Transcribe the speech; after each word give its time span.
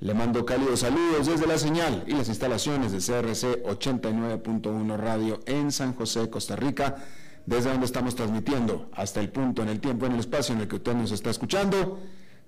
Le 0.00 0.14
mando 0.14 0.46
cálidos 0.46 0.80
saludos 0.80 1.26
desde 1.26 1.48
la 1.48 1.58
señal 1.58 2.04
y 2.06 2.12
las 2.12 2.28
instalaciones 2.28 2.92
de 2.92 2.98
CRC 2.98 3.64
89.1 3.64 4.96
Radio 4.96 5.40
en 5.44 5.72
San 5.72 5.92
José, 5.92 6.30
Costa 6.30 6.54
Rica, 6.54 7.04
desde 7.46 7.70
donde 7.70 7.86
estamos 7.86 8.14
transmitiendo 8.14 8.88
hasta 8.94 9.18
el 9.18 9.30
punto, 9.30 9.60
en 9.62 9.70
el 9.70 9.80
tiempo, 9.80 10.06
en 10.06 10.12
el 10.12 10.20
espacio 10.20 10.54
en 10.54 10.60
el 10.60 10.68
que 10.68 10.76
usted 10.76 10.94
nos 10.94 11.10
está 11.10 11.30
escuchando, 11.30 11.98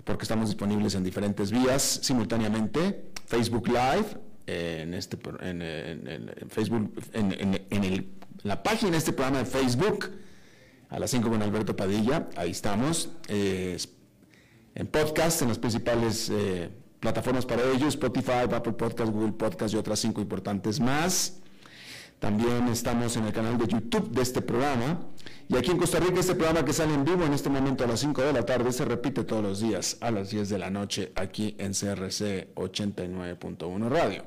porque 0.04 0.22
estamos 0.22 0.48
disponibles 0.48 0.94
en 0.94 1.02
diferentes 1.02 1.50
vías 1.50 1.82
simultáneamente. 1.82 3.10
Facebook 3.26 3.66
Live, 3.66 4.06
en, 4.46 4.94
este, 4.94 5.18
en, 5.40 6.32
Facebook, 6.50 7.02
en, 7.12 8.14
la 8.44 8.62
página 8.62 8.92
de 8.92 8.98
este 8.98 9.12
programa 9.12 9.38
de 9.38 9.46
Facebook, 9.46 10.08
a 10.88 11.00
las 11.00 11.10
5 11.10 11.28
con 11.28 11.42
Alberto 11.42 11.74
Padilla, 11.74 12.28
ahí 12.36 12.52
estamos. 12.52 13.10
en 13.28 14.86
podcast, 14.86 15.42
en 15.42 15.48
las 15.48 15.58
principales... 15.58 16.30
Eh, 16.30 16.79
plataformas 17.00 17.46
para 17.46 17.62
ello, 17.64 17.88
Spotify, 17.88 18.44
Apple 18.52 18.74
Podcast, 18.74 19.10
Google 19.10 19.32
Podcast 19.32 19.74
y 19.74 19.76
otras 19.78 19.98
cinco 19.98 20.20
importantes 20.20 20.78
más. 20.78 21.40
También 22.20 22.68
estamos 22.68 23.16
en 23.16 23.24
el 23.24 23.32
canal 23.32 23.56
de 23.56 23.66
YouTube 23.66 24.10
de 24.10 24.20
este 24.20 24.42
programa. 24.42 25.00
Y 25.48 25.56
aquí 25.56 25.70
en 25.70 25.78
Costa 25.78 25.98
Rica, 25.98 26.20
este 26.20 26.34
programa 26.34 26.64
que 26.64 26.74
sale 26.74 26.92
en 26.92 27.02
vivo 27.02 27.24
en 27.24 27.32
este 27.32 27.48
momento 27.48 27.82
a 27.82 27.86
las 27.86 28.00
5 28.00 28.20
de 28.20 28.32
la 28.34 28.44
tarde 28.44 28.70
se 28.72 28.84
repite 28.84 29.24
todos 29.24 29.42
los 29.42 29.60
días 29.60 29.96
a 30.00 30.10
las 30.10 30.30
10 30.30 30.50
de 30.50 30.58
la 30.58 30.70
noche 30.70 31.12
aquí 31.16 31.56
en 31.58 31.72
CRC 31.72 32.54
89.1 32.54 33.88
Radio. 33.88 34.24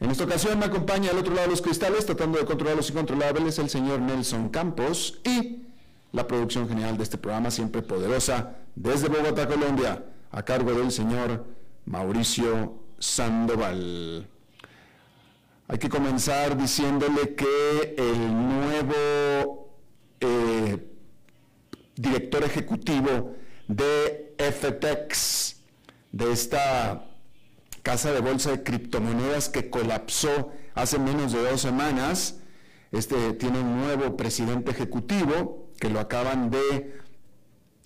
En 0.00 0.10
esta 0.10 0.24
ocasión 0.24 0.58
me 0.58 0.66
acompaña 0.66 1.10
al 1.10 1.18
otro 1.18 1.34
lado 1.34 1.48
de 1.48 1.50
los 1.50 1.60
cristales, 1.60 2.06
tratando 2.06 2.38
de 2.38 2.44
controlar 2.44 2.76
los 2.76 2.88
incontrolables, 2.90 3.58
el 3.58 3.68
señor 3.68 4.00
Nelson 4.00 4.48
Campos 4.48 5.20
y 5.24 5.62
la 6.12 6.26
producción 6.26 6.68
general 6.68 6.96
de 6.96 7.02
este 7.02 7.18
programa, 7.18 7.50
siempre 7.50 7.82
poderosa, 7.82 8.56
desde 8.76 9.08
Bogotá, 9.08 9.48
Colombia, 9.48 10.04
a 10.30 10.42
cargo 10.44 10.72
del 10.72 10.92
señor 10.92 11.44
Mauricio 11.86 12.82
Sandoval. 12.98 14.28
Hay 15.68 15.78
que 15.78 15.88
comenzar 15.88 16.56
diciéndole 16.56 17.34
que 17.34 17.94
el 17.96 18.32
nuevo 18.32 19.78
eh, 20.20 20.90
director 21.96 22.44
ejecutivo 22.44 23.34
de 23.68 24.34
FTX, 24.38 25.56
de 26.12 26.32
esta 26.32 27.06
casa 27.82 28.12
de 28.12 28.20
bolsa 28.20 28.50
de 28.50 28.62
criptomonedas 28.62 29.48
que 29.48 29.70
colapsó 29.70 30.52
hace 30.74 30.98
menos 30.98 31.32
de 31.32 31.42
dos 31.42 31.60
semanas, 31.60 32.40
este 32.92 33.32
tiene 33.34 33.60
un 33.60 33.80
nuevo 33.80 34.16
presidente 34.16 34.70
ejecutivo 34.70 35.72
que 35.80 35.90
lo 35.90 36.00
acaban 36.00 36.50
de 36.50 37.00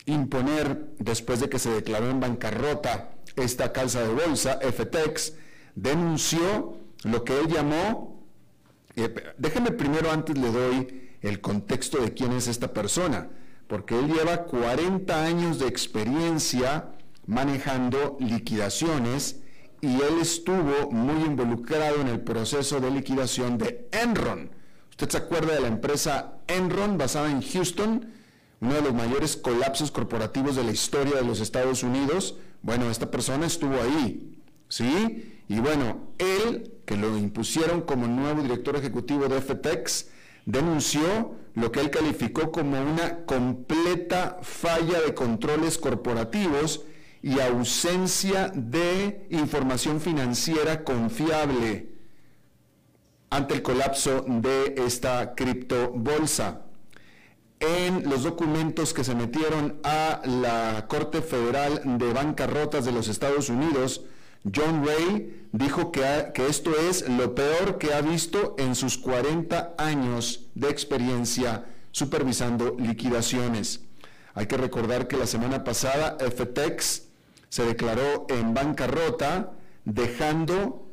imponer 0.05 0.95
después 0.99 1.41
de 1.41 1.49
que 1.49 1.59
se 1.59 1.71
declaró 1.71 2.11
en 2.11 2.21
bancarrota 2.21 3.18
esta 3.43 3.73
casa 3.73 4.03
de 4.03 4.13
bolsa, 4.13 4.59
FTX, 4.61 5.35
denunció 5.75 6.77
lo 7.05 7.25
que 7.25 7.39
él 7.39 7.49
llamó, 7.49 8.25
eh, 8.97 9.15
déjenme 9.39 9.71
primero 9.71 10.11
antes 10.11 10.37
le 10.37 10.51
doy 10.51 11.11
el 11.23 11.41
contexto 11.41 11.99
de 11.99 12.15
quién 12.15 12.33
es 12.33 12.49
esta 12.49 12.73
persona, 12.73 13.29
porque 13.67 13.99
él 13.99 14.13
lleva 14.13 14.45
40 14.45 15.25
años 15.25 15.59
de 15.59 15.69
experiencia 15.69 16.91
manejando 17.27 18.17
liquidaciones 18.21 19.41
y 19.81 19.95
él 20.01 20.19
estuvo 20.21 20.91
muy 20.91 21.25
involucrado 21.25 22.01
en 22.01 22.09
el 22.09 22.21
proceso 22.21 22.81
de 22.81 22.91
liquidación 22.91 23.59
de 23.59 23.89
Enron. 23.93 24.51
¿Usted 24.91 25.11
se 25.11 25.19
acuerda 25.19 25.55
de 25.55 25.61
la 25.61 25.69
empresa 25.69 26.39
Enron 26.49 26.99
basada 26.99 27.31
en 27.31 27.43
Houston? 27.43 28.13
Uno 28.61 28.75
de 28.75 28.83
los 28.83 28.95
mayores 28.95 29.37
colapsos 29.37 29.93
corporativos 29.93 30.57
de 30.57 30.65
la 30.65 30.73
historia 30.73 31.15
de 31.17 31.25
los 31.25 31.41
Estados 31.41 31.85
Unidos 31.85 32.35
bueno, 32.63 32.91
esta 32.91 33.11
persona 33.11 33.47
estuvo 33.47 33.81
ahí, 33.81 34.39
¿sí? 34.69 35.41
Y 35.49 35.61
bueno, 35.61 36.09
él, 36.19 36.75
que 36.85 36.97
lo 36.97 37.17
impusieron 37.17 37.83
como 37.83 38.07
nuevo 38.07 38.43
director 38.43 38.77
ejecutivo 38.77 39.29
de 39.29 39.41
FTX, 39.41 40.09
denunció 40.45 41.35
lo 41.55 41.73
que 41.73 41.81
él 41.81 41.91
calificó 41.91 42.53
como 42.53 42.81
una 42.81 43.25
completa 43.25 44.39
falla 44.43 45.01
de 45.01 45.15
controles 45.15 45.79
corporativos 45.79 46.85
y 47.23 47.41
ausencia 47.41 48.53
de 48.55 49.27
información 49.31 50.01
financiera 50.01 50.85
confiable 50.85 51.89
ante 53.31 53.55
el 53.55 53.63
colapso 53.63 54.25
de 54.27 54.75
esta 54.79 55.35
criptobolsa 55.35 56.68
en 57.61 58.09
los 58.09 58.23
documentos 58.23 58.95
que 58.95 59.05
se 59.05 59.15
metieron 59.15 59.81
a 59.83 60.21
la 60.25 60.87
Corte 60.89 61.23
Federal 61.23 61.83
de 61.99 62.13
Bancarrotas 62.13 62.85
de 62.85 62.93
los 62.93 63.09
Estados 63.09 63.49
Unidos, 63.49 64.03
John 64.45 64.87
Ray 64.87 65.49
dijo 65.53 65.91
que, 65.91 66.33
esto 66.49 66.73
es 66.89 67.09
lo 67.09 67.35
peor 67.35 67.79
que 67.79 67.95
ha 67.95 68.01
visto 68.01 68.55
en 68.59 68.75
sus 68.75 68.97
40 68.99 69.75
años 69.77 70.47
de 70.55 70.69
experiencia 70.69 71.65
supervisando 71.91 72.77
liquidaciones. 72.79 73.81
Hay 74.35 74.47
que 74.47 74.57
recordar 74.57 75.09
que 75.09 75.17
la 75.17 75.27
semana 75.27 75.65
pasada 75.65 76.17
FTX 76.21 77.03
se 77.49 77.65
declaró 77.65 78.27
en 78.29 78.55
bancarrota, 78.55 79.53
dejando 79.85 80.87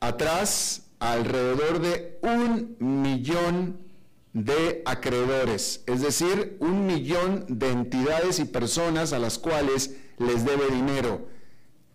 atrás 0.00 0.82
alrededor 0.98 1.80
de 1.80 2.18
un 2.22 2.76
millón 2.78 3.89
de 4.32 4.82
acreedores, 4.84 5.82
es 5.86 6.02
decir, 6.02 6.56
un 6.60 6.86
millón 6.86 7.44
de 7.48 7.70
entidades 7.70 8.38
y 8.38 8.44
personas 8.44 9.12
a 9.12 9.18
las 9.18 9.38
cuales 9.38 9.96
les 10.18 10.44
debe 10.44 10.70
dinero. 10.70 11.28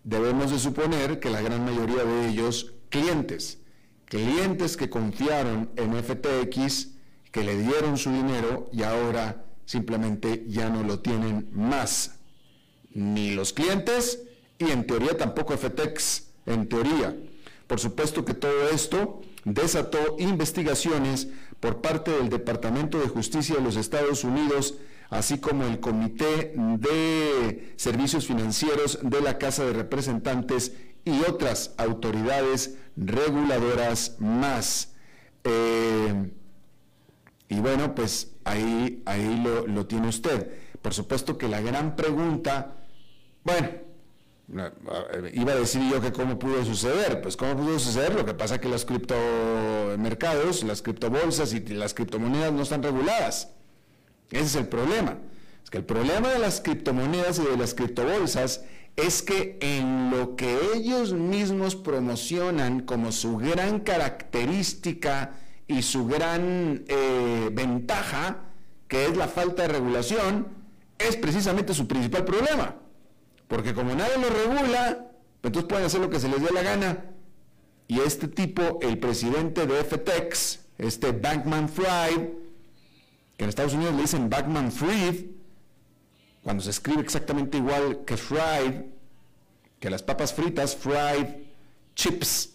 Debemos 0.04 0.50
de 0.50 0.58
suponer 0.58 1.18
que 1.18 1.30
la 1.30 1.40
gran 1.40 1.64
mayoría 1.64 2.04
de 2.04 2.28
ellos 2.28 2.74
clientes, 2.90 3.58
clientes 4.04 4.76
que 4.76 4.90
confiaron 4.90 5.70
en 5.76 5.94
FTX, 5.94 6.88
que 7.32 7.42
le 7.42 7.58
dieron 7.58 7.98
su 7.98 8.10
dinero 8.10 8.68
y 8.72 8.82
ahora 8.82 9.44
simplemente 9.64 10.44
ya 10.46 10.68
no 10.68 10.82
lo 10.82 11.00
tienen 11.00 11.48
más. 11.52 12.18
Ni 12.92 13.32
los 13.32 13.52
clientes 13.52 14.22
y 14.58 14.70
en 14.70 14.86
teoría 14.86 15.16
tampoco 15.16 15.56
FTX, 15.56 16.28
en 16.46 16.68
teoría. 16.68 17.16
Por 17.66 17.80
supuesto 17.80 18.24
que 18.24 18.34
todo 18.34 18.68
esto 18.68 19.20
desató 19.44 20.16
investigaciones 20.18 21.28
por 21.66 21.80
parte 21.80 22.12
del 22.12 22.28
Departamento 22.28 23.00
de 23.00 23.08
Justicia 23.08 23.56
de 23.56 23.60
los 23.60 23.74
Estados 23.74 24.22
Unidos, 24.22 24.76
así 25.10 25.38
como 25.38 25.64
el 25.64 25.80
Comité 25.80 26.54
de 26.56 27.74
Servicios 27.74 28.28
Financieros 28.28 29.00
de 29.02 29.20
la 29.20 29.36
Casa 29.36 29.64
de 29.64 29.72
Representantes 29.72 30.74
y 31.04 31.22
otras 31.22 31.74
autoridades 31.76 32.78
reguladoras 32.96 34.14
más. 34.20 34.94
Eh, 35.42 36.30
y 37.48 37.58
bueno, 37.58 37.96
pues 37.96 38.36
ahí, 38.44 39.02
ahí 39.04 39.42
lo, 39.42 39.66
lo 39.66 39.86
tiene 39.86 40.06
usted. 40.06 40.48
Por 40.80 40.94
supuesto 40.94 41.36
que 41.36 41.48
la 41.48 41.60
gran 41.60 41.96
pregunta, 41.96 42.76
bueno, 43.42 43.70
Iba 44.48 45.52
a 45.52 45.56
decir 45.56 45.82
yo 45.90 46.00
que 46.00 46.12
cómo 46.12 46.38
pudo 46.38 46.64
suceder. 46.64 47.20
Pues 47.20 47.36
cómo 47.36 47.56
pudo 47.56 47.78
suceder. 47.78 48.14
Lo 48.14 48.24
que 48.24 48.34
pasa 48.34 48.56
es 48.56 48.60
que 48.60 48.68
los 48.68 48.84
criptomercados, 48.84 50.62
las 50.62 50.82
criptobolsas 50.82 51.52
y 51.52 51.60
las 51.60 51.94
criptomonedas 51.94 52.52
no 52.52 52.62
están 52.62 52.82
reguladas. 52.82 53.50
Ese 54.30 54.44
es 54.44 54.54
el 54.56 54.68
problema. 54.68 55.18
Es 55.64 55.70
que 55.70 55.78
el 55.78 55.84
problema 55.84 56.28
de 56.28 56.38
las 56.38 56.60
criptomonedas 56.60 57.38
y 57.40 57.44
de 57.44 57.56
las 57.56 57.74
criptobolsas 57.74 58.62
es 58.94 59.22
que 59.22 59.58
en 59.60 60.10
lo 60.10 60.36
que 60.36 60.58
ellos 60.74 61.12
mismos 61.12 61.74
promocionan 61.76 62.80
como 62.80 63.12
su 63.12 63.36
gran 63.36 63.80
característica 63.80 65.34
y 65.66 65.82
su 65.82 66.06
gran 66.06 66.84
eh, 66.86 67.50
ventaja, 67.52 68.44
que 68.88 69.06
es 69.06 69.16
la 69.16 69.28
falta 69.28 69.62
de 69.62 69.68
regulación, 69.68 70.48
es 70.98 71.16
precisamente 71.16 71.74
su 71.74 71.86
principal 71.86 72.24
problema. 72.24 72.76
Porque 73.48 73.74
como 73.74 73.94
nadie 73.94 74.18
lo 74.18 74.28
regula, 74.30 75.06
entonces 75.42 75.68
pueden 75.68 75.86
hacer 75.86 76.00
lo 76.00 76.10
que 76.10 76.20
se 76.20 76.28
les 76.28 76.42
dé 76.42 76.52
la 76.52 76.62
gana. 76.62 77.04
Y 77.88 78.00
este 78.00 78.28
tipo, 78.28 78.78
el 78.82 78.98
presidente 78.98 79.66
de 79.66 79.84
FTX, 79.84 80.60
este 80.78 81.12
Bankman 81.12 81.68
Fried, 81.68 82.28
que 83.36 83.44
en 83.44 83.48
Estados 83.48 83.74
Unidos 83.74 83.94
le 83.94 84.02
dicen 84.02 84.28
Bankman 84.28 84.72
Fried, 84.72 85.26
cuando 86.42 86.62
se 86.62 86.70
escribe 86.70 87.00
exactamente 87.02 87.58
igual 87.58 88.04
que 88.04 88.16
fried, 88.16 88.84
que 89.80 89.90
las 89.90 90.02
papas 90.02 90.32
fritas, 90.32 90.76
fried 90.76 91.26
chips, 91.96 92.52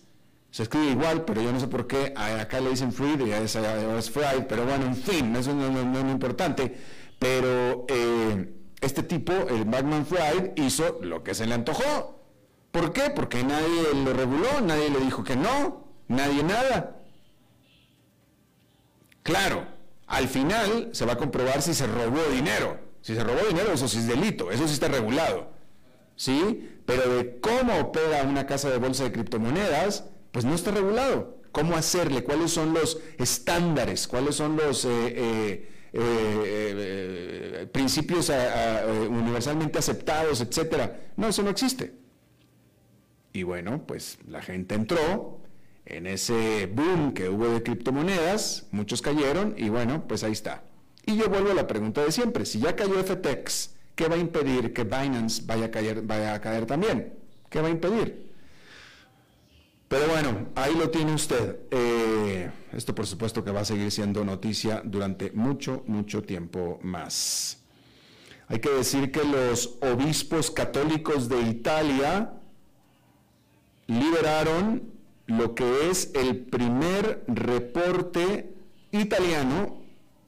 se 0.50 0.64
escribe 0.64 0.92
igual, 0.92 1.26
pero 1.26 1.42
yo 1.42 1.52
no 1.52 1.60
sé 1.60 1.68
por 1.68 1.88
qué 1.88 2.14
acá 2.16 2.60
le 2.60 2.70
dicen 2.70 2.94
fried 2.94 3.20
y 3.26 3.32
a 3.32 3.42
esa 3.42 3.98
es 3.98 4.10
fried, 4.10 4.46
pero 4.48 4.66
bueno, 4.66 4.86
en 4.86 4.96
fin, 4.96 5.36
eso 5.36 5.54
no, 5.54 5.68
es 5.78 5.86
muy 5.86 6.12
importante. 6.12 6.76
Pero 7.20 7.86
eh, 7.90 8.54
este 8.82 9.04
tipo, 9.04 9.32
el 9.32 9.66
Bankman 9.66 10.06
Fried, 10.06 10.52
hizo 10.56 11.00
lo 11.02 11.24
que 11.24 11.34
se 11.34 11.46
le 11.46 11.54
antojó. 11.54 12.20
¿Por 12.72 12.94
qué? 12.94 13.10
Porque 13.10 13.44
nadie 13.44 13.94
lo 13.94 14.14
reguló, 14.14 14.62
nadie 14.62 14.90
le 14.90 15.00
dijo 15.00 15.24
que 15.24 15.36
no, 15.36 15.88
nadie 16.08 16.44
nada. 16.44 16.98
Claro, 19.24 19.68
al 20.08 20.28
final 20.28 20.90
se 20.94 21.06
va 21.06 21.14
a 21.14 21.18
comprobar 21.18 21.62
si 21.62 21.74
se 21.74 21.88
robó 21.88 22.22
dinero. 22.34 22.80
Si 23.02 23.16
se 23.16 23.24
robó 23.24 23.40
dinero, 23.48 23.72
eso 23.72 23.88
sí 23.88 23.98
es 23.98 24.08
delito, 24.08 24.52
eso 24.52 24.68
sí 24.68 24.74
está 24.74 24.88
regulado. 24.88 25.52
¿Sí? 26.16 26.82
Pero 26.86 27.16
de 27.16 27.40
cómo 27.40 27.80
opera 27.80 28.24
una 28.24 28.46
casa 28.46 28.70
de 28.70 28.78
bolsa 28.78 29.04
de 29.04 29.12
criptomonedas, 29.12 30.06
pues 30.32 30.46
no 30.46 30.54
está 30.54 30.72
regulado. 30.72 31.38
¿Cómo 31.52 31.76
hacerle? 31.76 32.24
¿Cuáles 32.24 32.52
son 32.52 32.74
los 32.74 33.00
estándares? 33.18 34.08
¿Cuáles 34.08 34.36
son 34.36 34.56
los 34.56 34.86
eh, 34.86 34.90
eh, 34.90 35.70
eh, 35.94 37.68
principios 37.72 38.32
universalmente 39.10 39.80
aceptados, 39.80 40.42
etcétera? 40.42 41.12
No, 41.18 41.28
eso 41.28 41.44
no 41.44 41.50
existe. 41.50 41.94
Y 43.34 43.44
bueno, 43.44 43.84
pues 43.86 44.20
la 44.28 44.42
gente 44.42 44.76
entró 44.76 45.40
en 45.86 46.08
ese 46.08 46.68
boom 46.68 47.14
que 47.14 47.30
hubo 47.30 47.48
de 47.50 47.64
criptomonedas, 47.64 48.68
muchos 48.72 49.02
cayeron 49.02 49.56
y 49.58 49.70
bueno, 49.70 50.06
pues 50.08 50.24
ahí 50.24 50.34
está. 50.34 50.64
Y 51.06 51.18
yo 51.18 51.30
vuelvo 51.30 51.52
a 51.52 51.54
la 51.56 51.68
pregunta 51.68 52.04
de 52.04 52.12
siempre, 52.12 52.46
si 52.46 52.60
ya 52.60 52.76
cayó 52.76 53.04
FTX, 53.04 53.76
¿qué 53.96 54.08
va 54.08 54.16
a 54.16 54.20
impedir 54.20 54.74
que 54.74 54.84
Binance 54.84 55.44
vaya 55.46 55.66
a 55.66 55.72
caer, 55.72 56.02
vaya 56.04 56.34
a 56.34 56.42
caer 56.42 56.66
también? 56.66 57.14
¿Qué 57.50 57.62
va 57.62 57.68
a 57.68 57.72
impedir? 57.72 58.31
Pero 59.92 60.08
bueno, 60.08 60.48
ahí 60.56 60.74
lo 60.74 60.90
tiene 60.90 61.14
usted. 61.14 61.58
Eh, 61.70 62.50
esto 62.74 62.96
por 62.96 63.06
supuesto 63.06 63.44
que 63.44 63.52
va 63.52 63.60
a 63.60 63.66
seguir 63.66 63.92
siendo 63.92 64.26
noticia 64.26 64.82
durante 64.84 65.32
mucho, 65.32 65.84
mucho 65.86 66.24
tiempo 66.24 66.80
más. 66.82 67.60
Hay 68.48 68.60
que 68.60 68.72
decir 68.72 69.12
que 69.12 69.24
los 69.24 69.78
obispos 69.82 70.50
católicos 70.50 71.30
de 71.30 71.42
Italia 71.42 72.34
liberaron 73.88 74.94
lo 75.28 75.54
que 75.54 75.90
es 75.90 76.12
el 76.16 76.38
primer 76.38 77.24
reporte 77.28 78.56
italiano 78.92 79.82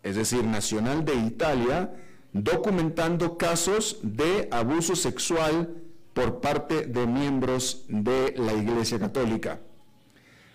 es 0.03 0.17
decir, 0.17 0.43
nacional 0.43 1.05
de 1.05 1.15
Italia, 1.15 1.95
documentando 2.33 3.37
casos 3.37 3.99
de 4.03 4.49
abuso 4.51 4.95
sexual 4.95 5.82
por 6.13 6.41
parte 6.41 6.85
de 6.85 7.07
miembros 7.07 7.85
de 7.87 8.33
la 8.37 8.53
Iglesia 8.53 8.99
Católica. 8.99 9.59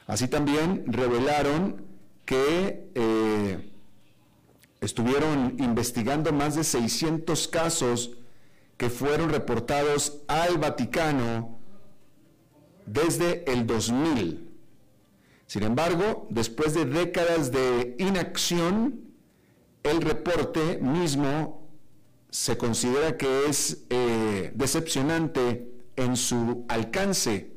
Así 0.06 0.28
también 0.28 0.84
revelaron 0.87 1.84
que 2.25 2.90
eh, 2.94 3.72
estuvieron 4.81 5.56
investigando 5.58 6.32
más 6.32 6.55
de 6.55 6.64
600 6.64 7.49
casos 7.49 8.12
que 8.76 8.90
fueron 8.90 9.31
reportados 9.31 10.22
al 10.28 10.58
Vaticano 10.58 11.58
desde 12.87 13.50
el 13.52 13.66
2000. 13.66 14.49
Sin 15.46 15.62
embargo, 15.62 16.26
después 16.31 16.75
de 16.75 16.84
décadas 16.84 17.50
de 17.50 17.96
inacción, 17.99 19.00
el 19.82 20.00
reporte 20.00 20.78
mismo 20.78 21.57
se 22.31 22.57
considera 22.59 23.17
que 23.17 23.47
es 23.47 23.85
eh, 23.91 24.53
decepcionante 24.55 25.69
en 25.97 26.17
su 26.17 26.65
alcance, 26.69 27.53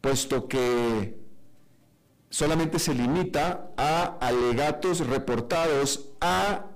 puesto 0.00 0.48
que 0.48 1.18
solamente 2.28 2.78
se 2.78 2.94
limita 2.94 3.72
a 3.76 4.18
alegatos 4.20 5.06
reportados 5.06 6.10
a 6.20 6.66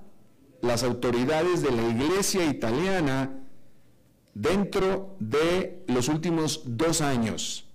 las 0.61 0.83
autoridades 0.83 1.61
de 1.61 1.71
la 1.71 1.87
Iglesia 1.87 2.45
italiana 2.45 3.39
dentro 4.33 5.15
de 5.19 5.83
los 5.87 6.09
últimos 6.09 6.63
dos 6.65 7.01
años 7.01 7.69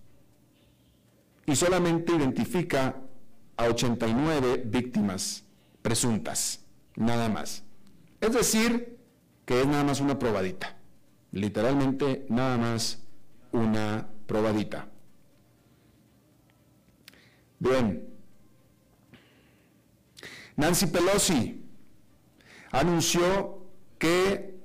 y 1.47 1.57
solamente 1.57 2.13
identifica 2.13 3.01
a 3.57 3.65
89 3.65 4.65
víctimas 4.67 5.45
presuntas 5.83 6.61
nada 6.97 7.29
más. 7.29 7.65
Es 8.21 8.35
decir, 8.35 9.00
que 9.51 9.63
es 9.63 9.67
nada 9.67 9.83
más 9.83 10.01
una 10.01 10.17
probadita. 10.17 10.77
Literalmente 11.33 12.25
nada 12.29 12.57
más 12.57 13.03
una 13.51 14.09
probadita. 14.29 14.87
Bien. 17.59 18.09
Nancy 20.55 20.87
Pelosi 20.87 21.65
anunció 22.71 23.67
que 23.99 24.57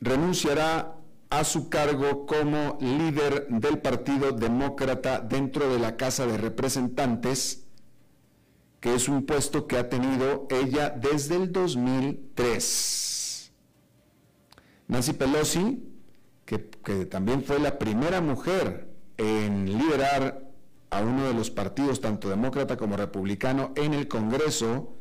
renunciará 0.00 0.96
a 1.28 1.44
su 1.44 1.68
cargo 1.68 2.24
como 2.24 2.78
líder 2.80 3.48
del 3.48 3.80
Partido 3.80 4.32
Demócrata 4.32 5.20
dentro 5.20 5.70
de 5.70 5.78
la 5.78 5.98
Casa 5.98 6.24
de 6.24 6.38
Representantes 6.38 7.66
que 8.80 8.94
es 8.94 9.10
un 9.10 9.26
puesto 9.26 9.66
que 9.66 9.76
ha 9.76 9.90
tenido 9.90 10.48
ella 10.48 10.88
desde 10.88 11.36
el 11.36 11.52
2003. 11.52 13.15
Nancy 14.88 15.12
Pelosi, 15.12 15.82
que, 16.44 16.58
también 17.06 17.42
fue 17.42 17.58
la 17.58 17.78
primera 17.78 18.20
mujer 18.20 18.88
en 19.16 19.78
liderar 19.78 20.48
a 20.90 21.00
uno 21.00 21.26
de 21.26 21.34
los 21.34 21.50
partidos, 21.50 22.00
tanto 22.00 22.28
demócrata 22.28 22.76
como 22.76 22.96
republicano, 22.96 23.72
en 23.74 23.94
el 23.94 24.06
Congreso, 24.06 24.96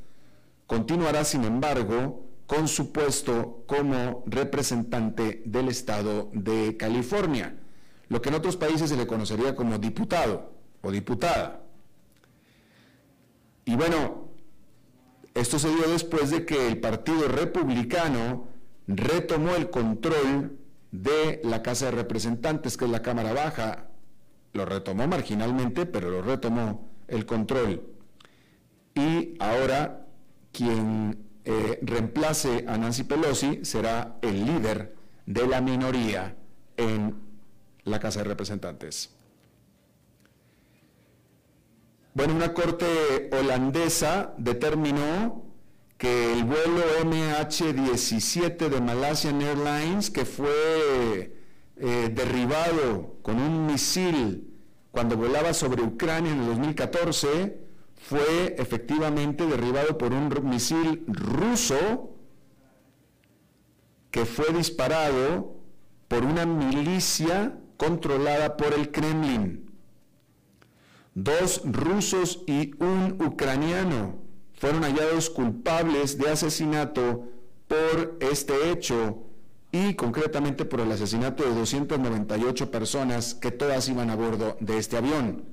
continuará, 0.66 1.24
sin 1.24 1.44
embargo, 1.44 2.26
con 2.48 2.68
su 2.68 2.92
puesto 2.92 3.64
como 3.68 4.24
representante 4.26 5.44
del 5.46 5.70
estado 5.70 6.30
de 6.34 6.78
California, 6.78 7.56
lo 8.10 8.22
que 8.22 8.30
en 8.30 8.36
otros 8.36 8.58
países 8.58 8.90
se 8.90 8.98
le 8.98 9.08
conocería 9.08 9.56
como 9.56 9.78
diputado 9.78 10.52
o 10.82 10.92
diputada. 10.92 11.62
Y 13.66 13.76
bueno, 13.76 14.30
esto 15.34 15.60
se 15.60 15.70
dio 15.70 15.88
después 15.88 16.32
de 16.32 16.46
que 16.46 16.68
el 16.68 16.80
Partido 16.80 17.28
Republicano 17.28 18.55
retomó 18.88 19.56
el 19.56 19.70
control 19.70 20.58
de 20.92 21.42
la 21.44 21.62
Casa 21.62 21.86
de 21.86 21.92
Representantes, 21.92 22.78
que 22.78 22.86
es 22.86 22.92
la 22.92 23.02
Cámara 23.02 23.34
Baja. 23.34 23.88
Lo 24.54 24.66
retomó 24.66 25.08
marginalmente, 25.08 25.86
pero 25.86 26.10
lo 26.10 26.22
retomó 26.22 26.90
el 27.08 27.26
control. 27.26 27.82
Y 28.94 29.36
ahora 29.40 30.06
quien 30.52 31.26
eh, 31.44 31.80
reemplace 31.82 32.66
a 32.68 32.78
Nancy 32.78 33.04
Pelosi 33.04 33.66
será 33.66 34.18
el 34.22 34.46
líder 34.46 34.96
de 35.26 35.48
la 35.48 35.62
minoría 35.62 36.36
en 36.78 37.16
la 37.84 38.00
Casa 38.00 38.20
de 38.20 38.26
Representantes. 38.26 39.12
Bueno, 42.14 42.34
una 42.34 42.54
corte 42.54 43.30
holandesa 43.34 44.34
determinó 44.38 45.45
que 45.98 46.34
el 46.34 46.44
vuelo 46.44 46.84
MH17 47.04 48.70
de 48.70 48.82
Malaysian 48.82 49.42
Airlines, 49.42 50.10
que 50.10 50.26
fue 50.26 51.34
eh, 51.78 52.12
derribado 52.14 53.16
con 53.22 53.40
un 53.40 53.68
misil 53.68 54.54
cuando 54.92 55.18
volaba 55.18 55.54
sobre 55.54 55.82
Ucrania 55.84 56.32
en 56.32 56.42
el 56.42 56.48
2014, 56.48 57.58
fue 57.96 58.56
efectivamente 58.58 59.46
derribado 59.46 59.98
por 59.98 60.14
un 60.14 60.30
misil 60.44 61.06
ruso 61.08 62.12
que 64.12 64.26
fue 64.26 64.54
disparado 64.54 65.56
por 66.08 66.24
una 66.24 66.46
milicia 66.46 67.58
controlada 67.78 68.58
por 68.58 68.74
el 68.74 68.92
Kremlin. 68.92 69.72
Dos 71.14 71.62
rusos 71.66 72.44
y 72.48 72.72
un 72.84 73.22
ucraniano 73.26 74.25
fueron 74.58 74.84
hallados 74.84 75.30
culpables 75.30 76.18
de 76.18 76.30
asesinato 76.30 77.26
por 77.68 78.18
este 78.20 78.72
hecho 78.72 79.24
y 79.72 79.96
concretamente 79.96 80.66
por 80.66 80.80
el 80.80 80.92
asesinato 80.92 81.44
de 81.44 81.54
298 81.54 82.72
personas 82.72 83.34
que 83.34 83.52
todas 83.52 83.90
iban 83.90 84.10
a 84.10 84.16
bordo 84.16 84.56
de 84.60 84.78
este 84.78 84.98
avión, 84.98 85.44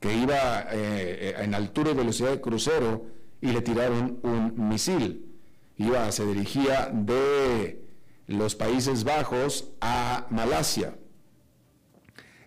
que 0.00 0.14
iba 0.16 0.66
eh, 0.72 1.36
en 1.38 1.54
altura 1.54 1.92
y 1.92 1.94
velocidad 1.94 2.30
de 2.30 2.40
crucero 2.40 3.06
y 3.40 3.48
le 3.48 3.62
tiraron 3.62 4.18
un 4.22 4.68
misil. 4.68 5.26
Iba, 5.76 6.10
se 6.10 6.26
dirigía 6.26 6.90
de 6.92 7.82
los 8.26 8.54
Países 8.54 9.04
Bajos 9.04 9.70
a 9.80 10.26
Malasia. 10.30 10.96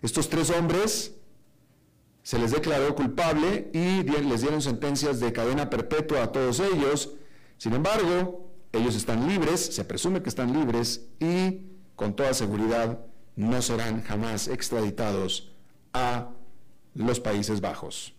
Estos 0.02 0.28
tres 0.28 0.50
hombres 0.50 1.15
se 2.26 2.40
les 2.40 2.50
declaró 2.50 2.92
culpable 2.96 3.70
y 3.72 4.02
les 4.02 4.40
dieron 4.40 4.60
sentencias 4.60 5.20
de 5.20 5.32
cadena 5.32 5.70
perpetua 5.70 6.24
a 6.24 6.32
todos 6.32 6.58
ellos. 6.58 7.12
Sin 7.56 7.72
embargo, 7.72 8.50
ellos 8.72 8.96
están 8.96 9.28
libres, 9.28 9.64
se 9.64 9.84
presume 9.84 10.24
que 10.24 10.28
están 10.28 10.52
libres 10.52 11.06
y 11.20 11.60
con 11.94 12.16
toda 12.16 12.34
seguridad 12.34 12.98
no 13.36 13.62
serán 13.62 14.02
jamás 14.02 14.48
extraditados 14.48 15.52
a 15.92 16.30
los 16.94 17.20
Países 17.20 17.60
Bajos, 17.60 18.12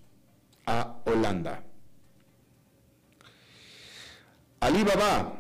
a 0.66 1.02
Holanda. 1.06 1.66
Alibaba, 4.62 5.34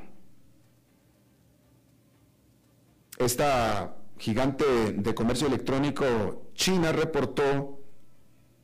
esta 3.17 3.95
gigante 4.17 4.91
de 4.91 5.15
comercio 5.15 5.47
electrónico 5.47 6.49
china 6.53 6.91
reportó 6.91 7.76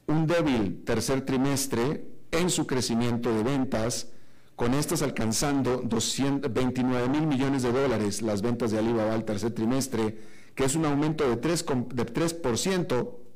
un 0.08 0.28
débil 0.28 0.84
tercer 0.84 1.26
trimestre 1.26 2.06
en 2.32 2.50
su 2.50 2.66
crecimiento 2.68 3.34
de 3.34 3.44
ventas, 3.44 4.10
con 4.56 4.74
estas 4.74 5.02
alcanzando 5.02 5.82
229 5.84 7.10
mil 7.10 7.28
millones 7.28 7.64
de 7.64 7.72
dólares 7.72 8.22
las 8.22 8.42
ventas 8.42 8.72
de 8.72 8.80
Alibaba 8.80 9.14
al 9.14 9.26
tercer 9.26 9.52
trimestre, 9.54 10.18
que 10.56 10.66
es 10.66 10.76
un 10.76 10.86
aumento 10.86 11.28
de 11.28 11.42
3%, 11.42 11.88
de 11.88 12.06
3 12.06 12.36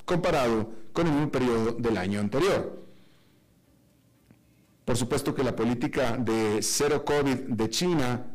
comparado 0.05 0.71
con 0.93 1.07
el 1.07 1.29
periodo 1.29 1.71
del 1.73 1.97
año 1.97 2.19
anterior. 2.19 2.85
Por 4.85 4.95
supuesto 4.95 5.35
que 5.35 5.43
la 5.43 5.55
política 5.55 6.15
de 6.17 6.59
cero 6.61 7.03
COVID 7.03 7.39
de 7.49 7.69
China 7.69 8.27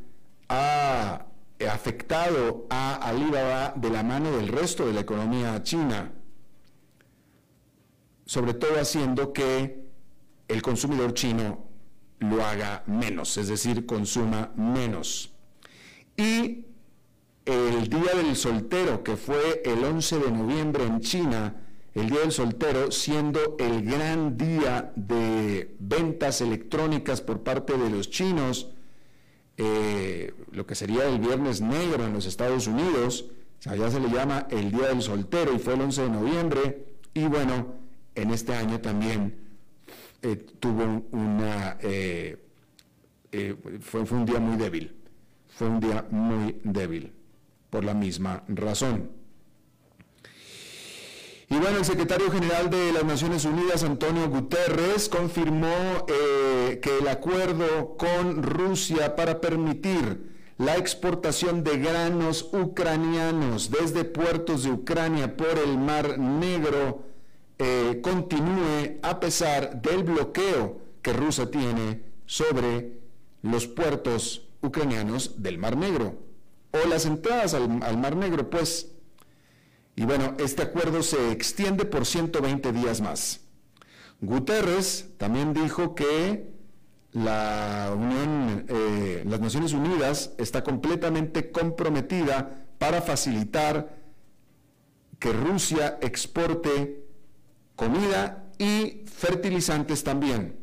ha 0.49 1.27
afectado 1.71 2.67
a 2.69 2.97
Alibaba 2.97 3.73
de 3.77 3.89
la 3.89 4.03
mano 4.03 4.33
del 4.33 4.49
resto 4.49 4.87
de 4.87 4.93
la 4.93 5.01
economía 5.01 5.62
china 5.62 6.12
sobre 8.33 8.55
todo 8.55 8.81
haciendo 8.81 9.35
que 9.35 9.85
el 10.49 10.62
consumidor 10.62 11.12
chino 11.12 11.67
lo 12.19 12.43
haga 12.43 12.83
menos, 12.87 13.37
es 13.37 13.49
decir, 13.49 13.85
consuma 13.85 14.55
menos. 14.57 15.35
Y 16.17 16.65
el 17.45 17.89
Día 17.91 18.15
del 18.15 18.35
Soltero, 18.35 19.05
que 19.05 19.19
fue 19.19 19.61
el 19.67 19.85
11 19.85 20.19
de 20.19 20.31
noviembre 20.31 20.87
en 20.87 21.01
China, 21.01 21.57
el 21.93 22.09
Día 22.09 22.21
del 22.21 22.33
Soltero 22.33 22.91
siendo 22.91 23.55
el 23.59 23.83
gran 23.83 24.39
día 24.39 24.95
de 24.97 25.77
ventas 25.79 26.41
electrónicas 26.41 27.21
por 27.21 27.43
parte 27.43 27.77
de 27.77 27.91
los 27.91 28.09
chinos, 28.09 28.71
eh, 29.59 30.33
lo 30.53 30.65
que 30.65 30.75
sería 30.75 31.07
el 31.07 31.19
Viernes 31.19 31.61
Negro 31.61 32.07
en 32.07 32.15
los 32.15 32.25
Estados 32.25 32.67
Unidos, 32.67 33.27
allá 33.67 33.91
se 33.91 34.01
le 34.01 34.09
llama 34.09 34.47
el 34.49 34.73
Día 34.73 34.89
del 34.89 35.03
Soltero 35.03 35.53
y 35.53 35.59
fue 35.59 35.75
el 35.75 35.83
11 35.83 36.03
de 36.05 36.09
noviembre, 36.09 36.87
y 37.12 37.27
bueno, 37.27 37.82
en 38.14 38.31
este 38.31 38.54
año 38.54 38.81
también 38.81 39.42
eh, 40.23 40.37
tuvo 40.61 41.04
una, 41.11 41.78
eh, 41.81 42.38
eh, 43.33 43.57
fue, 43.81 44.07
fue 44.07 44.19
un 44.19 44.25
día 44.25 44.38
muy 44.38 44.57
débil, 44.57 44.95
fue 45.49 45.69
un 45.69 45.81
día 45.81 46.07
muy 46.11 46.61
débil, 46.62 47.12
por 47.71 47.85
la 47.85 47.95
misma 47.95 48.45
razón. 48.49 49.11
Y 51.49 51.57
bueno, 51.57 51.78
el 51.78 51.85
secretario 51.85 52.31
general 52.31 52.71
de 52.71 52.92
las 52.92 53.04
Naciones 53.04 53.45
Unidas, 53.45 53.83
Antonio 53.83 54.28
Guterres, 54.28 55.09
confirmó 55.11 56.07
que 56.07 56.99
el 56.99 57.09
acuerdo 57.09 57.95
con 57.99 58.42
Rusia 58.42 59.14
para 59.16 59.38
permitir 59.38 60.33
la 60.57 60.78
exportación 60.78 61.62
de 61.62 61.76
granos 61.76 62.49
ucranianos 62.54 63.71
desde 63.71 64.04
puertos 64.04 64.62
de 64.62 64.71
Ucrania 64.71 65.37
por 65.37 65.59
el 65.59 65.76
Mar 65.76 66.19
Negro 66.19 67.12
eh, 67.64 68.00
continúe 68.02 68.99
a 69.02 69.21
pesar 69.21 69.81
del 69.81 70.02
bloqueo 70.02 70.81
que 71.00 71.12
Rusia 71.12 71.49
tiene 71.49 72.02
sobre 72.26 72.99
los 73.42 73.69
puertos 73.69 74.49
ucranianos 74.62 75.40
del 75.40 75.59
Mar 75.59 75.76
Negro 75.76 76.19
o 76.73 76.88
las 76.88 77.07
entradas 77.07 77.54
al, 77.54 77.69
Mar 77.69 78.16
Negro, 78.16 78.50
pues. 78.50 78.90
Y 79.95 80.04
bueno, 80.04 80.35
este 80.38 80.62
acuerdo 80.62 81.04
se 81.04 81.31
extiende 81.31 81.85
por 81.85 82.04
120 82.04 82.73
días 82.73 83.00
más. 83.00 83.42
Guterres 84.21 85.11
también 85.16 85.52
dijo 85.54 85.95
que 85.95 86.50
la 87.12 87.95
Unión, 87.95 88.64
eh, 88.69 89.23
las 89.25 89.38
Naciones 89.40 89.73
Unidas 89.73 90.33
está 90.37 90.64
completamente 90.64 91.52
comprometida 91.52 92.66
para 92.78 93.02
facilitar 93.02 94.02
que 95.21 95.33
Rusia 95.33 95.99
exporte 96.00 97.02
comida 97.83 98.45
y 98.59 99.03
fertilizantes 99.07 100.05
también. 100.05 100.57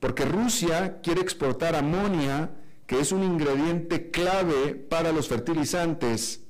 Porque 0.00 0.24
Rusia 0.24 1.00
quiere 1.00 1.20
exportar 1.20 1.76
amonia, 1.76 2.50
que 2.86 2.98
es 2.98 3.12
un 3.12 3.22
ingrediente 3.22 4.10
clave 4.10 4.74
para 4.74 5.12
los 5.12 5.28
fertilizantes, 5.28 6.40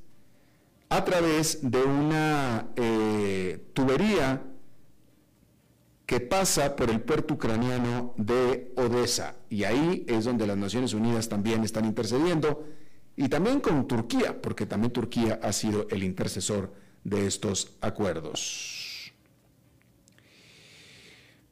a 0.89 1.05
través 1.05 1.59
de 1.61 1.83
una 1.83 2.69
eh, 2.75 3.69
tubería 3.73 4.41
que 6.07 6.19
pasa 6.19 6.75
por 6.75 6.89
el 6.89 7.01
puerto 7.01 7.35
ucraniano 7.35 8.15
de 8.17 8.73
Odessa. 8.75 9.35
Y 9.51 9.65
ahí 9.65 10.03
es 10.07 10.25
donde 10.25 10.47
las 10.47 10.57
Naciones 10.57 10.93
Unidas 10.93 11.29
también 11.29 11.63
están 11.63 11.85
intercediendo, 11.85 12.65
y 13.15 13.29
también 13.29 13.59
con 13.59 13.87
Turquía, 13.87 14.41
porque 14.41 14.65
también 14.65 14.91
Turquía 14.91 15.39
ha 15.43 15.53
sido 15.53 15.85
el 15.91 16.01
intercesor 16.01 16.73
de 17.03 17.27
estos 17.27 17.77
acuerdos. 17.81 18.78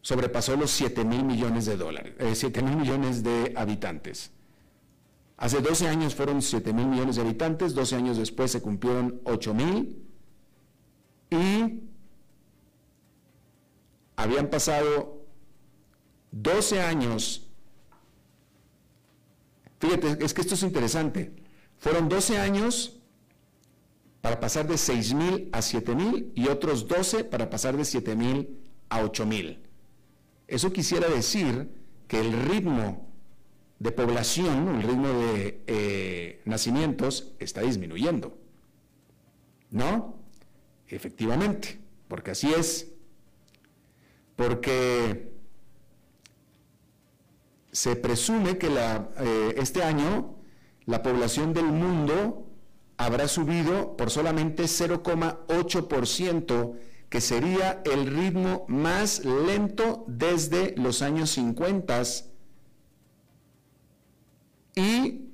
sobrepasó 0.00 0.56
los 0.56 0.70
7 0.70 1.04
mil 1.04 1.24
millones 1.24 1.66
de 1.66 1.76
dólares, 1.76 2.14
eh, 2.18 2.62
mil 2.62 2.76
millones 2.76 3.22
de 3.22 3.52
habitantes. 3.56 4.32
Hace 5.36 5.60
12 5.60 5.88
años 5.88 6.14
fueron 6.14 6.42
7 6.42 6.72
mil 6.72 6.86
millones 6.86 7.16
de 7.16 7.22
habitantes, 7.22 7.74
12 7.74 7.96
años 7.96 8.16
después 8.16 8.50
se 8.50 8.60
cumplieron 8.60 9.20
8 9.24 9.54
mil 9.54 10.02
y 11.30 11.82
habían 14.16 14.48
pasado 14.48 15.24
12 16.30 16.80
años 16.80 17.48
Fíjate, 19.82 20.24
es 20.24 20.32
que 20.32 20.42
esto 20.42 20.54
es 20.54 20.62
interesante. 20.62 21.32
Fueron 21.78 22.08
12 22.08 22.38
años 22.38 23.00
para 24.22 24.38
pasar 24.40 24.66
de 24.66 24.76
6.000 24.76 25.50
a 25.52 25.58
7.000 25.58 26.30
y 26.34 26.46
otros 26.46 26.88
12 26.88 27.24
para 27.24 27.50
pasar 27.50 27.76
de 27.76 27.82
7.000 27.82 28.48
a 28.88 29.02
8.000. 29.02 29.58
Eso 30.46 30.72
quisiera 30.72 31.08
decir 31.08 31.68
que 32.06 32.20
el 32.20 32.32
ritmo 32.32 33.10
de 33.80 33.90
población, 33.90 34.76
el 34.76 34.82
ritmo 34.82 35.08
de 35.08 35.62
eh, 35.66 36.40
nacimientos 36.44 37.32
está 37.40 37.62
disminuyendo. 37.62 38.38
¿No? 39.70 40.14
Efectivamente, 40.86 41.80
porque 42.06 42.30
así 42.30 42.52
es. 42.52 42.92
Porque 44.36 45.32
se 47.72 47.96
presume 47.96 48.56
que 48.56 48.68
eh, 48.68 49.54
este 49.56 49.82
año 49.82 50.36
la 50.84 51.02
población 51.02 51.52
del 51.52 51.66
mundo 51.66 52.51
habrá 53.04 53.26
subido 53.26 53.96
por 53.96 54.10
solamente 54.10 54.64
0,8%, 54.64 56.76
que 57.08 57.20
sería 57.20 57.82
el 57.84 58.06
ritmo 58.06 58.64
más 58.68 59.24
lento 59.24 60.04
desde 60.06 60.74
los 60.76 61.02
años 61.02 61.30
50 61.30 62.02
y 64.76 65.32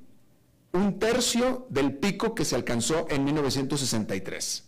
un 0.73 0.99
tercio 0.99 1.67
del 1.69 1.99
pico 1.99 2.35
que 2.35 2.45
se 2.45 2.57
alcanzó 2.57 3.07
en 3.11 3.25
1963. 3.25 4.65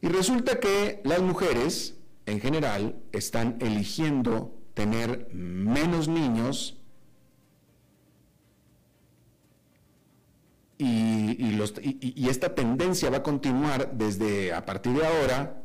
Y 0.00 0.08
resulta 0.08 0.60
que 0.60 1.00
las 1.04 1.20
mujeres, 1.20 1.96
en 2.26 2.40
general, 2.40 2.96
están 3.12 3.56
eligiendo 3.60 4.58
tener 4.74 5.28
menos 5.32 6.08
niños 6.08 6.81
y, 10.82 12.28
esta 12.28 12.54
tendencia 12.54 13.10
va 13.10 13.18
a 13.18 13.22
continuar 13.22 13.92
desde 13.92 14.52
a 14.52 14.64
partir 14.64 14.92
de 14.94 15.06
ahora 15.06 15.62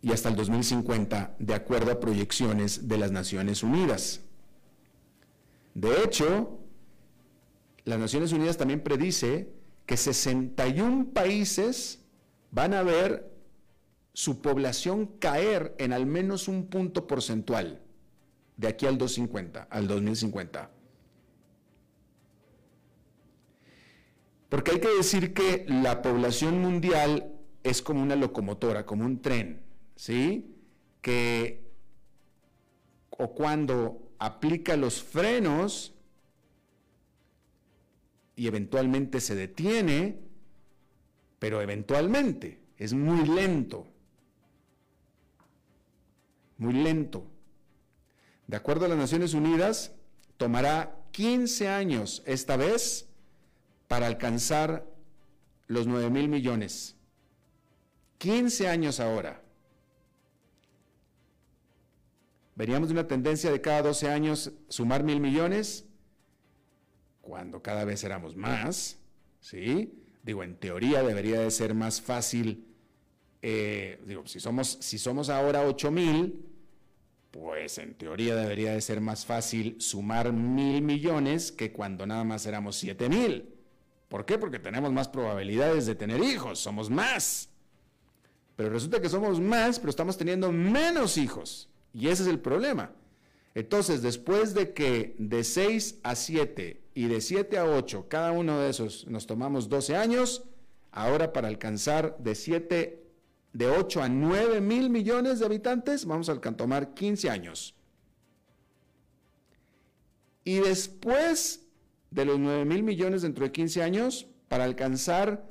y 0.00 0.12
hasta 0.12 0.28
el 0.28 0.36
2050, 0.36 1.36
de 1.38 1.54
acuerdo 1.54 1.92
a 1.92 2.00
proyecciones 2.00 2.88
de 2.88 2.98
las 2.98 3.12
Naciones 3.12 3.62
Unidas. 3.62 4.20
De 5.74 6.02
hecho, 6.02 6.58
las 7.84 7.98
Naciones 7.98 8.32
Unidas 8.32 8.56
también 8.56 8.80
predice 8.80 9.48
que 9.86 9.96
61 9.96 11.10
países 11.12 12.00
van 12.50 12.74
a 12.74 12.82
ver 12.82 13.30
su 14.12 14.42
población 14.42 15.06
caer 15.18 15.74
en 15.78 15.92
al 15.92 16.06
menos 16.06 16.48
un 16.48 16.66
punto 16.66 17.06
porcentual 17.06 17.80
de 18.56 18.68
aquí 18.68 18.86
al 18.86 18.98
250, 18.98 19.68
al 19.70 19.88
2050. 19.88 20.70
Porque 24.52 24.72
hay 24.72 24.80
que 24.80 24.94
decir 24.94 25.32
que 25.32 25.64
la 25.66 26.02
población 26.02 26.60
mundial 26.60 27.32
es 27.62 27.80
como 27.80 28.02
una 28.02 28.16
locomotora, 28.16 28.84
como 28.84 29.06
un 29.06 29.22
tren, 29.22 29.62
¿sí? 29.96 30.54
Que 31.00 31.72
o 33.08 33.34
cuando 33.34 34.12
aplica 34.18 34.76
los 34.76 35.02
frenos 35.02 35.94
y 38.36 38.46
eventualmente 38.46 39.22
se 39.22 39.34
detiene, 39.36 40.18
pero 41.38 41.62
eventualmente 41.62 42.60
es 42.76 42.92
muy 42.92 43.26
lento, 43.26 43.86
muy 46.58 46.74
lento. 46.74 47.26
De 48.48 48.58
acuerdo 48.58 48.84
a 48.84 48.88
las 48.88 48.98
Naciones 48.98 49.32
Unidas, 49.32 49.92
tomará 50.36 51.06
15 51.12 51.68
años 51.68 52.22
esta 52.26 52.58
vez 52.58 53.08
para 53.92 54.06
alcanzar 54.06 54.86
los 55.66 55.86
9 55.86 56.08
mil 56.08 56.26
millones. 56.26 56.96
15 58.16 58.66
años 58.66 59.00
ahora. 59.00 59.42
Veríamos 62.54 62.90
una 62.90 63.06
tendencia 63.06 63.52
de 63.52 63.60
cada 63.60 63.82
12 63.82 64.08
años 64.08 64.52
sumar 64.70 65.02
mil 65.04 65.20
millones, 65.20 65.84
cuando 67.20 67.60
cada 67.60 67.84
vez 67.84 68.02
éramos 68.02 68.34
más, 68.34 68.96
¿sí? 69.40 69.92
Digo, 70.22 70.42
en 70.42 70.56
teoría 70.56 71.02
debería 71.02 71.40
de 71.40 71.50
ser 71.50 71.74
más 71.74 72.00
fácil, 72.00 72.64
eh, 73.42 74.00
digo, 74.06 74.26
si 74.26 74.40
somos, 74.40 74.78
si 74.80 74.96
somos 74.96 75.28
ahora 75.28 75.66
8 75.66 75.90
mil, 75.90 76.46
pues 77.30 77.76
en 77.76 77.92
teoría 77.92 78.36
debería 78.36 78.72
de 78.72 78.80
ser 78.80 79.02
más 79.02 79.26
fácil 79.26 79.78
sumar 79.82 80.32
mil 80.32 80.80
millones 80.80 81.52
que 81.52 81.72
cuando 81.72 82.06
nada 82.06 82.24
más 82.24 82.46
éramos 82.46 82.76
7 82.76 83.10
mil. 83.10 83.58
¿Por 84.12 84.26
qué? 84.26 84.36
Porque 84.36 84.58
tenemos 84.58 84.92
más 84.92 85.08
probabilidades 85.08 85.86
de 85.86 85.94
tener 85.94 86.22
hijos, 86.22 86.58
somos 86.58 86.90
más. 86.90 87.48
Pero 88.56 88.68
resulta 88.68 89.00
que 89.00 89.08
somos 89.08 89.40
más, 89.40 89.78
pero 89.78 89.88
estamos 89.88 90.18
teniendo 90.18 90.52
menos 90.52 91.16
hijos. 91.16 91.70
Y 91.94 92.08
ese 92.08 92.24
es 92.24 92.28
el 92.28 92.38
problema. 92.38 92.92
Entonces, 93.54 94.02
después 94.02 94.52
de 94.52 94.74
que 94.74 95.16
de 95.18 95.42
6 95.42 96.00
a 96.02 96.14
7 96.14 96.82
y 96.94 97.06
de 97.06 97.22
7 97.22 97.56
a 97.56 97.64
8, 97.64 98.08
cada 98.10 98.32
uno 98.32 98.60
de 98.60 98.68
esos 98.68 99.06
nos 99.06 99.26
tomamos 99.26 99.70
12 99.70 99.96
años, 99.96 100.44
ahora 100.90 101.32
para 101.32 101.48
alcanzar 101.48 102.18
de 102.18 102.34
7, 102.34 103.02
de 103.54 103.66
8 103.66 104.02
a 104.02 104.10
9 104.10 104.60
mil 104.60 104.90
millones 104.90 105.38
de 105.38 105.46
habitantes, 105.46 106.04
vamos 106.04 106.28
a 106.28 106.38
tomar 106.38 106.92
15 106.92 107.30
años. 107.30 107.74
Y 110.44 110.58
después 110.58 111.61
de 112.12 112.24
los 112.24 112.38
9 112.38 112.64
mil 112.64 112.82
millones 112.82 113.22
dentro 113.22 113.44
de 113.44 113.52
15 113.52 113.82
años, 113.82 114.28
para 114.48 114.64
alcanzar 114.64 115.48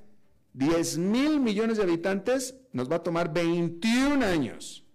10 0.54 0.97
mil 1.00 1.39
millones 1.39 1.78
de 1.78 1.84
habitantes, 1.84 2.56
nos 2.71 2.89
va 2.89 2.97
a 2.97 3.04
tomar 3.04 3.34
21 3.34 4.24
años. 4.24 4.86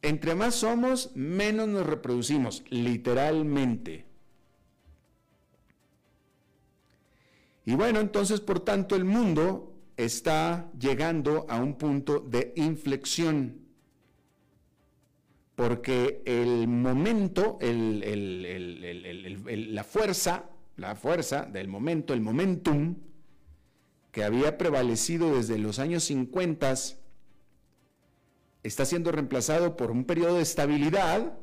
Entre 0.00 0.34
más 0.34 0.54
somos, 0.54 1.10
menos 1.14 1.68
nos 1.68 1.86
reproducimos, 1.86 2.64
literalmente. 2.70 4.06
Y 7.66 7.74
bueno, 7.74 8.00
entonces, 8.00 8.40
por 8.40 8.60
tanto, 8.60 8.96
el 8.96 9.04
mundo 9.04 9.74
está 9.98 10.70
llegando 10.78 11.44
a 11.50 11.60
un 11.60 11.76
punto 11.76 12.20
de 12.20 12.54
inflexión 12.56 13.67
porque 15.58 16.22
el 16.24 16.68
momento, 16.68 17.58
la 19.60 19.82
fuerza, 19.82 20.48
la 20.76 20.94
fuerza 20.94 21.46
del 21.46 21.66
momento, 21.66 22.14
el 22.14 22.20
momentum, 22.20 22.94
que 24.12 24.22
había 24.22 24.56
prevalecido 24.56 25.34
desde 25.34 25.58
los 25.58 25.80
años 25.80 26.04
50, 26.04 26.74
está 28.62 28.84
siendo 28.84 29.10
reemplazado 29.10 29.76
por 29.76 29.90
un 29.90 30.04
periodo 30.04 30.36
de 30.36 30.42
estabilidad, 30.42 31.36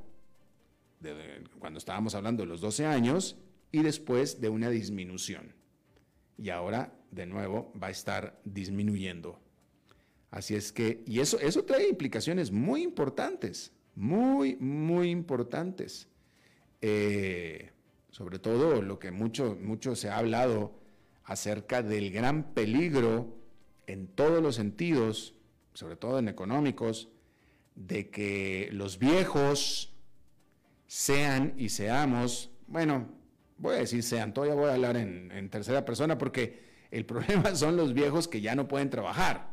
cuando 1.60 1.78
estábamos 1.78 2.15
hablando 2.15 2.43
de 2.43 2.47
los 2.47 2.62
12 2.62 2.86
años, 2.86 3.36
y 3.73 3.84
después 3.84 4.39
de 4.39 4.47
una 4.47 4.69
disminución. 4.69 5.54
Y 6.38 6.51
ahora, 6.51 6.93
de 7.12 7.25
nuevo, 7.25 7.73
va 7.84 7.88
a 7.88 7.91
estar 7.91 8.39
disminuyendo. 8.45 9.41
Así 10.32 10.56
es 10.56 10.71
que, 10.71 11.04
y 11.06 11.19
eso 11.19 11.65
trae 11.65 11.89
implicaciones 11.89 12.49
muy 12.49 12.82
importantes 12.82 13.74
muy, 13.95 14.55
muy 14.58 15.10
importantes. 15.10 16.08
Eh, 16.81 17.71
sobre 18.12 18.39
todo 18.39 18.81
lo 18.81 18.99
que 18.99 19.12
mucho, 19.12 19.58
mucho 19.60 19.95
se 19.95 20.10
ha 20.10 20.17
hablado 20.17 20.73
acerca 21.23 21.81
del 21.81 22.12
gran 22.12 22.53
peligro 22.53 23.36
en 23.88 24.08
todos 24.08 24.41
los 24.41 24.55
sentidos, 24.55 25.34
sobre 25.73 25.95
todo 25.95 26.19
en 26.19 26.29
económicos, 26.29 27.10
de 27.75 28.10
que 28.10 28.69
los 28.71 28.99
viejos 28.99 29.93
sean 30.88 31.53
y 31.58 31.69
seamos, 31.69 32.51
bueno, 32.67 33.10
voy 33.58 33.75
a 33.75 33.79
decir 33.79 34.03
sean, 34.03 34.34
todavía 34.34 34.55
voy 34.55 34.69
a 34.69 34.75
hablar 34.75 34.95
en, 34.97 35.31
en 35.31 35.49
tercera 35.49 35.84
persona 35.84 36.17
porque 36.17 36.63
el 36.91 37.05
problema 37.08 37.55
son 37.55 37.75
los 37.75 37.93
viejos 37.93 38.27
que 38.27 38.41
ya 38.41 38.55
no 38.55 38.67
pueden 38.67 38.89
trabajar. 38.89 39.49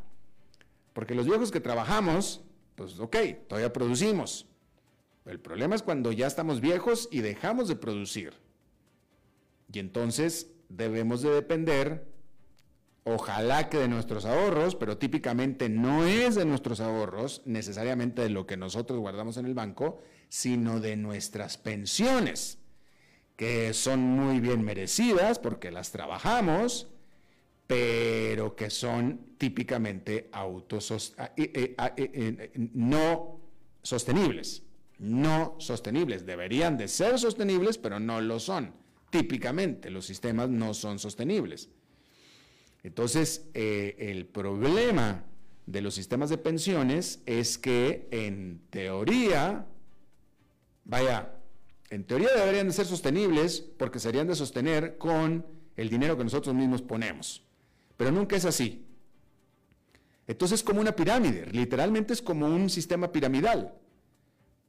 Porque 0.92 1.14
los 1.14 1.26
viejos 1.26 1.50
que 1.50 1.60
trabajamos, 1.60 2.44
pues 2.74 2.98
ok, 2.98 3.16
todavía 3.48 3.72
producimos. 3.72 4.46
El 5.24 5.40
problema 5.40 5.74
es 5.74 5.82
cuando 5.82 6.10
ya 6.12 6.26
estamos 6.26 6.60
viejos 6.60 7.08
y 7.12 7.20
dejamos 7.20 7.68
de 7.68 7.76
producir. 7.76 8.34
Y 9.72 9.78
entonces 9.78 10.52
debemos 10.68 11.22
de 11.22 11.30
depender, 11.30 12.12
ojalá 13.04 13.68
que 13.68 13.78
de 13.78 13.88
nuestros 13.88 14.24
ahorros, 14.24 14.74
pero 14.74 14.98
típicamente 14.98 15.68
no 15.68 16.04
es 16.04 16.34
de 16.34 16.44
nuestros 16.44 16.80
ahorros, 16.80 17.42
necesariamente 17.44 18.22
de 18.22 18.30
lo 18.30 18.46
que 18.46 18.56
nosotros 18.56 18.98
guardamos 18.98 19.36
en 19.36 19.46
el 19.46 19.54
banco, 19.54 20.00
sino 20.28 20.80
de 20.80 20.96
nuestras 20.96 21.56
pensiones, 21.56 22.58
que 23.36 23.72
son 23.74 24.00
muy 24.00 24.40
bien 24.40 24.62
merecidas 24.62 25.38
porque 25.38 25.70
las 25.70 25.92
trabajamos, 25.92 26.88
pero 27.72 28.54
que 28.54 28.68
son 28.68 29.36
típicamente 29.38 30.28
autosos, 30.30 31.14
eh, 31.38 31.74
eh, 31.76 31.92
eh, 31.96 32.50
no 32.74 33.40
sostenibles. 33.82 34.62
no 34.98 35.56
sostenibles. 35.58 36.26
Deberían 36.26 36.76
de 36.76 36.86
ser 36.86 37.18
sostenibles, 37.18 37.78
pero 37.78 37.98
no 37.98 38.20
lo 38.20 38.38
son. 38.38 38.74
Típicamente 39.08 39.90
los 39.90 40.04
sistemas 40.04 40.50
no 40.50 40.74
son 40.74 40.98
sostenibles. 40.98 41.70
Entonces, 42.82 43.46
el 43.54 44.26
problema 44.26 45.24
de 45.64 45.80
los 45.80 45.94
sistemas 45.94 46.28
de 46.28 46.38
pensiones 46.38 47.22
es 47.24 47.56
que 47.56 48.06
en 48.10 48.60
teoría, 48.68 49.66
vaya, 50.84 51.32
en 51.88 52.04
teoría 52.04 52.28
deberían 52.36 52.68
de 52.68 52.74
ser 52.74 52.86
sostenibles 52.86 53.60
porque 53.60 53.98
serían 53.98 54.28
de 54.28 54.36
sostener 54.36 54.98
con 54.98 55.46
el 55.76 55.88
dinero 55.88 56.18
que 56.18 56.24
nosotros 56.24 56.54
mismos 56.54 56.82
ponemos. 56.82 57.42
Pero 57.96 58.10
nunca 58.10 58.36
es 58.36 58.44
así. 58.44 58.86
Entonces 60.26 60.60
es 60.60 60.64
como 60.64 60.80
una 60.80 60.94
pirámide, 60.94 61.46
literalmente 61.46 62.12
es 62.12 62.22
como 62.22 62.46
un 62.46 62.70
sistema 62.70 63.10
piramidal, 63.10 63.74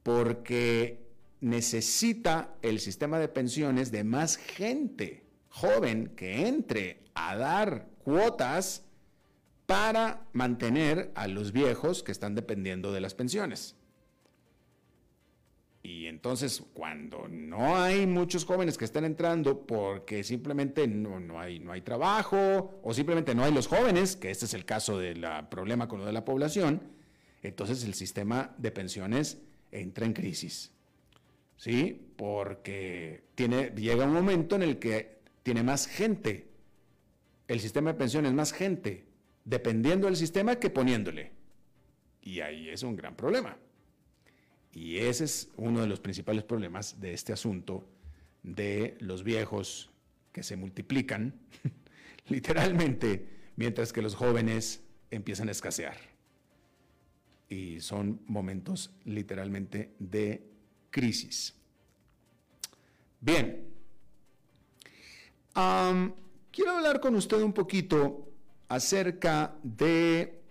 porque 0.02 1.04
necesita 1.40 2.54
el 2.62 2.80
sistema 2.80 3.18
de 3.18 3.28
pensiones 3.28 3.90
de 3.92 4.02
más 4.02 4.36
gente 4.36 5.24
joven 5.48 6.12
que 6.16 6.48
entre 6.48 7.04
a 7.14 7.36
dar 7.36 7.88
cuotas 7.98 8.82
para 9.66 10.26
mantener 10.32 11.12
a 11.14 11.28
los 11.28 11.52
viejos 11.52 12.02
que 12.02 12.12
están 12.12 12.34
dependiendo 12.34 12.92
de 12.92 13.00
las 13.00 13.14
pensiones. 13.14 13.76
Y 15.84 16.06
entonces, 16.06 16.62
cuando 16.72 17.28
no 17.28 17.76
hay 17.76 18.06
muchos 18.06 18.46
jóvenes 18.46 18.78
que 18.78 18.86
están 18.86 19.04
entrando 19.04 19.66
porque 19.66 20.24
simplemente 20.24 20.88
no, 20.88 21.38
hay, 21.38 21.60
no 21.60 21.72
hay 21.72 21.82
trabajo 21.82 22.80
o 22.82 22.94
simplemente 22.94 23.34
no 23.34 23.44
hay 23.44 23.52
los 23.52 23.66
jóvenes, 23.66 24.16
que 24.16 24.30
este 24.30 24.46
es 24.46 24.54
el 24.54 24.64
caso 24.64 24.98
del 24.98 25.26
problema 25.50 25.86
con 25.86 26.00
lo 26.00 26.06
de 26.06 26.14
la 26.14 26.24
población, 26.24 26.80
entonces 27.42 27.84
el 27.84 27.92
sistema 27.92 28.54
de 28.56 28.70
pensiones 28.70 29.42
entra 29.72 30.06
en 30.06 30.14
crisis. 30.14 30.72
¿Sí? 31.58 32.08
Porque 32.16 33.24
tiene, 33.34 33.70
llega 33.76 34.06
un 34.06 34.14
momento 34.14 34.56
en 34.56 34.62
el 34.62 34.78
que 34.78 35.18
tiene 35.42 35.62
más 35.62 35.86
gente. 35.86 36.48
El 37.46 37.60
sistema 37.60 37.92
de 37.92 37.98
pensiones 37.98 38.32
más 38.32 38.54
gente, 38.54 39.04
dependiendo 39.44 40.06
del 40.06 40.16
sistema 40.16 40.56
que 40.56 40.70
poniéndole. 40.70 41.32
Y 42.22 42.40
ahí 42.40 42.70
es 42.70 42.82
un 42.82 42.96
gran 42.96 43.14
problema. 43.14 43.58
Y 44.74 44.98
ese 44.98 45.24
es 45.24 45.48
uno 45.56 45.80
de 45.80 45.86
los 45.86 46.00
principales 46.00 46.42
problemas 46.42 47.00
de 47.00 47.14
este 47.14 47.32
asunto 47.32 47.88
de 48.42 48.96
los 48.98 49.22
viejos 49.22 49.90
que 50.32 50.42
se 50.42 50.56
multiplican, 50.56 51.34
literalmente, 52.28 53.28
mientras 53.56 53.92
que 53.92 54.02
los 54.02 54.16
jóvenes 54.16 54.82
empiezan 55.12 55.48
a 55.48 55.52
escasear. 55.52 55.96
Y 57.48 57.80
son 57.80 58.20
momentos 58.26 58.90
literalmente 59.04 59.94
de 60.00 60.50
crisis. 60.90 61.54
Bien, 63.20 63.68
quiero 66.50 66.72
hablar 66.72 67.00
con 67.00 67.14
usted 67.14 67.40
un 67.40 67.52
poquito 67.52 68.28
acerca 68.68 69.54
de 69.62 70.42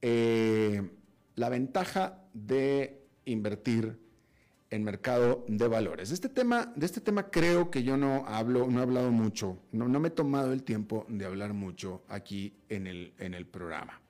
eh, 0.00 0.90
la 1.34 1.48
ventaja 1.50 2.23
de 2.34 3.02
invertir 3.24 3.98
en 4.70 4.82
mercado 4.82 5.44
de 5.48 5.68
valores. 5.68 6.10
Este 6.10 6.28
tema, 6.28 6.72
de 6.74 6.84
este 6.84 7.00
tema 7.00 7.30
creo 7.30 7.70
que 7.70 7.84
yo 7.84 7.96
no 7.96 8.26
hablo, 8.26 8.66
no 8.68 8.80
he 8.80 8.82
hablado 8.82 9.10
mucho, 9.12 9.58
no, 9.72 9.88
me 9.88 10.08
he 10.08 10.10
tomado 10.10 10.52
el 10.52 10.64
tiempo 10.64 11.06
de 11.08 11.24
hablar 11.24 11.54
mucho 11.54 12.02
aquí 12.08 12.54
en 12.68 12.86
el, 12.86 13.14
en 13.18 13.34
el 13.34 13.46
programa. 13.46 14.00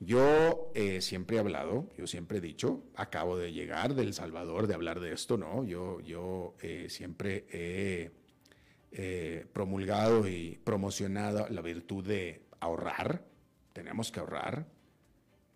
Yo 0.00 0.70
eh, 0.74 1.00
siempre 1.00 1.36
he 1.36 1.40
hablado, 1.40 1.88
yo 1.98 2.06
siempre 2.06 2.38
he 2.38 2.40
dicho, 2.40 2.84
acabo 2.94 3.36
de 3.36 3.52
llegar 3.52 3.94
del 3.94 4.14
Salvador 4.14 4.68
de 4.68 4.74
hablar 4.74 5.00
de 5.00 5.12
esto, 5.12 5.36
¿no? 5.36 5.64
Yo, 5.64 6.00
yo 6.00 6.54
eh, 6.62 6.86
siempre 6.88 7.46
he 7.50 8.12
eh, 8.92 9.46
promulgado 9.52 10.28
y 10.28 10.60
promocionado 10.62 11.48
la 11.50 11.62
virtud 11.62 12.06
de 12.06 12.42
ahorrar, 12.60 13.24
tenemos 13.72 14.12
que 14.12 14.20
ahorrar, 14.20 14.66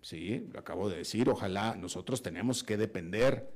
Sí, 0.02 0.48
lo 0.52 0.58
acabo 0.58 0.90
de 0.90 0.98
decir, 0.98 1.28
ojalá 1.28 1.76
nosotros 1.76 2.22
tenemos 2.22 2.64
que 2.64 2.76
depender 2.76 3.48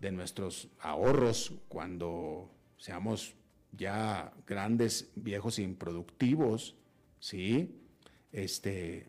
de 0.00 0.12
nuestros 0.12 0.68
ahorros 0.80 1.54
cuando 1.68 2.50
seamos 2.76 3.34
ya 3.72 4.32
grandes, 4.46 5.10
viejos 5.16 5.58
e 5.58 5.62
improductivos, 5.62 6.76
¿sí? 7.20 7.80
Este, 8.30 9.08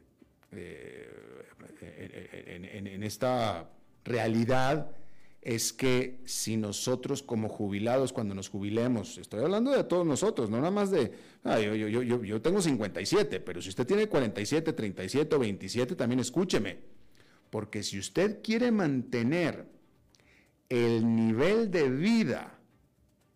eh, 0.53 1.45
en, 1.81 3.03
esta 3.03 3.69
realidad 4.05 4.89
es 5.45 5.73
que 5.73 6.17
si 6.25 6.57
nosotros 6.57 7.21
como 7.21 7.49
jubilados, 7.49 8.11
cuando 8.11 8.33
nos 8.33 8.49
jubilemos, 8.49 9.19
estoy 9.19 9.43
hablando 9.43 9.69
de 9.69 9.83
todos 9.83 10.03
nosotros, 10.03 10.49
no 10.49 10.57
nada 10.57 10.71
más 10.71 10.89
de, 10.89 11.11
yo, 11.43 11.75
yo, 11.75 12.01
yo, 12.01 12.23
yo 12.23 12.41
tengo 12.41 12.63
57, 12.63 13.41
pero 13.41 13.61
si 13.61 13.69
usted 13.69 13.85
tiene 13.85 14.07
47, 14.07 14.73
37 14.73 15.35
o 15.35 15.39
27, 15.39 15.95
también 15.95 16.19
escúcheme, 16.19 16.79
porque 17.51 17.83
si 17.83 17.99
usted 17.99 18.41
quiere 18.41 18.71
mantener 18.71 19.67
el 20.67 21.15
nivel 21.15 21.69
de 21.69 21.91
vida, 21.91 22.57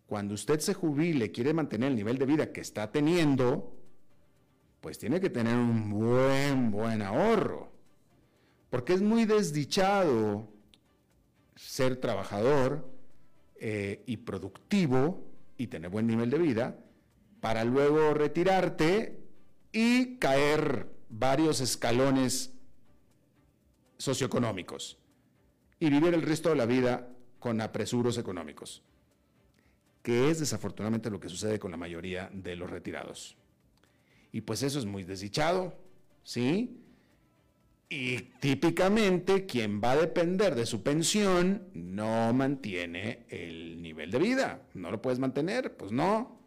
cuando 0.08 0.34
usted 0.34 0.58
se 0.58 0.74
jubile, 0.74 1.30
quiere 1.30 1.54
mantener 1.54 1.90
el 1.90 1.96
nivel 1.96 2.18
de 2.18 2.26
vida 2.26 2.52
que 2.52 2.60
está 2.60 2.90
teniendo, 2.90 3.72
pues 4.80 4.98
tiene 4.98 5.20
que 5.20 5.30
tener 5.30 5.54
un 5.54 5.90
buen, 5.90 6.72
buen 6.72 7.02
ahorro. 7.02 7.70
Porque 8.68 8.94
es 8.94 9.00
muy 9.00 9.26
desdichado 9.26 10.48
ser 11.56 11.96
trabajador 11.96 12.88
eh, 13.56 14.02
y 14.06 14.18
productivo 14.18 15.26
y 15.56 15.66
tener 15.66 15.90
buen 15.90 16.06
nivel 16.06 16.30
de 16.30 16.38
vida 16.38 16.78
para 17.40 17.64
luego 17.64 18.14
retirarte 18.14 19.20
y 19.72 20.16
caer 20.16 20.88
varios 21.08 21.60
escalones 21.60 22.52
socioeconómicos 23.98 24.98
y 25.78 25.90
vivir 25.90 26.14
el 26.14 26.22
resto 26.22 26.50
de 26.50 26.56
la 26.56 26.66
vida 26.66 27.08
con 27.38 27.60
apresuros 27.60 28.18
económicos, 28.18 28.82
que 30.02 30.30
es 30.30 30.40
desafortunadamente 30.40 31.10
lo 31.10 31.20
que 31.20 31.28
sucede 31.28 31.58
con 31.58 31.70
la 31.70 31.76
mayoría 31.76 32.30
de 32.32 32.56
los 32.56 32.70
retirados. 32.70 33.36
Y 34.32 34.42
pues 34.42 34.62
eso 34.62 34.78
es 34.78 34.86
muy 34.86 35.04
desdichado, 35.04 35.74
¿sí? 36.22 36.80
Y 37.92 38.18
típicamente 38.38 39.46
quien 39.46 39.80
va 39.82 39.90
a 39.90 39.96
depender 39.96 40.54
de 40.54 40.64
su 40.64 40.80
pensión 40.80 41.68
no 41.74 42.32
mantiene 42.32 43.26
el 43.28 43.82
nivel 43.82 44.12
de 44.12 44.18
vida. 44.20 44.62
¿No 44.74 44.92
lo 44.92 45.02
puedes 45.02 45.18
mantener? 45.18 45.76
Pues 45.76 45.90
no. 45.90 46.40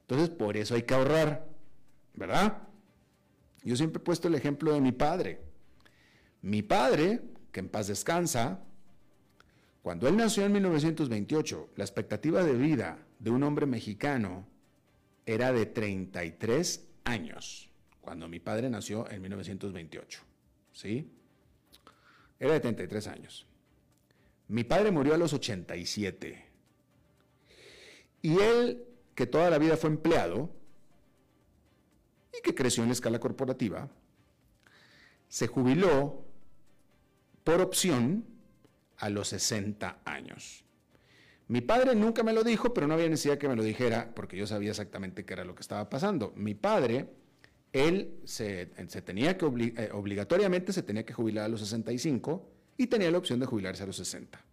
Entonces 0.00 0.28
por 0.28 0.56
eso 0.56 0.74
hay 0.74 0.82
que 0.82 0.94
ahorrar, 0.94 1.48
¿verdad? 2.14 2.64
Yo 3.62 3.76
siempre 3.76 4.00
he 4.00 4.04
puesto 4.04 4.26
el 4.26 4.34
ejemplo 4.34 4.72
de 4.72 4.80
mi 4.80 4.90
padre. 4.90 5.40
Mi 6.42 6.62
padre, 6.62 7.22
que 7.52 7.60
en 7.60 7.68
paz 7.68 7.86
descansa, 7.86 8.64
cuando 9.82 10.08
él 10.08 10.16
nació 10.16 10.46
en 10.46 10.52
1928, 10.52 11.74
la 11.76 11.84
expectativa 11.84 12.42
de 12.42 12.54
vida 12.54 13.06
de 13.20 13.30
un 13.30 13.44
hombre 13.44 13.66
mexicano 13.66 14.48
era 15.26 15.52
de 15.52 15.66
33 15.66 16.88
años, 17.04 17.70
cuando 18.00 18.26
mi 18.26 18.40
padre 18.40 18.68
nació 18.68 19.08
en 19.08 19.22
1928. 19.22 20.25
¿Sí? 20.76 21.10
Era 22.38 22.52
de 22.52 22.60
33 22.60 23.06
años. 23.08 23.46
Mi 24.48 24.62
padre 24.62 24.90
murió 24.90 25.14
a 25.14 25.18
los 25.18 25.32
87. 25.32 26.44
Y 28.22 28.38
él, 28.38 28.84
que 29.14 29.26
toda 29.26 29.48
la 29.50 29.58
vida 29.58 29.76
fue 29.76 29.90
empleado 29.90 30.50
y 32.36 32.42
que 32.42 32.54
creció 32.54 32.82
en 32.82 32.90
la 32.90 32.92
escala 32.92 33.18
corporativa, 33.18 33.88
se 35.28 35.46
jubiló 35.46 36.24
por 37.42 37.60
opción 37.62 38.26
a 38.98 39.08
los 39.08 39.28
60 39.28 40.02
años. 40.04 40.64
Mi 41.48 41.62
padre 41.62 41.94
nunca 41.94 42.22
me 42.22 42.34
lo 42.34 42.44
dijo, 42.44 42.74
pero 42.74 42.86
no 42.86 42.94
había 42.94 43.08
necesidad 43.08 43.38
que 43.38 43.48
me 43.48 43.56
lo 43.56 43.62
dijera 43.62 44.12
porque 44.14 44.36
yo 44.36 44.46
sabía 44.46 44.70
exactamente 44.70 45.24
qué 45.24 45.32
era 45.32 45.44
lo 45.44 45.54
que 45.54 45.62
estaba 45.62 45.88
pasando. 45.88 46.32
Mi 46.36 46.54
padre 46.54 47.08
él 47.76 48.20
se, 48.24 48.66
tenía 49.04 49.36
que, 49.36 49.46
eh, 49.46 49.90
obligatoriamente 49.92 50.72
se 50.72 50.82
tenía 50.82 51.04
que 51.04 51.12
jubilar 51.12 51.44
a 51.44 51.48
los 51.48 51.60
65 51.60 52.48
y 52.76 52.86
tenía 52.86 53.10
la 53.10 53.18
opción 53.18 53.40
de 53.40 53.46
jubilarse 53.46 53.82
a 53.82 53.86
los 53.86 53.96
60. 53.96 54.44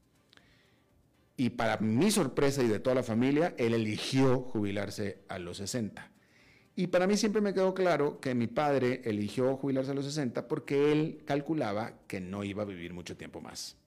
Y 1.36 1.52
para 1.52 1.78
mi 1.78 2.12
sorpresa 2.12 2.62
y 2.64 2.68
de 2.68 2.80
toda 2.80 2.96
la 2.96 3.04
familia, 3.04 3.56
él 3.58 3.74
eligió 3.74 4.42
jubilarse 4.42 5.24
a 5.28 5.40
los 5.40 5.58
60. 5.58 6.12
Y 6.76 6.88
para 6.88 7.08
mí 7.08 7.18
siempre 7.18 7.42
me 7.42 7.54
quedó 7.54 7.74
claro 7.74 8.20
que 8.20 8.34
mi 8.34 8.48
padre 8.48 9.02
eligió 9.06 9.56
jubilarse 9.58 9.92
a 9.92 9.94
los 9.94 10.06
60 10.06 10.48
porque 10.48 10.92
él 10.92 11.22
calculaba 11.26 12.00
que 12.08 12.20
no 12.20 12.44
iba 12.44 12.64
a 12.64 12.66
vivir 12.66 12.94
mucho 12.94 13.16
tiempo 13.16 13.42
más. 13.42 13.78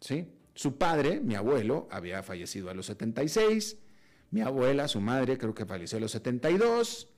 ¿Sí? 0.00 0.28
Su 0.54 0.78
padre, 0.78 1.20
mi 1.20 1.34
abuelo, 1.34 1.88
había 1.90 2.22
fallecido 2.22 2.70
a 2.70 2.74
los 2.74 2.86
76, 2.86 3.78
mi 4.30 4.40
abuela, 4.42 4.88
su 4.88 5.00
madre, 5.00 5.38
creo 5.38 5.54
que 5.54 5.66
falleció 5.66 5.98
a 5.98 6.00
los 6.00 6.12
72, 6.12 7.08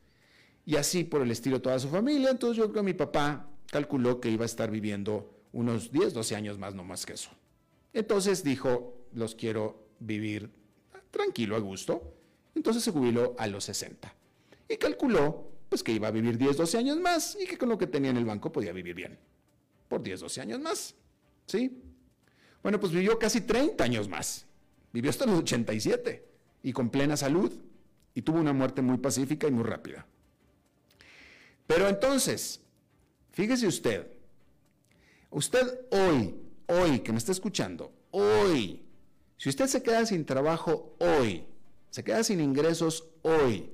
y 0.65 0.77
así 0.77 1.05
por 1.05 1.23
el 1.23 1.31
estilo 1.31 1.61
toda 1.61 1.79
su 1.79 1.89
familia. 1.89 2.31
Entonces 2.31 2.57
yo 2.57 2.65
creo 2.65 2.83
que 2.83 2.83
mi 2.83 2.95
papá 2.95 3.49
calculó 3.67 4.21
que 4.21 4.31
iba 4.31 4.45
a 4.45 4.47
estar 4.47 4.71
viviendo 4.71 5.45
unos 5.53 5.91
10, 5.91 6.15
12 6.15 6.37
años 6.37 6.59
más, 6.59 6.75
no 6.75 6.85
más 6.85 7.07
que 7.07 7.15
eso. 7.15 7.31
Entonces 7.93 8.45
dijo, 8.45 9.07
los 9.13 9.35
quiero 9.35 9.89
vivir 9.99 10.51
tranquilo, 11.11 11.57
a 11.57 11.59
gusto. 11.59 12.15
Entonces 12.55 12.83
se 12.83 12.91
jubiló 12.91 13.35
a 13.39 13.47
los 13.47 13.65
60 13.65 14.13
y 14.69 14.77
calculó 14.77 15.51
pues 15.69 15.83
que 15.85 15.93
iba 15.93 16.09
a 16.09 16.11
vivir 16.11 16.37
10, 16.37 16.57
12 16.57 16.79
años 16.79 16.99
más 16.99 17.37
y 17.41 17.47
que 17.47 17.57
con 17.57 17.69
lo 17.69 17.79
que 17.79 17.87
tenía 17.87 18.11
en 18.11 18.17
el 18.17 18.25
banco 18.25 18.51
podía 18.51 18.73
vivir 18.73 18.95
bien 18.95 19.19
por 19.89 20.03
10, 20.03 20.21
12 20.21 20.41
años 20.41 20.61
más. 20.61 20.95
¿Sí? 21.47 21.83
Bueno, 22.63 22.79
pues 22.79 22.93
vivió 22.93 23.19
casi 23.19 23.41
30 23.41 23.83
años 23.83 24.09
más. 24.09 24.47
Vivió 24.93 25.11
hasta 25.11 25.27
los 25.27 25.39
87 25.39 26.25
y 26.63 26.73
con 26.73 26.91
plena 26.91 27.17
salud 27.17 27.53
y 28.15 28.23
tuvo 28.23 28.39
una 28.39 28.53
muerte 28.53 28.83
muy 28.83 28.99
pacífica 28.99 29.47
y 29.47 29.51
muy 29.53 29.65
rápida. 29.65 30.07
Pero 31.71 31.89
entonces, 31.89 32.61
fíjese 33.31 33.69
usted, 33.69 34.05
usted 35.31 35.87
hoy, 35.93 36.35
hoy 36.67 36.99
que 36.99 37.13
me 37.13 37.19
está 37.19 37.31
escuchando, 37.31 37.93
hoy, 38.11 38.83
si 39.37 39.51
usted 39.51 39.69
se 39.69 39.81
queda 39.81 40.05
sin 40.05 40.25
trabajo 40.25 40.97
hoy, 40.99 41.47
se 41.91 42.03
queda 42.03 42.25
sin 42.25 42.41
ingresos 42.41 43.09
hoy, 43.23 43.71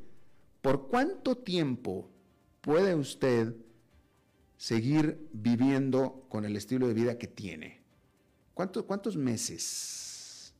¿por 0.60 0.88
cuánto 0.88 1.38
tiempo 1.38 2.10
puede 2.60 2.94
usted 2.94 3.56
seguir 4.58 5.30
viviendo 5.32 6.26
con 6.28 6.44
el 6.44 6.54
estilo 6.54 6.88
de 6.88 6.92
vida 6.92 7.16
que 7.16 7.28
tiene? 7.28 7.80
¿Cuántos 8.52 9.16
meses? 9.16 10.52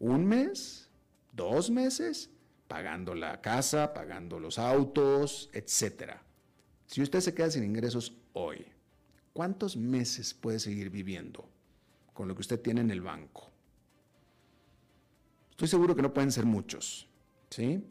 ¿Un 0.00 0.26
mes? 0.26 0.90
¿Dos 1.32 1.70
meses? 1.70 2.28
Pagando 2.68 3.14
la 3.14 3.40
casa, 3.40 3.92
pagando 3.92 4.38
los 4.38 4.58
autos, 4.58 5.50
etcétera. 5.52 6.22
Si 6.86 7.02
usted 7.02 7.20
se 7.20 7.34
queda 7.34 7.50
sin 7.50 7.64
ingresos 7.64 8.14
hoy, 8.34 8.64
¿cuántos 9.32 9.76
meses 9.76 10.34
puede 10.34 10.60
seguir 10.60 10.90
viviendo 10.90 11.48
con 12.14 12.28
lo 12.28 12.34
que 12.34 12.42
usted 12.42 12.60
tiene 12.60 12.82
en 12.82 12.90
el 12.90 13.00
banco? 13.00 13.50
Estoy 15.50 15.68
seguro 15.68 15.96
que 15.96 16.02
no 16.02 16.14
pueden 16.14 16.30
ser 16.30 16.44
muchos, 16.46 17.08
¿sí? 17.50 17.84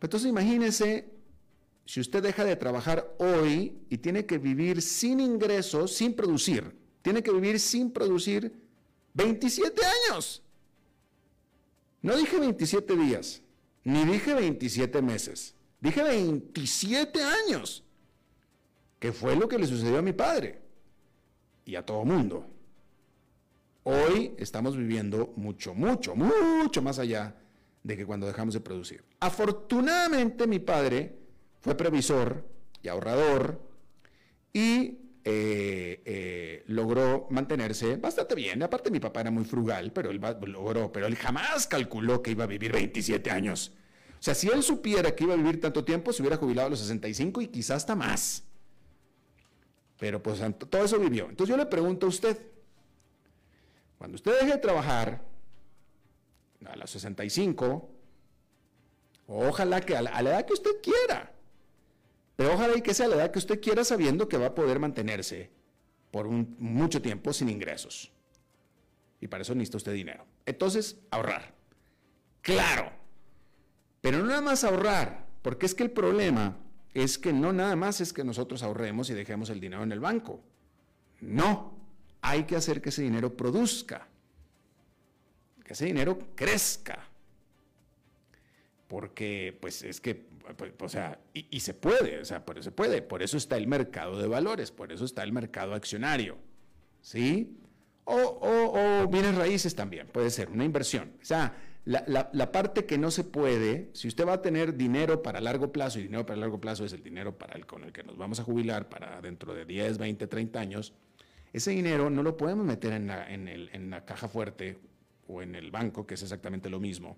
Entonces 0.00 0.28
imagínese 0.28 1.12
si 1.84 2.00
usted 2.00 2.22
deja 2.22 2.44
de 2.44 2.56
trabajar 2.56 3.14
hoy 3.18 3.78
y 3.88 3.98
tiene 3.98 4.26
que 4.26 4.38
vivir 4.38 4.82
sin 4.82 5.20
ingresos, 5.20 5.92
sin 5.94 6.14
producir, 6.14 6.76
tiene 7.02 7.22
que 7.22 7.30
vivir 7.30 7.60
sin 7.60 7.92
producir 7.92 8.52
27 9.14 9.80
años. 9.84 10.42
No 12.02 12.16
dije 12.16 12.38
27 12.38 12.96
días, 12.96 13.42
ni 13.84 14.04
dije 14.04 14.34
27 14.34 15.02
meses, 15.02 15.54
dije 15.80 16.02
27 16.02 17.22
años, 17.22 17.84
que 18.98 19.12
fue 19.12 19.36
lo 19.36 19.48
que 19.48 19.58
le 19.58 19.66
sucedió 19.66 19.98
a 19.98 20.02
mi 20.02 20.12
padre 20.12 20.60
y 21.64 21.76
a 21.76 21.84
todo 21.84 22.04
mundo. 22.04 22.46
Hoy 23.84 24.34
estamos 24.38 24.76
viviendo 24.76 25.32
mucho, 25.36 25.74
mucho, 25.74 26.16
mucho 26.16 26.82
más 26.82 26.98
allá 26.98 27.36
de 27.82 27.96
que 27.96 28.04
cuando 28.04 28.26
dejamos 28.26 28.54
de 28.54 28.60
producir. 28.60 29.04
Afortunadamente 29.20 30.46
mi 30.46 30.58
padre 30.58 31.16
fue 31.60 31.76
previsor 31.76 32.44
y 32.82 32.88
ahorrador 32.88 33.60
y 34.52 34.98
eh, 35.28 36.02
eh, 36.04 36.62
logró 36.68 37.26
mantenerse 37.30 37.96
bastante 37.96 38.36
bien. 38.36 38.62
Aparte, 38.62 38.92
mi 38.92 39.00
papá 39.00 39.22
era 39.22 39.32
muy 39.32 39.44
frugal, 39.44 39.90
pero 39.92 40.12
él 40.12 40.20
logró, 40.42 40.92
pero 40.92 41.08
él 41.08 41.16
jamás 41.16 41.66
calculó 41.66 42.22
que 42.22 42.30
iba 42.30 42.44
a 42.44 42.46
vivir 42.46 42.70
27 42.70 43.28
años. 43.32 43.72
O 44.20 44.22
sea, 44.22 44.36
si 44.36 44.46
él 44.48 44.62
supiera 44.62 45.16
que 45.16 45.24
iba 45.24 45.34
a 45.34 45.36
vivir 45.36 45.60
tanto 45.60 45.84
tiempo, 45.84 46.12
se 46.12 46.22
hubiera 46.22 46.36
jubilado 46.36 46.68
a 46.68 46.70
los 46.70 46.78
65 46.78 47.40
y 47.40 47.48
quizás 47.48 47.78
hasta 47.78 47.96
más. 47.96 48.44
Pero 49.98 50.22
pues 50.22 50.40
todo 50.70 50.84
eso 50.84 51.00
vivió. 51.00 51.28
Entonces 51.28 51.48
yo 51.48 51.56
le 51.56 51.66
pregunto 51.66 52.06
a 52.06 52.08
usted, 52.08 52.40
cuando 53.98 54.14
usted 54.14 54.32
deje 54.38 54.52
de 54.52 54.58
trabajar 54.58 55.24
a 56.66 56.76
los 56.76 56.88
65, 56.88 57.90
ojalá 59.26 59.80
que 59.80 59.96
a 59.96 60.02
la 60.02 60.20
edad 60.20 60.46
que 60.46 60.52
usted 60.52 60.80
quiera, 60.80 61.32
pero 62.36 62.54
ojalá 62.54 62.76
y 62.76 62.82
que 62.82 62.94
sea 62.94 63.08
la 63.08 63.16
edad 63.16 63.30
que 63.30 63.38
usted 63.38 63.60
quiera 63.60 63.82
sabiendo 63.82 64.28
que 64.28 64.36
va 64.36 64.46
a 64.46 64.54
poder 64.54 64.78
mantenerse 64.78 65.50
por 66.10 66.26
un, 66.26 66.54
mucho 66.58 67.00
tiempo 67.00 67.32
sin 67.32 67.48
ingresos. 67.48 68.12
Y 69.20 69.28
para 69.28 69.42
eso 69.42 69.54
necesita 69.54 69.78
usted 69.78 69.92
dinero. 69.94 70.26
Entonces, 70.44 70.98
ahorrar. 71.10 71.54
Claro. 72.42 72.92
Pero 74.02 74.18
no 74.18 74.26
nada 74.26 74.42
más 74.42 74.62
ahorrar, 74.64 75.26
porque 75.42 75.66
es 75.66 75.74
que 75.74 75.82
el 75.82 75.90
problema 75.90 76.56
es 76.94 77.18
que 77.18 77.32
no 77.32 77.52
nada 77.52 77.74
más 77.76 78.00
es 78.00 78.12
que 78.12 78.24
nosotros 78.24 78.62
ahorremos 78.62 79.10
y 79.10 79.14
dejemos 79.14 79.50
el 79.50 79.60
dinero 79.60 79.82
en 79.82 79.92
el 79.92 80.00
banco. 80.00 80.42
No, 81.20 81.74
hay 82.20 82.44
que 82.44 82.56
hacer 82.56 82.80
que 82.80 82.90
ese 82.90 83.02
dinero 83.02 83.36
produzca, 83.36 84.06
que 85.64 85.72
ese 85.72 85.86
dinero 85.86 86.18
crezca. 86.34 87.08
Porque, 88.88 89.56
pues 89.60 89.82
es 89.82 90.00
que 90.00 90.26
pues, 90.54 90.72
o 90.78 90.88
sea, 90.88 91.18
y, 91.32 91.60
se 91.60 91.74
puede, 91.74 92.20
o 92.20 92.24
sea, 92.24 92.44
por 92.44 92.56
eso 92.56 92.70
se 92.70 92.72
puede, 92.72 93.02
por 93.02 93.22
eso 93.22 93.36
está 93.36 93.56
el 93.56 93.66
mercado 93.66 94.18
de 94.18 94.28
valores, 94.28 94.70
por 94.70 94.92
eso 94.92 95.04
está 95.04 95.24
el 95.24 95.32
mercado 95.32 95.74
accionario, 95.74 96.38
¿sí? 97.00 97.58
O, 98.04 98.14
o, 98.14 99.08
bienes 99.08 99.34
raíces 99.34 99.74
también, 99.74 100.06
puede 100.06 100.30
ser 100.30 100.50
una 100.50 100.64
inversión. 100.64 101.14
O 101.20 101.24
sea, 101.24 101.56
la, 101.84 102.30
la, 102.32 102.52
parte 102.52 102.86
que 102.86 102.96
no 102.96 103.10
se 103.10 103.24
puede, 103.24 103.90
si 103.92 104.06
usted 104.06 104.26
va 104.26 104.34
a 104.34 104.42
tener 104.42 104.76
dinero 104.76 105.22
para 105.22 105.40
largo 105.40 105.72
plazo, 105.72 105.98
y 105.98 106.02
dinero 106.02 106.24
para 106.24 106.38
largo 106.38 106.60
plazo 106.60 106.84
es 106.84 106.92
el 106.92 107.02
dinero 107.02 107.36
para 107.36 107.54
el, 107.54 107.66
con 107.66 107.82
el 107.82 107.92
que 107.92 108.04
nos 108.04 108.16
vamos 108.16 108.38
a 108.38 108.44
jubilar 108.44 108.88
para 108.88 109.20
dentro 109.20 109.52
de 109.52 109.64
10, 109.64 109.98
20, 109.98 110.26
30 110.28 110.60
años, 110.60 110.94
ese 111.52 111.72
dinero 111.72 112.08
no 112.08 112.22
lo 112.22 112.36
podemos 112.36 112.64
meter 112.64 112.92
en 112.92 113.08
la, 113.08 113.32
en, 113.32 113.48
el, 113.48 113.70
en 113.72 113.90
la 113.90 114.04
caja 114.04 114.28
fuerte 114.28 114.78
o 115.26 115.42
en 115.42 115.56
el 115.56 115.72
banco, 115.72 116.06
que 116.06 116.14
es 116.14 116.22
exactamente 116.22 116.70
lo 116.70 116.78
mismo, 116.78 117.16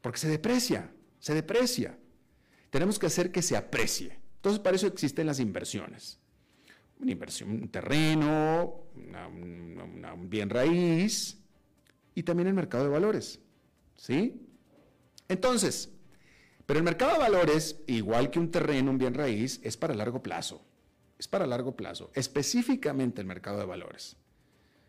porque 0.00 0.18
se 0.18 0.28
deprecia, 0.28 0.92
se 1.18 1.34
deprecia 1.34 1.98
tenemos 2.70 2.98
que 2.98 3.06
hacer 3.06 3.30
que 3.30 3.42
se 3.42 3.56
aprecie. 3.56 4.18
Entonces, 4.36 4.60
para 4.60 4.76
eso 4.76 4.86
existen 4.86 5.26
las 5.26 5.40
inversiones. 5.40 6.18
Una 7.00 7.12
inversión, 7.12 7.50
un 7.50 7.68
terreno, 7.68 8.84
un 8.94 10.30
bien 10.30 10.48
raíz 10.48 11.38
y 12.14 12.22
también 12.22 12.48
el 12.48 12.54
mercado 12.54 12.84
de 12.84 12.90
valores. 12.90 13.40
¿Sí? 13.96 14.40
Entonces, 15.28 15.90
pero 16.64 16.78
el 16.78 16.84
mercado 16.84 17.12
de 17.12 17.18
valores, 17.18 17.80
igual 17.86 18.30
que 18.30 18.38
un 18.38 18.50
terreno, 18.50 18.90
un 18.90 18.98
bien 18.98 19.14
raíz, 19.14 19.60
es 19.62 19.76
para 19.76 19.94
largo 19.94 20.22
plazo. 20.22 20.64
Es 21.18 21.28
para 21.28 21.46
largo 21.46 21.76
plazo, 21.76 22.10
específicamente 22.14 23.20
el 23.20 23.26
mercado 23.26 23.58
de 23.58 23.66
valores. 23.66 24.16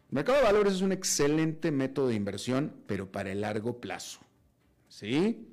El 0.09 0.15
mercado 0.15 0.37
de 0.37 0.45
valores 0.45 0.73
es 0.73 0.81
un 0.81 0.93
excelente 0.93 1.71
método 1.71 2.07
de 2.07 2.15
inversión, 2.15 2.73
pero 2.87 3.11
para 3.11 3.31
el 3.31 3.41
largo 3.41 3.81
plazo. 3.81 4.21
¿Sí? 4.91 5.47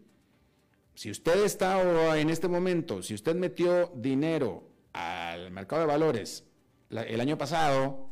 Si 0.95 1.13
usted 1.13 1.45
está 1.45 2.19
en 2.19 2.29
este 2.29 2.49
momento, 2.49 3.05
si 3.05 3.15
usted 3.15 3.37
metió 3.37 3.93
dinero 3.95 4.69
al 4.93 5.53
mercado 5.53 5.83
de 5.83 5.87
valores 5.87 6.45
el 6.91 7.21
año 7.21 7.39
pasado, 7.39 8.11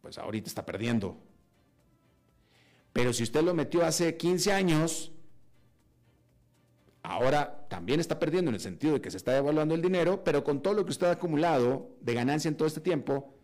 pues 0.00 0.16
ahorita 0.16 0.48
está 0.48 0.64
perdiendo. 0.64 1.22
Pero 2.94 3.12
si 3.12 3.24
usted 3.24 3.42
lo 3.42 3.52
metió 3.52 3.84
hace 3.84 4.16
15 4.16 4.52
años, 4.52 5.12
ahora 7.02 7.66
también 7.68 8.00
está 8.00 8.18
perdiendo 8.18 8.48
en 8.48 8.54
el 8.54 8.60
sentido 8.62 8.94
de 8.94 9.02
que 9.02 9.10
se 9.10 9.18
está 9.18 9.32
devaluando 9.32 9.74
el 9.74 9.82
dinero, 9.82 10.24
pero 10.24 10.42
con 10.42 10.62
todo 10.62 10.72
lo 10.72 10.84
que 10.86 10.92
usted 10.92 11.08
ha 11.08 11.12
acumulado 11.12 11.90
de 12.00 12.14
ganancia 12.14 12.48
en 12.48 12.56
todo 12.56 12.68
este 12.68 12.80
tiempo, 12.80 13.34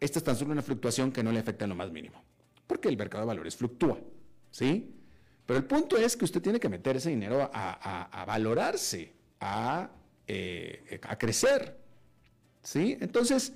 esta 0.00 0.18
es 0.18 0.24
tan 0.24 0.36
solo 0.36 0.52
una 0.52 0.60
fluctuación 0.60 1.10
que 1.10 1.22
no 1.22 1.32
le 1.32 1.38
afecta 1.38 1.64
en 1.64 1.70
lo 1.70 1.76
más 1.76 1.90
mínimo, 1.90 2.22
porque 2.66 2.90
el 2.90 2.98
mercado 2.98 3.22
de 3.22 3.28
valores 3.28 3.56
fluctúa, 3.56 3.98
¿sí? 4.50 4.98
Pero 5.46 5.58
el 5.58 5.64
punto 5.64 5.96
es 5.96 6.16
que 6.16 6.24
usted 6.24 6.40
tiene 6.40 6.60
que 6.60 6.68
meter 6.68 6.96
ese 6.96 7.10
dinero 7.10 7.50
a, 7.52 8.24
valorarse, 8.26 9.12
eh, 10.26 11.00
a, 11.02 11.18
crecer. 11.18 11.76
¿Sí? 12.62 12.96
Entonces, 13.00 13.52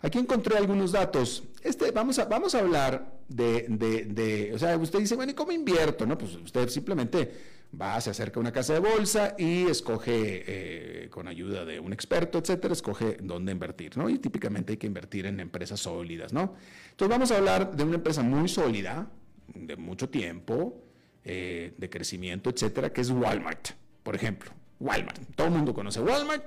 aquí 0.00 0.18
encontré 0.18 0.56
algunos 0.56 0.92
datos. 0.92 1.42
Este, 1.62 1.90
vamos, 1.90 2.18
a, 2.18 2.24
vamos 2.24 2.54
a 2.54 2.60
hablar 2.60 3.20
de, 3.28 4.50
o 4.54 4.58
sea, 4.58 4.76
usted 4.78 5.00
dice, 5.00 5.14
bueno, 5.14 5.32
¿y 5.32 5.34
cómo 5.34 5.52
invierto? 5.52 6.06
No, 6.06 6.16
pues 6.16 6.36
usted 6.36 6.68
simplemente 6.68 7.56
va, 7.78 8.00
se 8.00 8.10
acerca 8.10 8.38
a 8.38 8.40
una 8.40 8.52
casa 8.52 8.74
de 8.74 8.78
bolsa 8.80 9.34
y 9.36 9.66
escoge, 9.66 10.44
eh, 10.46 11.08
con 11.10 11.28
ayuda 11.28 11.64
de 11.64 11.80
un 11.80 11.92
experto, 11.92 12.38
etcétera, 12.38 12.72
escoge 12.72 13.18
dónde 13.20 13.52
invertir, 13.52 13.96
¿no? 13.96 14.08
Y 14.08 14.18
típicamente 14.18 14.72
hay 14.72 14.76
que 14.78 14.86
invertir 14.86 15.26
en 15.26 15.40
empresas 15.40 15.80
sólidas, 15.80 16.32
¿no? 16.32 16.54
Entonces 16.90 17.08
vamos 17.10 17.30
a 17.30 17.36
hablar 17.36 17.76
de 17.76 17.84
una 17.84 17.96
empresa 17.96 18.22
muy 18.22 18.48
sólida, 18.48 19.10
de 19.54 19.76
mucho 19.76 20.08
tiempo, 20.08 20.85
eh, 21.28 21.74
de 21.76 21.90
crecimiento, 21.90 22.50
etcétera, 22.50 22.92
que 22.92 23.00
es 23.00 23.10
Walmart, 23.10 23.70
por 24.04 24.14
ejemplo. 24.14 24.52
Walmart. 24.78 25.18
Todo 25.34 25.48
el 25.48 25.54
mundo 25.54 25.74
conoce 25.74 26.00
Walmart 26.00 26.44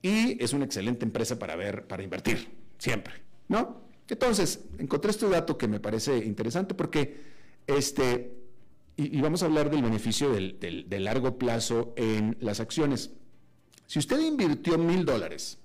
y 0.00 0.42
es 0.42 0.54
una 0.54 0.64
excelente 0.64 1.04
empresa 1.04 1.38
para 1.38 1.56
ver, 1.56 1.86
para 1.86 2.02
invertir, 2.02 2.48
siempre, 2.78 3.12
¿no? 3.48 3.82
Entonces, 4.08 4.64
encontré 4.78 5.10
este 5.10 5.28
dato 5.28 5.58
que 5.58 5.68
me 5.68 5.78
parece 5.78 6.16
interesante 6.16 6.74
porque 6.74 7.20
este, 7.66 8.32
y, 8.96 9.20
vamos 9.20 9.42
a 9.42 9.46
hablar 9.46 9.70
del 9.70 9.82
beneficio 9.82 10.32
del, 10.32 10.86
de 10.88 11.00
largo 11.00 11.36
plazo 11.36 11.92
en 11.96 12.38
las 12.40 12.60
acciones. 12.60 13.10
Si 13.86 13.98
usted 13.98 14.18
invirtió 14.20 14.78
mil 14.78 15.04
dólares 15.04 15.58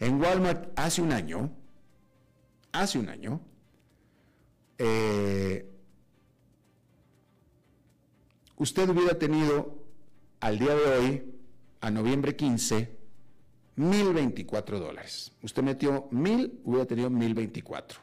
en 0.00 0.20
Walmart 0.20 0.78
hace 0.78 1.00
un 1.00 1.12
año, 1.12 1.50
hace 2.72 2.98
un 2.98 3.08
año, 3.08 3.40
eh, 4.76 5.66
usted 8.58 8.88
hubiera 8.88 9.18
tenido 9.18 9.78
al 10.40 10.58
día 10.58 10.74
de 10.74 10.84
hoy, 10.84 11.34
a 11.80 11.90
noviembre 11.90 12.36
15, 12.36 12.96
1.024 13.76 14.78
dólares. 14.78 15.32
Usted 15.42 15.62
metió 15.62 16.10
1.000, 16.10 16.60
hubiera 16.64 16.86
tenido 16.86 17.10
1.024. 17.10 17.96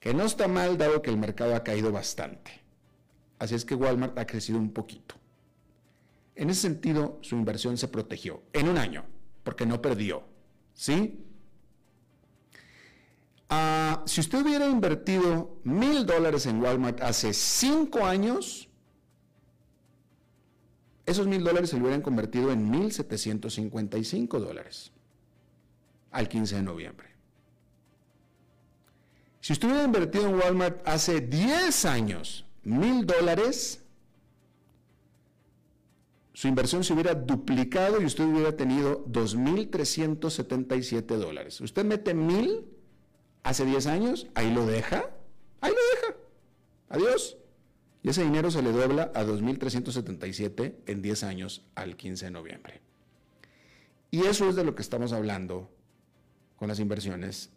Que 0.00 0.14
no 0.14 0.24
está 0.24 0.46
mal 0.48 0.76
dado 0.76 1.02
que 1.02 1.10
el 1.10 1.16
mercado 1.16 1.54
ha 1.54 1.64
caído 1.64 1.90
bastante. 1.92 2.50
Así 3.38 3.54
es 3.54 3.64
que 3.64 3.74
Walmart 3.74 4.18
ha 4.18 4.26
crecido 4.26 4.58
un 4.58 4.72
poquito. 4.72 5.14
En 6.34 6.50
ese 6.50 6.62
sentido, 6.62 7.18
su 7.22 7.34
inversión 7.34 7.76
se 7.76 7.88
protegió 7.88 8.42
en 8.52 8.68
un 8.68 8.78
año, 8.78 9.04
porque 9.42 9.66
no 9.66 9.80
perdió. 9.80 10.24
¿Sí? 10.74 11.24
Ah, 13.48 14.02
si 14.06 14.20
usted 14.20 14.42
hubiera 14.42 14.68
invertido 14.68 15.58
mil 15.64 16.04
dólares 16.06 16.46
en 16.46 16.60
Walmart 16.60 17.00
hace 17.00 17.32
cinco 17.32 18.04
años, 18.04 18.67
esos 21.08 21.26
mil 21.26 21.42
dólares 21.42 21.70
se 21.70 21.76
le 21.76 21.82
hubieran 21.82 22.02
convertido 22.02 22.52
en 22.52 22.70
1.755 22.70 24.38
dólares 24.38 24.92
al 26.10 26.28
15 26.28 26.56
de 26.56 26.62
noviembre. 26.62 27.08
Si 29.40 29.54
usted 29.54 29.68
hubiera 29.68 29.84
invertido 29.84 30.28
en 30.28 30.34
Walmart 30.34 30.86
hace 30.86 31.22
10 31.22 31.86
años 31.86 32.44
mil 32.62 33.06
dólares, 33.06 33.82
su 36.34 36.46
inversión 36.46 36.84
se 36.84 36.92
hubiera 36.92 37.14
duplicado 37.14 38.02
y 38.02 38.04
usted 38.04 38.24
hubiera 38.24 38.54
tenido 38.54 39.02
2.377 39.06 41.16
dólares. 41.16 41.58
Usted 41.62 41.86
mete 41.86 42.12
mil 42.12 42.66
hace 43.42 43.64
10 43.64 43.86
años, 43.86 44.26
ahí 44.34 44.52
lo 44.52 44.66
deja, 44.66 45.08
ahí 45.62 45.72
lo 45.72 45.80
deja. 45.94 46.08
Adiós. 46.90 47.38
Y 48.02 48.10
ese 48.10 48.22
dinero 48.22 48.50
se 48.50 48.62
le 48.62 48.70
dobla 48.70 49.10
a 49.14 49.24
2.377 49.24 50.74
en 50.86 51.02
10 51.02 51.22
años 51.24 51.64
al 51.74 51.96
15 51.96 52.26
de 52.26 52.30
noviembre. 52.30 52.80
Y 54.10 54.22
eso 54.24 54.48
es 54.48 54.56
de 54.56 54.64
lo 54.64 54.74
que 54.74 54.82
estamos 54.82 55.12
hablando 55.12 55.70
con 56.56 56.68
las 56.68 56.80
inversiones 56.80 57.50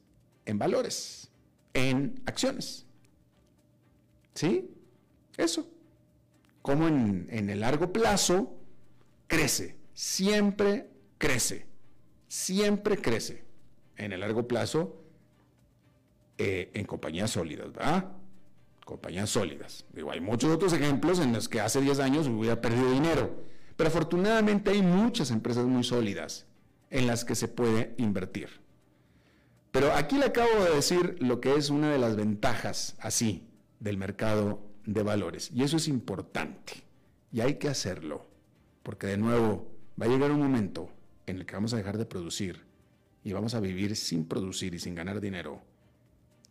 en 0.45 0.57
valores, 0.57 1.29
en 1.73 2.21
acciones. 2.25 2.85
¿Sí? 4.33 4.69
Eso. 5.37 5.69
Como 6.61 6.87
en, 6.87 7.27
el 7.49 7.59
largo 7.59 7.91
plazo 7.91 8.55
crece, 9.27 9.77
siempre 9.93 10.89
crece, 11.17 11.65
siempre 12.27 12.97
crece 12.97 13.43
en 13.97 14.11
el 14.13 14.19
largo 14.19 14.47
plazo 14.47 15.01
eh, 16.37 16.69
en 16.73 16.85
compañías 16.85 17.31
sólidas, 17.31 17.71
¿verdad? 17.71 18.11
Compañías 18.91 19.29
sólidas. 19.29 19.85
Hay 20.11 20.19
muchos 20.19 20.51
otros 20.51 20.73
ejemplos 20.73 21.19
en 21.19 21.31
los 21.31 21.47
que 21.47 21.61
hace 21.61 21.79
10 21.79 21.99
años 21.99 22.27
hubiera 22.27 22.59
perdido 22.59 22.91
dinero, 22.91 23.41
pero 23.77 23.87
afortunadamente 23.87 24.71
hay 24.71 24.81
muchas 24.81 25.31
empresas 25.31 25.65
muy 25.65 25.85
sólidas 25.85 26.45
en 26.89 27.07
las 27.07 27.23
que 27.23 27.35
se 27.35 27.47
puede 27.47 27.95
invertir. 27.97 28.49
Pero 29.71 29.93
aquí 29.93 30.17
le 30.17 30.25
acabo 30.25 30.65
de 30.65 30.75
decir 30.75 31.15
lo 31.19 31.39
que 31.39 31.55
es 31.55 31.69
una 31.69 31.89
de 31.89 31.99
las 31.99 32.17
ventajas 32.17 32.97
así 32.99 33.47
del 33.79 33.95
mercado 33.95 34.61
de 34.85 35.03
valores, 35.03 35.49
y 35.53 35.63
eso 35.63 35.77
es 35.77 35.87
importante, 35.87 36.83
y 37.31 37.39
hay 37.39 37.55
que 37.55 37.69
hacerlo, 37.69 38.27
porque 38.83 39.07
de 39.07 39.15
nuevo 39.15 39.71
va 39.99 40.07
a 40.07 40.09
llegar 40.09 40.31
un 40.31 40.41
momento 40.41 40.89
en 41.27 41.37
el 41.37 41.45
que 41.45 41.55
vamos 41.55 41.73
a 41.73 41.77
dejar 41.77 41.97
de 41.97 42.05
producir 42.05 42.65
y 43.23 43.31
vamos 43.31 43.53
a 43.53 43.61
vivir 43.61 43.95
sin 43.95 44.25
producir 44.25 44.73
y 44.75 44.79
sin 44.79 44.95
ganar 44.95 45.21
dinero 45.21 45.61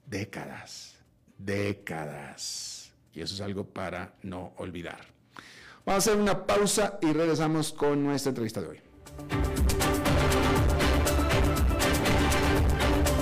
décadas 0.07 1.00
décadas. 1.45 2.93
Y 3.13 3.23
eso 3.23 3.35
es 3.35 3.41
algo 3.41 3.65
para 3.65 4.15
no 4.23 4.53
olvidar. 4.57 5.01
Vamos 5.85 6.07
a 6.07 6.11
hacer 6.11 6.21
una 6.21 6.47
pausa 6.47 6.99
y 7.03 7.13
regresamos 7.13 7.73
con 7.73 8.05
nuestra 8.05 8.31
entrevista 8.31 8.61
de 8.61 8.69
hoy. 8.69 8.81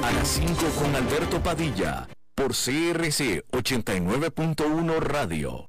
A 0.03 0.13
las 0.13 0.29
5 0.29 0.55
con 0.79 0.95
Alberto 0.95 1.43
Padilla, 1.43 2.09
por 2.35 2.49
CRC 2.49 3.45
89.1 3.53 4.99
Radio. 4.99 5.69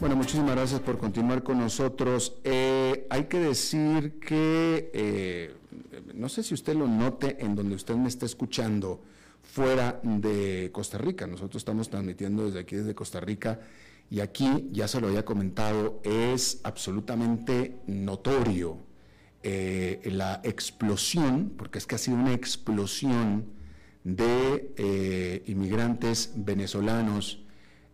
Bueno, 0.00 0.14
muchísimas 0.14 0.52
gracias 0.52 0.78
por 0.80 0.96
continuar 0.96 1.42
con 1.42 1.58
nosotros. 1.58 2.36
Eh, 2.44 3.08
hay 3.10 3.24
que 3.24 3.40
decir 3.40 4.20
que, 4.20 4.92
eh, 4.94 5.56
no 6.14 6.28
sé 6.28 6.44
si 6.44 6.54
usted 6.54 6.76
lo 6.76 6.86
note 6.86 7.44
en 7.44 7.56
donde 7.56 7.74
usted 7.74 7.96
me 7.96 8.06
está 8.06 8.24
escuchando, 8.24 9.02
fuera 9.42 9.98
de 10.04 10.70
Costa 10.72 10.98
Rica. 10.98 11.26
Nosotros 11.26 11.56
estamos 11.62 11.90
transmitiendo 11.90 12.44
desde 12.44 12.60
aquí, 12.60 12.76
desde 12.76 12.94
Costa 12.94 13.18
Rica, 13.18 13.58
y 14.08 14.20
aquí, 14.20 14.68
ya 14.70 14.86
se 14.86 15.00
lo 15.00 15.08
había 15.08 15.24
comentado, 15.24 16.00
es 16.04 16.60
absolutamente 16.62 17.80
notorio 17.88 18.78
eh, 19.42 20.00
la 20.12 20.40
explosión, 20.44 21.54
porque 21.56 21.78
es 21.78 21.86
que 21.86 21.96
ha 21.96 21.98
sido 21.98 22.18
una 22.18 22.34
explosión 22.34 23.46
de 24.04 25.42
inmigrantes 25.46 26.34
venezolanos 26.36 27.40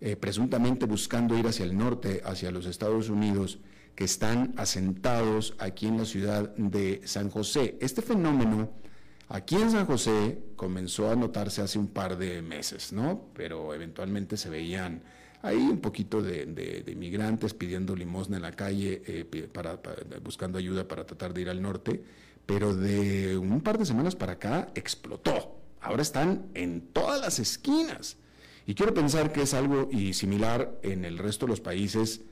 eh, 0.07 0.17
presuntamente 0.17 0.85
buscando 0.85 1.35
ir 1.35 1.47
hacia 1.47 1.65
el 1.65 1.75
norte, 1.79 2.21
hacia 2.27 2.51
los 2.51 2.67
Estados 2.67 3.09
Unidos, 3.09 3.59
que 3.95 4.05
están 4.05 4.53
asentados 4.59 5.55
aquí 5.59 5.87
en 5.87 5.97
la 5.97 6.05
ciudad 6.05 6.55
de 6.57 7.01
San 7.07 7.31
José. 7.31 7.79
Este 7.81 8.03
fenómeno 8.03 8.69
aquí 9.31 9.55
en 9.55 9.71
San 9.71 9.87
José 9.87 10.43
comenzó 10.57 11.11
a 11.11 11.17
notarse 11.17 11.63
hace 11.63 11.79
un 11.79 11.89
par 11.89 12.19
de 12.19 12.43
meses, 12.43 12.93
¿no? 12.93 13.31
Pero 13.33 13.73
eventualmente 13.73 14.37
se 14.37 14.51
veían 14.51 15.03
ahí 15.41 15.57
un 15.57 15.81
poquito 15.81 16.21
de, 16.21 16.85
inmigrantes 16.87 17.55
pidiendo 17.55 17.97
limosna 17.97 18.37
en 18.37 18.43
la 18.43 18.53
calle, 18.53 19.01
eh, 19.07 19.49
para, 19.51 19.81
buscando 20.23 20.59
ayuda 20.59 20.87
para 20.87 21.07
tratar 21.07 21.33
de 21.33 21.41
ir 21.41 21.49
al 21.49 21.63
norte, 21.63 22.05
pero 22.45 22.77
de 22.77 23.39
un 23.39 23.63
par 23.63 23.79
de 23.79 23.87
semanas 23.87 24.15
para 24.15 24.33
acá 24.33 24.69
explotó. 24.75 25.57
Ahora 25.81 26.03
están 26.03 26.51
en 26.53 26.83
todas 26.93 27.23
las 27.23 27.39
esquinas. 27.39 28.19
Y 28.67 28.75
quiero 28.75 28.95
pensar 28.95 29.33
que 29.33 29.43
es 29.43 29.55
algo 29.55 29.89
y 29.91 30.15
similar 30.15 30.79
en 30.83 31.05
el 31.05 31.19
resto 31.19 31.47
de 31.47 31.51
los 31.51 31.61
países 31.61 32.23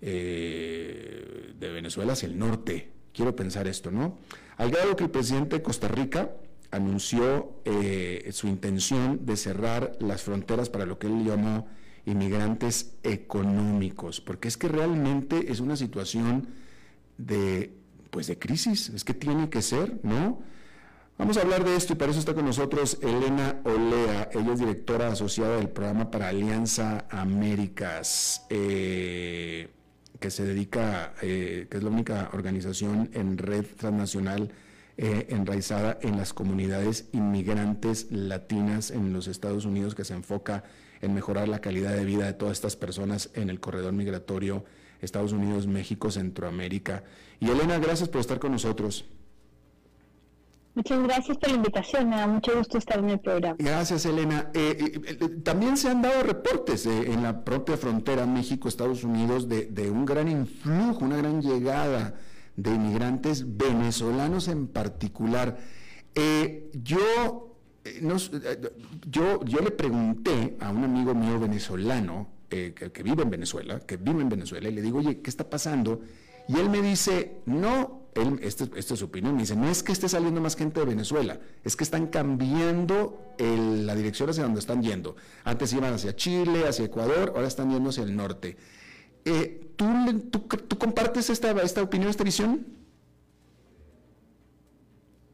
eh, 0.00 1.52
de 1.58 1.70
Venezuela 1.70 2.14
hacia 2.14 2.26
el 2.26 2.38
norte. 2.38 2.90
Quiero 3.12 3.36
pensar 3.36 3.68
esto, 3.68 3.90
¿no? 3.90 4.18
Al 4.56 4.70
grado 4.70 4.96
que 4.96 5.04
el 5.04 5.10
presidente 5.10 5.56
de 5.56 5.62
Costa 5.62 5.88
Rica 5.88 6.30
anunció 6.70 7.52
eh, 7.64 8.30
su 8.32 8.48
intención 8.48 9.26
de 9.26 9.36
cerrar 9.36 9.96
las 10.00 10.22
fronteras 10.22 10.70
para 10.70 10.86
lo 10.86 10.98
que 10.98 11.06
él 11.06 11.24
llamó 11.24 11.68
inmigrantes 12.06 12.94
económicos, 13.02 14.20
porque 14.20 14.48
es 14.48 14.56
que 14.56 14.68
realmente 14.68 15.52
es 15.52 15.60
una 15.60 15.76
situación 15.76 16.48
de, 17.18 17.74
pues 18.10 18.26
de 18.26 18.38
crisis, 18.38 18.88
es 18.88 19.04
que 19.04 19.14
tiene 19.14 19.50
que 19.50 19.62
ser, 19.62 20.00
¿no? 20.02 20.40
Vamos 21.22 21.36
a 21.36 21.42
hablar 21.42 21.62
de 21.62 21.76
esto 21.76 21.92
y 21.92 21.96
para 21.96 22.10
eso 22.10 22.18
está 22.18 22.34
con 22.34 22.44
nosotros 22.44 22.98
Elena 23.00 23.60
Olea, 23.62 24.28
ella 24.32 24.54
es 24.54 24.58
directora 24.58 25.06
asociada 25.06 25.54
del 25.54 25.68
programa 25.68 26.10
para 26.10 26.28
Alianza 26.28 27.04
Américas, 27.10 28.44
eh, 28.50 29.68
que 30.18 30.30
se 30.32 30.44
dedica, 30.44 31.14
eh, 31.22 31.68
que 31.70 31.76
es 31.76 31.82
la 31.84 31.90
única 31.90 32.28
organización 32.32 33.08
en 33.12 33.38
red 33.38 33.64
transnacional 33.76 34.50
eh, 34.96 35.28
enraizada 35.28 35.96
en 36.02 36.16
las 36.16 36.32
comunidades 36.32 37.08
inmigrantes 37.12 38.10
latinas 38.10 38.90
en 38.90 39.12
los 39.12 39.28
Estados 39.28 39.64
Unidos, 39.64 39.94
que 39.94 40.04
se 40.04 40.14
enfoca 40.14 40.64
en 41.02 41.14
mejorar 41.14 41.46
la 41.46 41.60
calidad 41.60 41.94
de 41.94 42.04
vida 42.04 42.26
de 42.26 42.32
todas 42.32 42.54
estas 42.54 42.74
personas 42.74 43.30
en 43.34 43.48
el 43.48 43.60
corredor 43.60 43.92
migratorio 43.92 44.64
Estados 45.00 45.30
Unidos, 45.30 45.68
México, 45.68 46.10
Centroamérica. 46.10 47.04
Y 47.38 47.48
Elena, 47.48 47.78
gracias 47.78 48.08
por 48.08 48.20
estar 48.20 48.40
con 48.40 48.50
nosotros. 48.50 49.04
Muchas 50.74 51.02
gracias 51.02 51.36
por 51.36 51.50
la 51.50 51.56
invitación, 51.56 52.08
me 52.08 52.16
da 52.16 52.26
mucho 52.26 52.56
gusto 52.56 52.78
estar 52.78 52.98
en 52.98 53.10
el 53.10 53.20
programa. 53.20 53.56
Gracias, 53.58 54.06
Elena. 54.06 54.50
Eh, 54.54 55.00
eh, 55.04 55.28
también 55.44 55.76
se 55.76 55.90
han 55.90 56.00
dado 56.00 56.22
reportes 56.22 56.86
en 56.86 57.22
la 57.22 57.44
propia 57.44 57.76
frontera 57.76 58.24
México-Estados 58.26 59.04
Unidos 59.04 59.48
de, 59.48 59.66
de, 59.66 59.90
un 59.90 60.06
gran 60.06 60.28
influjo, 60.28 61.04
una 61.04 61.18
gran 61.18 61.42
llegada 61.42 62.14
de 62.56 62.70
inmigrantes 62.74 63.56
venezolanos 63.56 64.48
en 64.48 64.66
particular. 64.66 65.58
Eh, 66.14 66.70
yo, 66.74 67.56
eh, 67.84 68.00
eh, 68.02 68.70
yo, 69.08 69.42
yo 69.44 69.60
le 69.60 69.70
pregunté 69.70 70.56
a 70.60 70.70
un 70.70 70.84
amigo 70.84 71.14
mío 71.14 71.38
venezolano 71.40 72.28
que, 72.48 72.74
vive 73.02 73.22
en 73.22 73.30
Venezuela, 73.30 73.80
que 73.80 73.96
vive 73.96 74.20
en 74.20 74.28
Venezuela, 74.28 74.68
y 74.68 74.72
le 74.72 74.82
digo, 74.82 74.98
oye, 74.98 75.22
¿qué 75.22 75.30
está 75.30 75.48
pasando? 75.48 76.00
Y 76.48 76.58
él 76.58 76.68
me 76.68 76.82
dice, 76.82 77.40
no, 77.46 78.01
él, 78.14 78.40
esta 78.42 78.66
es 78.76 78.86
su 78.86 79.04
opinión, 79.06 79.34
me 79.34 79.42
dice, 79.42 79.56
no 79.56 79.68
es 79.68 79.82
que 79.82 79.92
esté 79.92 80.08
saliendo 80.08 80.40
más 80.40 80.56
gente 80.56 80.80
de 80.80 80.86
Venezuela, 80.86 81.40
es 81.64 81.76
que 81.76 81.84
están 81.84 82.08
cambiando 82.08 83.34
la 83.38 83.94
dirección 83.94 84.28
hacia 84.28 84.44
donde 84.44 84.60
están 84.60 84.82
yendo. 84.82 85.16
Antes 85.44 85.72
iban 85.72 85.94
hacia 85.94 86.14
Chile, 86.14 86.68
hacia 86.68 86.84
Ecuador, 86.84 87.32
ahora 87.34 87.48
están 87.48 87.70
yendo 87.70 87.90
hacia 87.90 88.04
el 88.04 88.14
norte. 88.14 88.56
Eh, 89.24 89.72
¿tú, 89.76 89.86
tú, 90.68 90.78
compartes 90.78 91.30
esta, 91.30 91.50
esta 91.62 91.82
opinión, 91.82 92.10
esta 92.10 92.24
visión? 92.24 92.66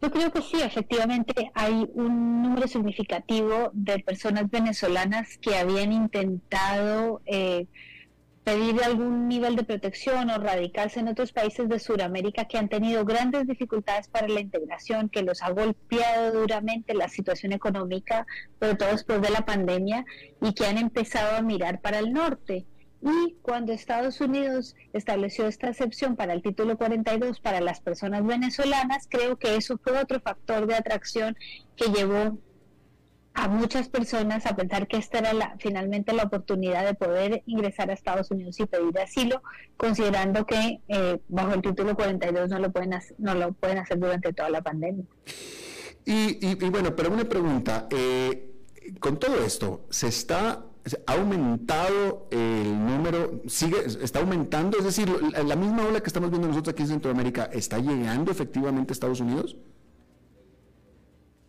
Yo 0.00 0.10
creo 0.12 0.30
que 0.30 0.42
sí, 0.42 0.60
efectivamente 0.62 1.50
hay 1.54 1.90
un 1.94 2.42
número 2.42 2.68
significativo 2.68 3.70
de 3.72 3.98
personas 3.98 4.48
venezolanas 4.48 5.38
que 5.38 5.56
habían 5.56 5.92
intentado 5.92 7.20
eh, 7.26 7.66
pedir 8.48 8.82
algún 8.82 9.28
nivel 9.28 9.56
de 9.56 9.62
protección 9.62 10.30
o 10.30 10.38
radicarse 10.38 11.00
en 11.00 11.08
otros 11.08 11.32
países 11.32 11.68
de 11.68 11.78
Sudamérica 11.78 12.46
que 12.46 12.56
han 12.56 12.70
tenido 12.70 13.04
grandes 13.04 13.46
dificultades 13.46 14.08
para 14.08 14.26
la 14.26 14.40
integración, 14.40 15.10
que 15.10 15.22
los 15.22 15.42
ha 15.42 15.50
golpeado 15.50 16.32
duramente 16.32 16.94
la 16.94 17.10
situación 17.10 17.52
económica, 17.52 18.26
sobre 18.58 18.76
todo 18.76 18.88
después 18.88 19.20
de 19.20 19.28
la 19.28 19.44
pandemia, 19.44 20.06
y 20.40 20.54
que 20.54 20.64
han 20.64 20.78
empezado 20.78 21.36
a 21.36 21.42
mirar 21.42 21.82
para 21.82 21.98
el 21.98 22.14
norte. 22.14 22.64
Y 23.02 23.36
cuando 23.42 23.74
Estados 23.74 24.18
Unidos 24.22 24.74
estableció 24.94 25.46
esta 25.46 25.68
excepción 25.68 26.16
para 26.16 26.32
el 26.32 26.40
título 26.40 26.78
42 26.78 27.40
para 27.40 27.60
las 27.60 27.82
personas 27.82 28.24
venezolanas, 28.24 29.08
creo 29.10 29.36
que 29.36 29.56
eso 29.56 29.76
fue 29.76 30.00
otro 30.00 30.20
factor 30.20 30.66
de 30.66 30.74
atracción 30.74 31.36
que 31.76 31.90
llevó 31.90 32.38
a 33.38 33.46
muchas 33.46 33.88
personas 33.88 34.46
a 34.46 34.56
pensar 34.56 34.88
que 34.88 34.96
esta 34.96 35.18
era 35.18 35.32
la, 35.32 35.54
finalmente 35.60 36.12
la 36.12 36.24
oportunidad 36.24 36.84
de 36.84 36.94
poder 36.94 37.44
ingresar 37.46 37.88
a 37.88 37.92
Estados 37.92 38.32
Unidos 38.32 38.58
y 38.58 38.66
pedir 38.66 38.98
asilo, 38.98 39.42
considerando 39.76 40.44
que 40.44 40.80
eh, 40.88 41.20
bajo 41.28 41.54
el 41.54 41.62
título 41.62 41.94
42 41.94 42.50
no 42.50 42.58
lo 42.58 42.72
pueden 42.72 42.94
hacer, 42.94 43.14
no 43.18 43.34
lo 43.36 43.52
pueden 43.52 43.78
hacer 43.78 43.98
durante 44.00 44.32
toda 44.32 44.50
la 44.50 44.60
pandemia. 44.60 45.04
Y, 46.04 46.54
bueno, 46.70 46.96
pero 46.96 47.12
una 47.12 47.28
pregunta, 47.28 47.86
eh, 47.90 48.50
con 48.98 49.18
todo 49.18 49.44
esto, 49.44 49.86
¿se 49.90 50.08
está 50.08 50.64
ha 51.06 51.12
aumentado 51.12 52.28
el 52.30 52.86
número, 52.86 53.42
sigue, 53.46 53.76
está 53.84 54.20
aumentando, 54.20 54.78
es 54.78 54.84
decir, 54.84 55.08
la 55.10 55.54
misma 55.54 55.86
ola 55.86 56.00
que 56.00 56.06
estamos 56.06 56.30
viendo 56.30 56.48
nosotros 56.48 56.72
aquí 56.72 56.82
en 56.82 56.88
Centroamérica, 56.88 57.44
¿está 57.52 57.78
llegando 57.78 58.32
efectivamente 58.32 58.92
a 58.92 58.94
Estados 58.94 59.20
Unidos? 59.20 59.54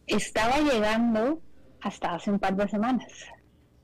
Estaba 0.08 0.60
llegando 0.60 1.40
hasta 1.82 2.16
hace 2.16 2.32
un 2.32 2.40
par 2.40 2.56
de 2.56 2.68
semanas. 2.68 3.12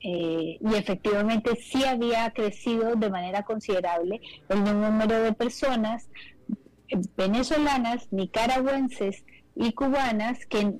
Eh, 0.00 0.58
y 0.60 0.74
efectivamente 0.74 1.56
sí 1.56 1.84
había 1.84 2.30
crecido 2.30 2.94
de 2.96 3.10
manera 3.10 3.42
considerable 3.42 4.20
el 4.48 4.62
número 4.62 5.22
de 5.22 5.32
personas 5.32 6.08
venezolanas, 7.16 8.12
nicaragüenses 8.12 9.24
y 9.56 9.72
cubanas 9.72 10.46
que 10.46 10.74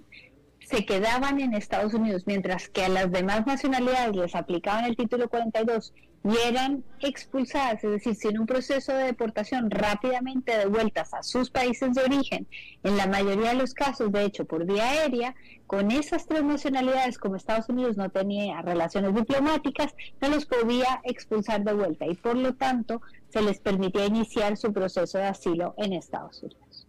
se 0.68 0.84
quedaban 0.84 1.40
en 1.40 1.54
Estados 1.54 1.94
Unidos, 1.94 2.24
mientras 2.26 2.68
que 2.68 2.84
a 2.84 2.88
las 2.88 3.10
demás 3.12 3.46
nacionalidades 3.46 4.16
les 4.16 4.34
aplicaban 4.34 4.84
el 4.84 4.96
título 4.96 5.28
42 5.28 5.94
y 6.24 6.48
eran 6.48 6.82
expulsadas, 7.00 7.84
es 7.84 7.90
decir, 7.90 8.16
sin 8.16 8.40
un 8.40 8.46
proceso 8.46 8.92
de 8.92 9.04
deportación 9.04 9.70
rápidamente 9.70 10.58
devueltas 10.58 11.14
a 11.14 11.22
sus 11.22 11.50
países 11.50 11.94
de 11.94 12.02
origen, 12.02 12.48
en 12.82 12.96
la 12.96 13.06
mayoría 13.06 13.50
de 13.50 13.54
los 13.54 13.74
casos, 13.74 14.10
de 14.10 14.24
hecho, 14.24 14.44
por 14.44 14.64
vía 14.66 14.90
aérea, 14.90 15.36
con 15.68 15.92
esas 15.92 16.26
tres 16.26 16.42
nacionalidades, 16.42 17.18
como 17.18 17.36
Estados 17.36 17.68
Unidos 17.68 17.96
no 17.96 18.10
tenía 18.10 18.60
relaciones 18.62 19.14
diplomáticas, 19.14 19.94
no 20.20 20.28
los 20.30 20.46
podía 20.46 21.00
expulsar 21.04 21.62
de 21.62 21.74
vuelta 21.74 22.06
y 22.06 22.14
por 22.14 22.36
lo 22.36 22.54
tanto 22.54 23.02
se 23.28 23.40
les 23.40 23.60
permitía 23.60 24.06
iniciar 24.06 24.56
su 24.56 24.72
proceso 24.72 25.18
de 25.18 25.26
asilo 25.26 25.74
en 25.76 25.92
Estados 25.92 26.42
Unidos. 26.42 26.88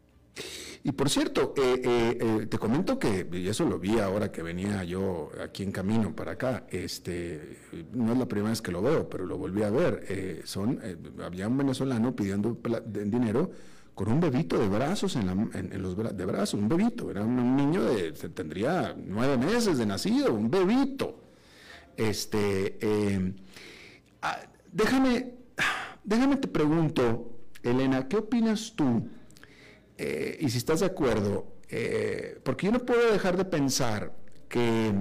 Y 0.84 0.92
por 0.92 1.10
cierto, 1.10 1.54
eh, 1.58 1.82
eh, 1.84 2.18
eh, 2.20 2.46
te 2.46 2.58
comento 2.58 2.98
que, 3.00 3.28
y 3.32 3.48
eso 3.48 3.66
lo 3.66 3.80
vi 3.80 4.00
ahora 4.00 4.32
que 4.32 4.42
venía 4.42 4.84
yo 4.84 5.30
aquí 5.44 5.64
en 5.64 5.72
camino 5.72 6.16
para 6.16 6.34
acá, 6.34 6.66
este, 6.70 7.60
no 7.94 8.14
es 8.14 8.20
la 8.20 8.28
primera 8.28 8.52
vez 8.52 8.62
que 8.62 8.72
lo 8.72 8.82
veo, 8.82 9.10
pero 9.10 9.26
lo 9.26 9.38
volví 9.38 9.64
a 9.64 9.70
ver. 9.70 10.44
son, 10.46 10.80
había 11.24 11.48
un 11.48 11.58
venezolano 11.58 12.16
pidiendo 12.16 12.58
dinero 12.86 13.52
con 13.94 14.12
un 14.12 14.20
bebito 14.20 14.60
de 14.60 14.68
brazos 14.68 15.16
en, 15.16 15.82
los 15.82 15.98
de 15.98 16.26
brazos, 16.26 16.60
un 16.60 16.70
bebito, 16.70 17.10
era 17.10 17.24
un 17.24 17.56
niño 17.56 17.84
de, 17.84 18.12
tendría 18.12 18.96
nueve 18.96 19.38
meses 19.38 19.80
de 19.80 19.86
nacido, 19.86 20.34
un 20.34 20.52
bebito. 20.52 21.20
Este, 21.96 22.78
ah, 24.22 24.40
déjame, 24.72 25.34
déjame 26.04 26.38
te 26.38 26.48
pregunto, 26.48 27.40
Elena, 27.64 28.08
¿qué 28.08 28.18
opinas 28.18 28.74
tú? 28.76 29.10
Eh, 29.98 30.38
y 30.42 30.50
si 30.50 30.58
estás 30.58 30.82
de 30.82 30.86
acuerdo, 30.86 31.48
eh, 31.70 32.40
porque 32.44 32.68
yo 32.68 32.72
no 32.72 32.80
puedo 32.80 33.12
dejar 33.12 33.36
de 33.36 33.46
pensar 33.46 34.14
que 34.48 34.94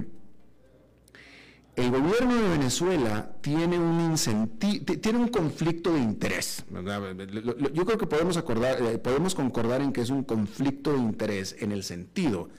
el 1.75 1.91
gobierno 1.91 2.35
de 2.35 2.49
Venezuela 2.49 3.37
tiene 3.41 3.77
un 3.77 4.15
tiene 4.57 5.19
un 5.19 5.27
conflicto 5.27 5.93
de 5.93 5.99
interés. 5.99 6.65
Yo 7.73 7.85
creo 7.85 7.97
que 7.99 8.07
podemos 8.07 8.35
acordar, 8.35 8.81
eh, 8.81 8.97
podemos 8.97 9.35
concordar 9.35 9.81
en 9.81 9.93
que 9.93 10.01
es 10.01 10.09
un 10.09 10.23
conflicto 10.23 10.93
de 10.93 10.97
interés 10.97 11.55
en 11.59 11.71
el 11.71 11.83
sentido 11.83 12.49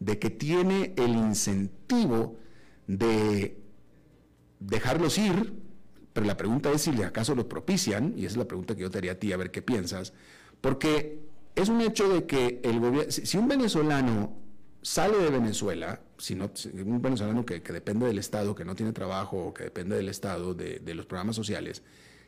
de 0.00 0.18
que 0.18 0.30
tiene 0.30 0.92
el 0.96 1.10
incentivo 1.10 2.36
de 2.88 3.56
dejarlos 4.58 5.18
ir, 5.18 5.54
pero 6.12 6.26
la 6.26 6.36
pregunta 6.36 6.72
es 6.72 6.82
si 6.82 7.02
acaso 7.02 7.36
lo 7.36 7.48
propician, 7.48 8.12
y 8.16 8.24
esa 8.24 8.32
es 8.32 8.36
la 8.38 8.48
pregunta 8.48 8.74
que 8.74 8.82
yo 8.82 8.90
te 8.90 8.98
haría 8.98 9.12
a 9.12 9.18
ti, 9.20 9.32
a 9.32 9.36
ver 9.36 9.52
qué 9.52 9.62
piensas, 9.62 10.12
porque 10.60 11.23
es 11.54 11.68
un 11.68 11.80
hecho 11.80 12.08
de 12.08 12.26
que 12.26 12.60
el 12.64 12.80
gobierno, 12.80 13.10
si, 13.10 13.36
un 13.38 13.48
venezolano 13.48 14.32
sale 14.82 15.18
de 15.18 15.30
Venezuela, 15.30 16.00
si 16.18 16.34
un 16.34 17.00
venezolano 17.00 17.46
que, 17.46 17.60
depende 17.60 18.06
del 18.06 18.18
Estado, 18.18 18.54
que 18.54 18.64
no 18.64 18.74
tiene 18.74 18.92
trabajo 18.92 19.38
o 19.38 19.54
que 19.54 19.64
depende 19.64 19.96
del 19.96 20.08
Estado, 20.08 20.54
de, 20.54 20.94
los 20.94 21.06
programas 21.06 21.36
sociales, 21.36 21.82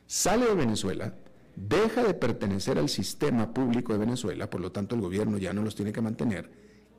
sale 0.05 0.45
de 0.45 0.55
Venezuela, 0.55 1.13
deja 1.55 2.03
de 2.03 2.13
pertenecer 2.13 2.77
al 2.77 2.89
sistema 2.89 3.53
público 3.53 3.91
de 3.93 3.99
Venezuela, 3.99 4.49
por 4.49 4.61
lo 4.61 4.71
tanto 4.71 4.95
el 4.95 5.01
gobierno 5.01 5.37
ya 5.37 5.53
no 5.53 5.61
los 5.61 5.75
tiene 5.75 5.91
que 5.91 6.01
mantener, 6.01 6.49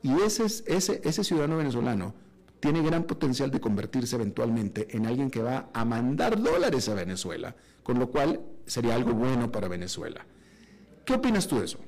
y 0.01 0.21
ese, 0.21 0.45
ese, 0.45 1.01
ese 1.03 1.23
ciudadano 1.23 1.57
venezolano 1.57 2.13
tiene 2.59 2.81
gran 2.81 3.03
potencial 3.03 3.51
de 3.51 3.59
convertirse 3.59 4.15
eventualmente 4.15 4.95
en 4.95 5.05
alguien 5.05 5.31
que 5.31 5.41
va 5.41 5.69
a 5.73 5.85
mandar 5.85 6.41
dólares 6.41 6.89
a 6.89 6.93
Venezuela, 6.93 7.55
con 7.83 7.99
lo 7.99 8.09
cual 8.11 8.41
sería 8.65 8.95
algo 8.95 9.13
bueno 9.13 9.51
para 9.51 9.67
Venezuela. 9.67 10.25
¿Qué 11.05 11.13
opinas 11.13 11.47
tú 11.47 11.59
de 11.59 11.65
eso? 11.65 11.79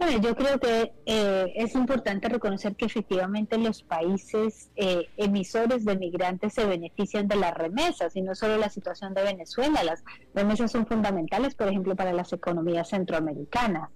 Bueno, 0.00 0.18
yo 0.18 0.34
creo 0.34 0.58
que 0.58 0.94
eh, 1.04 1.52
es 1.56 1.74
importante 1.74 2.30
reconocer 2.30 2.74
que 2.74 2.86
efectivamente 2.86 3.58
los 3.58 3.82
países 3.82 4.70
eh, 4.74 5.10
emisores 5.18 5.84
de 5.84 5.94
migrantes 5.98 6.54
se 6.54 6.64
benefician 6.64 7.28
de 7.28 7.36
las 7.36 7.52
remesas 7.52 8.16
y 8.16 8.22
no 8.22 8.34
solo 8.34 8.56
la 8.56 8.70
situación 8.70 9.12
de 9.12 9.22
Venezuela. 9.24 9.84
Las 9.84 10.02
remesas 10.34 10.72
son 10.72 10.86
fundamentales, 10.86 11.54
por 11.54 11.68
ejemplo, 11.68 11.96
para 11.96 12.14
las 12.14 12.32
economías 12.32 12.88
centroamericanas. 12.88 13.90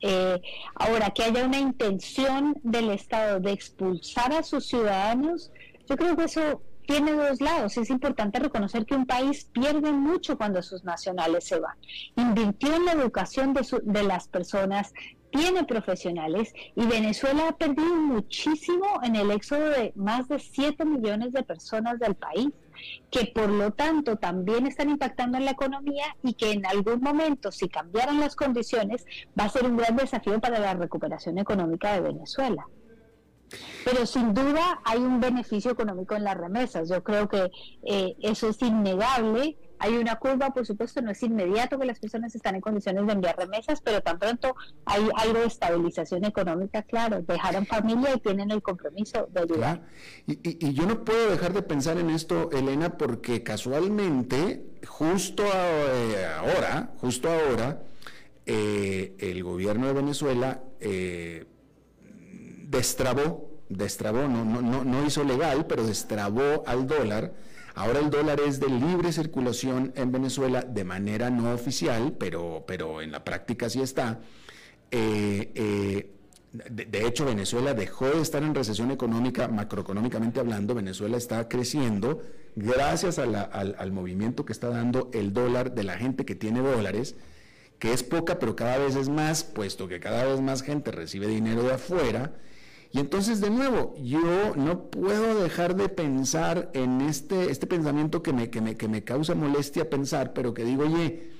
Eh, 0.00 0.42
ahora, 0.74 1.10
que 1.10 1.22
haya 1.22 1.44
una 1.44 1.60
intención 1.60 2.58
del 2.64 2.90
Estado 2.90 3.38
de 3.38 3.52
expulsar 3.52 4.32
a 4.32 4.42
sus 4.42 4.66
ciudadanos, 4.66 5.52
yo 5.88 5.96
creo 5.96 6.16
que 6.16 6.24
eso 6.24 6.62
tiene 6.88 7.12
dos 7.12 7.42
lados. 7.42 7.76
Es 7.76 7.90
importante 7.90 8.38
reconocer 8.38 8.86
que 8.86 8.94
un 8.94 9.06
país 9.06 9.44
pierde 9.52 9.92
mucho 9.92 10.38
cuando 10.38 10.62
sus 10.62 10.84
nacionales 10.84 11.44
se 11.44 11.60
van. 11.60 11.76
Invirtió 12.16 12.74
en 12.74 12.86
la 12.86 12.92
educación 12.92 13.52
de, 13.52 13.60
de 13.82 14.02
las 14.02 14.26
personas, 14.26 14.94
tiene 15.30 15.64
profesionales 15.64 16.52
y 16.74 16.86
Venezuela 16.86 17.48
ha 17.48 17.56
perdido 17.56 17.94
muchísimo 17.94 18.86
en 19.02 19.16
el 19.16 19.30
éxodo 19.30 19.70
de 19.70 19.92
más 19.94 20.28
de 20.28 20.38
7 20.38 20.84
millones 20.84 21.32
de 21.32 21.42
personas 21.42 21.98
del 21.98 22.14
país 22.14 22.48
que 23.10 23.26
por 23.34 23.48
lo 23.48 23.72
tanto 23.72 24.16
también 24.16 24.66
están 24.66 24.90
impactando 24.90 25.38
en 25.38 25.44
la 25.44 25.52
economía 25.52 26.16
y 26.22 26.34
que 26.34 26.52
en 26.52 26.66
algún 26.66 27.00
momento, 27.00 27.50
si 27.50 27.68
cambiaran 27.68 28.20
las 28.20 28.36
condiciones, 28.36 29.04
va 29.38 29.44
a 29.44 29.48
ser 29.48 29.64
un 29.64 29.76
gran 29.76 29.96
desafío 29.96 30.40
para 30.40 30.58
la 30.58 30.74
recuperación 30.74 31.38
económica 31.38 31.92
de 31.94 32.00
Venezuela. 32.00 32.66
Pero 33.84 34.04
sin 34.04 34.34
duda 34.34 34.80
hay 34.84 34.98
un 34.98 35.20
beneficio 35.20 35.70
económico 35.70 36.14
en 36.14 36.24
las 36.24 36.36
remesas. 36.36 36.88
Yo 36.88 37.02
creo 37.02 37.28
que 37.28 37.50
eh, 37.82 38.14
eso 38.20 38.48
es 38.48 38.60
innegable 38.60 39.56
hay 39.78 39.96
una 39.96 40.16
curva, 40.16 40.50
por 40.50 40.66
supuesto, 40.66 41.00
no 41.00 41.10
es 41.10 41.22
inmediato 41.22 41.78
que 41.78 41.86
las 41.86 41.98
personas 41.98 42.34
están 42.34 42.54
en 42.54 42.60
condiciones 42.60 43.06
de 43.06 43.12
enviar 43.12 43.36
remesas, 43.36 43.80
pero 43.80 44.00
tan 44.02 44.18
pronto 44.18 44.56
hay 44.84 45.08
algo 45.16 45.40
de 45.40 45.46
estabilización 45.46 46.24
económica, 46.24 46.82
claro, 46.82 47.22
dejaron 47.22 47.66
familia 47.66 48.14
y 48.14 48.20
tienen 48.20 48.50
el 48.50 48.62
compromiso 48.62 49.28
de 49.32 49.40
ayudar. 49.40 49.82
Y, 50.26 50.72
yo 50.72 50.86
no 50.86 51.04
puedo 51.04 51.30
dejar 51.30 51.52
de 51.52 51.62
pensar 51.62 51.98
en 51.98 52.10
esto, 52.10 52.50
Elena, 52.52 52.96
porque 52.96 53.42
casualmente, 53.42 54.64
justo 54.86 55.44
eh, 55.44 56.26
ahora, 56.36 56.92
justo 57.00 57.28
ahora, 57.30 57.82
eh, 58.46 59.14
el 59.18 59.44
gobierno 59.44 59.86
de 59.86 59.92
Venezuela 59.92 60.62
eh, 60.80 61.46
destrabó, 62.64 63.50
destrabó, 63.68 64.28
no, 64.28 64.44
no, 64.44 64.84
no 64.84 65.06
hizo 65.06 65.24
legal, 65.24 65.66
pero 65.66 65.86
destrabó 65.86 66.64
al 66.66 66.86
dólar 66.86 67.32
Ahora 67.78 68.00
el 68.00 68.10
dólar 68.10 68.40
es 68.40 68.58
de 68.58 68.68
libre 68.68 69.12
circulación 69.12 69.92
en 69.94 70.10
Venezuela 70.10 70.62
de 70.62 70.82
manera 70.82 71.30
no 71.30 71.52
oficial, 71.54 72.16
pero, 72.18 72.64
pero 72.66 73.00
en 73.00 73.12
la 73.12 73.22
práctica 73.22 73.70
sí 73.70 73.80
está. 73.80 74.18
Eh, 74.90 75.52
eh, 75.54 76.10
de, 76.52 77.06
hecho, 77.06 77.24
Venezuela 77.24 77.74
dejó 77.74 78.06
de 78.06 78.20
estar 78.20 78.42
en 78.42 78.52
recesión 78.52 78.90
económica, 78.90 79.46
macroeconómicamente 79.46 80.40
hablando. 80.40 80.74
Venezuela 80.74 81.16
está 81.16 81.48
creciendo 81.48 82.20
gracias 82.56 83.20
al, 83.20 83.36
al 83.36 83.92
movimiento 83.92 84.44
que 84.44 84.54
está 84.54 84.70
dando 84.70 85.08
el 85.14 85.32
dólar 85.32 85.72
de 85.76 85.84
la 85.84 85.98
gente 85.98 86.24
que 86.24 86.34
tiene 86.34 86.58
dólares, 86.58 87.14
que 87.78 87.92
es 87.92 88.02
poca, 88.02 88.40
pero 88.40 88.56
cada 88.56 88.78
vez 88.78 88.96
es 88.96 89.08
más, 89.08 89.44
puesto 89.44 89.86
que 89.86 90.00
cada 90.00 90.24
vez 90.24 90.40
más 90.40 90.62
gente 90.62 90.90
recibe 90.90 91.28
dinero 91.28 91.62
de 91.62 91.74
afuera 91.74 92.32
y 92.90 93.00
entonces, 93.00 93.40
de 93.40 93.50
nuevo, 93.50 93.94
yo 94.02 94.54
no 94.56 94.90
puedo 94.90 95.42
dejar 95.42 95.76
de 95.76 95.88
pensar 95.90 96.70
en 96.72 97.02
este, 97.02 97.50
este 97.50 97.66
pensamiento 97.66 98.22
que 98.22 98.32
me, 98.32 98.48
que, 98.48 98.62
me, 98.62 98.76
que 98.76 98.88
me 98.88 99.04
causa 99.04 99.34
molestia 99.34 99.90
pensar, 99.90 100.32
pero 100.32 100.54
que 100.54 100.64
digo, 100.64 100.84
oye, 100.84 101.30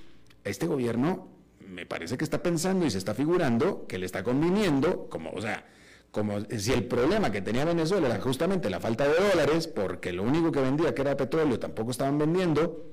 este 0.44 0.66
gobierno 0.66 1.28
me 1.66 1.86
parece 1.86 2.18
que 2.18 2.24
está 2.24 2.42
pensando 2.42 2.84
y 2.84 2.90
se 2.90 2.98
está 2.98 3.14
figurando 3.14 3.86
que 3.86 3.98
le 3.98 4.04
está 4.04 4.22
conviniendo, 4.22 5.08
como, 5.08 5.30
o 5.30 5.40
sea, 5.40 5.64
como 6.10 6.40
si 6.40 6.72
el 6.72 6.84
problema 6.84 7.32
que 7.32 7.40
tenía 7.40 7.64
Venezuela 7.64 8.08
era 8.08 8.20
justamente 8.20 8.68
la 8.68 8.80
falta 8.80 9.08
de 9.08 9.14
dólares, 9.14 9.68
porque 9.68 10.12
lo 10.12 10.24
único 10.24 10.52
que 10.52 10.60
vendía, 10.60 10.94
que 10.94 11.02
era 11.02 11.16
petróleo, 11.16 11.58
tampoco 11.58 11.92
estaban 11.92 12.18
vendiendo, 12.18 12.92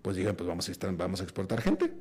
pues 0.00 0.16
digan, 0.16 0.36
pues 0.36 0.48
vamos 0.48 0.68
a, 0.68 0.72
vamos 0.92 1.20
a 1.20 1.24
exportar 1.24 1.60
gente. 1.60 1.92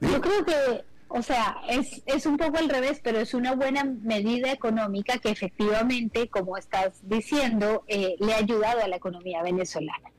Yo 0.00 0.20
creo 0.20 0.44
que 0.44 0.84
o 1.08 1.22
sea, 1.22 1.58
es, 1.68 2.02
es 2.06 2.26
un 2.26 2.36
poco 2.36 2.58
al 2.58 2.68
revés, 2.68 3.00
pero 3.02 3.18
es 3.18 3.34
una 3.34 3.54
buena 3.54 3.84
medida 3.84 4.50
económica 4.52 5.18
que 5.18 5.30
efectivamente, 5.30 6.28
como 6.28 6.56
estás 6.56 7.00
diciendo, 7.02 7.84
eh, 7.86 8.16
le 8.18 8.34
ha 8.34 8.38
ayudado 8.38 8.82
a 8.82 8.88
la 8.88 8.96
economía 8.96 9.42
venezolana. 9.42 10.10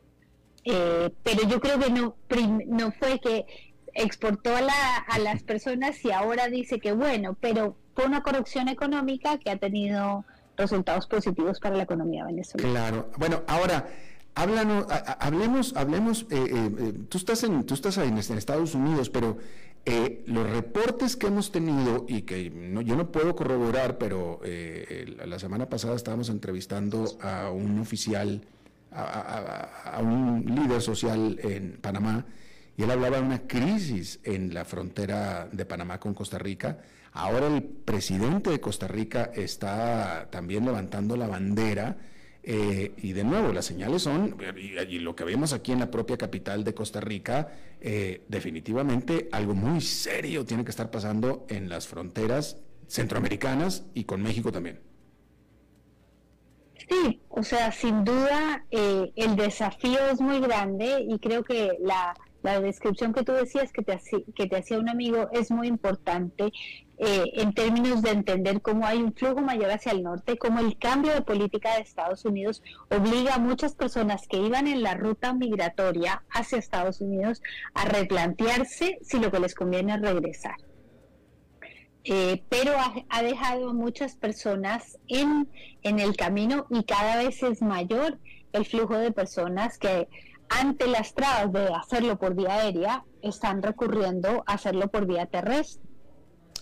Eh, 0.64 1.10
pero 1.24 1.48
yo 1.48 1.60
creo 1.62 1.80
que 1.80 1.90
no, 1.90 2.16
no 2.68 2.92
fue 2.92 3.20
que 3.20 3.46
exportó 3.94 4.56
a, 4.56 4.62
la, 4.62 4.98
a 5.08 5.20
las 5.20 5.44
personas 5.44 6.04
y 6.04 6.12
ahora 6.12 6.48
dice 6.48 6.80
que 6.80 6.92
bueno, 6.92 7.36
pero 7.40 7.78
fue 7.96 8.06
una 8.06 8.22
corrección 8.22 8.68
económica 8.68 9.38
que 9.40 9.50
ha 9.50 9.58
tenido 9.58 10.24
resultados 10.56 11.08
positivos 11.08 11.60
para 11.60 11.76
la 11.76 11.84
economía 11.84 12.26
venezolana. 12.26 12.70
Claro. 12.70 13.10
Bueno, 13.18 13.44
ahora 13.48 13.88
háblanos, 14.38 14.86
hablemos, 15.20 15.76
hablemos. 15.76 16.26
Eh, 16.30 16.94
tú 17.10 17.18
estás 17.18 17.44
en, 17.44 17.66
tú 17.66 17.74
estás 17.74 17.98
en 17.98 18.18
Estados 18.18 18.76
Unidos, 18.76 19.10
pero 19.10 19.38
eh, 19.90 20.22
los 20.28 20.50
reportes 20.50 21.16
que 21.16 21.28
hemos 21.28 21.50
tenido 21.50 22.06
y 22.10 22.24
que 22.24 22.52
yo 22.84 22.96
no 22.98 23.10
puedo 23.10 23.38
corroborar, 23.38 23.98
pero 23.98 24.42
eh, 24.44 25.16
la 25.26 25.40
semana 25.40 25.70
pasada 25.70 25.96
estábamos 25.96 26.28
entrevistando 26.28 27.18
a 27.22 27.52
un 27.52 27.80
oficial, 27.80 28.42
a, 28.92 30.00
un 30.02 30.44
líder 30.46 30.82
social 30.82 31.40
en 31.42 31.78
Panamá, 31.80 32.26
y 32.76 32.84
él 32.84 32.92
hablaba 32.92 33.18
de 33.18 33.24
una 33.24 33.48
crisis 33.48 34.20
en 34.24 34.54
la 34.54 34.66
frontera 34.66 35.48
de 35.52 35.66
Panamá 35.66 36.02
con 36.02 36.14
Costa 36.14 36.38
Rica. 36.38 36.80
Ahora 37.14 37.48
el 37.48 37.64
presidente 37.64 38.50
de 38.50 38.60
Costa 38.60 38.90
Rica 38.90 39.32
está 39.34 40.28
también 40.30 40.66
levantando 40.66 41.16
la 41.16 41.28
bandera 41.28 41.96
eh, 42.50 42.94
y 42.96 43.12
de 43.12 43.26
nuevo, 43.26 43.52
las 43.52 43.66
señales 43.66 44.04
son, 44.04 44.38
y, 44.56 45.00
lo 45.00 45.18
que 45.18 45.26
vemos 45.26 45.52
aquí 45.52 45.74
en 45.74 45.80
la 45.80 45.92
propia 45.92 46.18
capital 46.18 46.64
de 46.64 46.74
Costa 46.74 47.02
Rica, 47.02 47.50
eh, 47.82 48.22
definitivamente 48.30 49.28
algo 49.34 49.54
muy 49.54 49.82
serio 49.82 50.46
tiene 50.46 50.64
que 50.64 50.72
estar 50.72 50.90
pasando 50.90 51.46
en 51.50 51.68
las 51.68 51.90
fronteras 51.90 52.58
centroamericanas 52.88 53.86
y 53.94 54.06
con 54.06 54.22
México 54.22 54.50
también. 54.50 54.80
Sí, 56.90 57.20
o 57.28 57.44
sea, 57.44 57.74
sin 57.74 58.06
duda 58.06 58.64
eh, 58.72 59.12
el 59.18 59.36
desafío 59.36 60.00
es 60.10 60.22
muy 60.22 60.40
grande 60.40 61.06
y 61.06 61.20
creo 61.20 61.44
que 61.44 61.74
la, 61.82 62.16
la 62.44 62.62
descripción 62.62 63.12
que 63.12 63.24
tú 63.24 63.34
decías 63.34 63.74
que 63.74 63.82
te, 63.82 64.00
que 64.34 64.48
te 64.48 64.56
hacía 64.56 64.80
un 64.80 64.88
amigo 64.88 65.28
es 65.34 65.52
muy 65.52 65.68
importante 65.68 66.54
eh, 67.00 67.26
en 67.34 67.54
términos 67.54 68.02
de 68.02 68.10
entender 68.10 68.62
cómo 68.62 68.86
hay 68.86 68.98
un 68.98 69.14
flujo 69.14 69.40
mayor 69.42 69.70
hacia 69.70 69.92
el 69.92 70.02
norte, 70.02 70.38
cómo 70.38 70.60
el 70.60 70.78
cambio 70.80 71.14
de 71.14 71.22
política 71.22 71.76
de 71.76 71.82
Estados 71.82 72.26
Unidos 72.26 72.64
obliga 72.90 73.36
a 73.36 73.40
muchas 73.40 73.76
personas 73.76 74.28
que 74.28 74.38
iban 74.38 74.68
en 74.68 74.82
la 74.82 74.96
ruta 74.96 75.34
migratoria 75.34 76.24
hacia 76.32 76.58
Estados 76.58 77.00
Unidos 77.02 77.44
a 77.76 77.86
replantearse 77.86 78.98
si 79.04 79.20
lo 79.20 79.32
que 79.32 79.40
les 79.40 79.54
conviene 79.54 79.94
es 79.94 80.02
regresar. 80.02 80.56
Eh, 82.04 82.44
pero 82.50 82.72
ha, 83.10 83.22
dejado 83.22 83.70
a 83.70 83.74
muchas 83.74 84.16
personas 84.16 84.98
en, 85.08 85.50
en 85.84 86.00
el 86.00 86.16
camino 86.16 86.66
y 86.70 86.84
cada 86.86 87.18
vez 87.18 87.44
es 87.44 87.62
mayor 87.62 88.18
el 88.54 88.66
flujo 88.66 88.98
de 88.98 89.12
personas 89.12 89.78
que 89.78 90.08
ante 90.50 90.88
las 90.88 91.14
trabas 91.14 91.52
de 91.52 91.68
hacerlo 91.68 92.18
por 92.18 92.34
vía 92.34 92.56
aérea 92.56 93.04
están 93.22 93.62
recurriendo 93.62 94.44
a 94.48 94.54
hacerlo 94.54 94.88
por 94.88 95.06
vía 95.06 95.26
terrestre. 95.26 95.87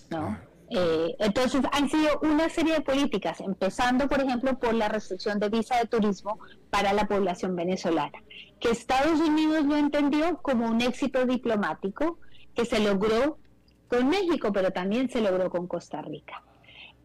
¿No? 0.10 0.38
Eh, 0.70 1.16
entonces 1.20 1.62
han 1.72 1.90
sido 1.90 2.20
una 2.24 2.50
serie 2.50 2.74
de 2.74 2.82
políticas, 2.82 3.40
empezando 3.40 4.08
por 4.08 4.20
ejemplo 4.20 4.58
por 4.58 4.74
la 4.74 4.90
restricción 4.90 5.40
de 5.40 5.50
visa 5.50 5.78
de 5.78 5.86
turismo 5.86 6.40
para 6.72 6.92
la 6.94 7.08
población 7.08 7.56
venezolana, 7.56 8.24
que 8.60 8.72
Estados 8.72 9.20
Unidos 9.20 9.66
lo 9.66 9.76
entendió 9.76 10.38
como 10.42 10.68
un 10.68 10.82
éxito 10.82 11.26
diplomático 11.26 12.18
que 12.56 12.66
se 12.66 12.80
logró 12.80 13.38
con 13.88 14.10
México, 14.10 14.52
pero 14.52 14.72
también 14.72 15.10
se 15.10 15.22
logró 15.22 15.50
con 15.52 15.68
Costa 15.68 16.02
Rica. 16.02 16.44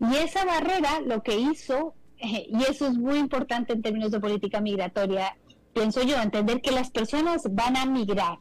Y 0.01 0.17
esa 0.17 0.47
barrera 0.47 1.01
lo 1.05 1.23
que 1.23 1.37
hizo, 1.37 1.95
y 2.19 2.63
eso 2.69 2.87
es 2.87 2.95
muy 2.95 3.19
importante 3.19 3.75
en 3.75 3.83
términos 3.83 4.11
de 4.11 4.21
política 4.21 4.61
migratoria, 4.61 5.37
pienso 5.75 6.03
yo, 6.03 6.17
entender 6.17 6.63
que 6.63 6.71
las 6.71 6.91
personas 6.91 7.43
van 7.51 7.77
a 7.77 7.85
migrar 7.85 8.39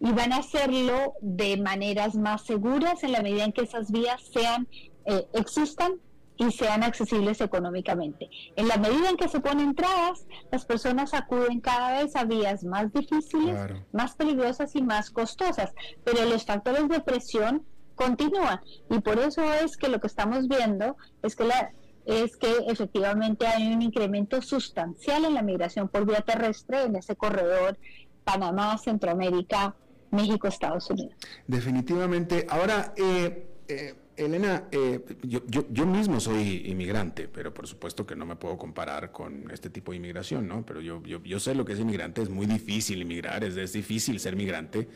y 0.00 0.12
van 0.12 0.32
a 0.32 0.38
hacerlo 0.38 1.14
de 1.20 1.56
maneras 1.56 2.14
más 2.14 2.42
seguras 2.42 3.02
en 3.02 3.12
la 3.12 3.22
medida 3.22 3.44
en 3.44 3.52
que 3.52 3.62
esas 3.62 3.90
vías 3.90 4.22
sean 4.32 4.68
eh, 5.06 5.26
existan 5.34 5.94
y 6.36 6.50
sean 6.50 6.82
accesibles 6.82 7.40
económicamente. 7.40 8.28
En 8.56 8.66
la 8.68 8.76
medida 8.76 9.08
en 9.08 9.16
que 9.16 9.28
se 9.28 9.40
ponen 9.40 9.74
trabas, 9.74 10.26
las 10.50 10.64
personas 10.64 11.14
acuden 11.14 11.60
cada 11.60 12.02
vez 12.02 12.16
a 12.16 12.24
vías 12.24 12.64
más 12.64 12.92
difíciles, 12.92 13.56
más 13.92 14.14
peligrosas 14.16 14.74
y 14.74 14.82
más 14.82 15.10
costosas, 15.10 15.72
pero 16.02 16.24
los 16.24 16.44
factores 16.44 16.88
de 16.88 17.00
presión 17.00 17.64
continúan 17.94 18.60
y 18.90 18.98
por 18.98 19.20
eso 19.20 19.42
es 19.54 19.76
que 19.76 19.88
lo 19.88 20.00
que 20.00 20.08
estamos 20.08 20.48
viendo 20.48 20.96
es 21.22 21.36
que 21.36 21.44
la 21.44 21.70
es 22.06 22.36
que 22.36 22.52
efectivamente 22.66 23.46
hay 23.46 23.72
un 23.72 23.80
incremento 23.80 24.42
sustancial 24.42 25.24
en 25.24 25.32
la 25.32 25.40
migración 25.40 25.88
por 25.88 26.04
vía 26.04 26.20
terrestre 26.20 26.82
en 26.82 26.96
ese 26.96 27.16
corredor 27.16 27.78
Panamá, 28.24 28.76
Centroamérica, 28.76 29.74
México, 30.14 30.48
Estados 30.48 30.88
Unidos. 30.90 31.14
Definitivamente. 31.46 32.46
Ahora, 32.48 32.94
eh, 32.96 33.46
eh, 33.68 33.94
Elena, 34.16 34.64
eh, 34.70 35.04
yo, 35.22 35.40
yo, 35.48 35.86
mismo 35.86 36.20
soy 36.20 36.62
inmigrante, 36.66 37.26
pero 37.26 37.52
por 37.52 37.66
supuesto 37.66 38.06
que 38.06 38.14
no 38.14 38.24
me 38.24 38.36
puedo 38.36 38.56
comparar 38.56 39.10
con 39.10 39.50
este 39.50 39.70
tipo 39.70 39.90
de 39.90 39.96
inmigración, 39.96 40.46
¿no? 40.46 40.64
Pero 40.64 40.80
yo, 40.80 41.02
yo, 41.02 41.22
yo 41.24 41.40
sé 41.40 41.54
lo 41.54 41.64
que 41.64 41.72
es 41.72 41.80
inmigrante, 41.80 42.22
es 42.22 42.30
muy 42.30 42.46
difícil 42.46 43.02
inmigrar, 43.02 43.42
es, 43.42 43.56
es 43.56 43.72
difícil 43.72 44.20
ser 44.20 44.36
migrante. 44.36 44.88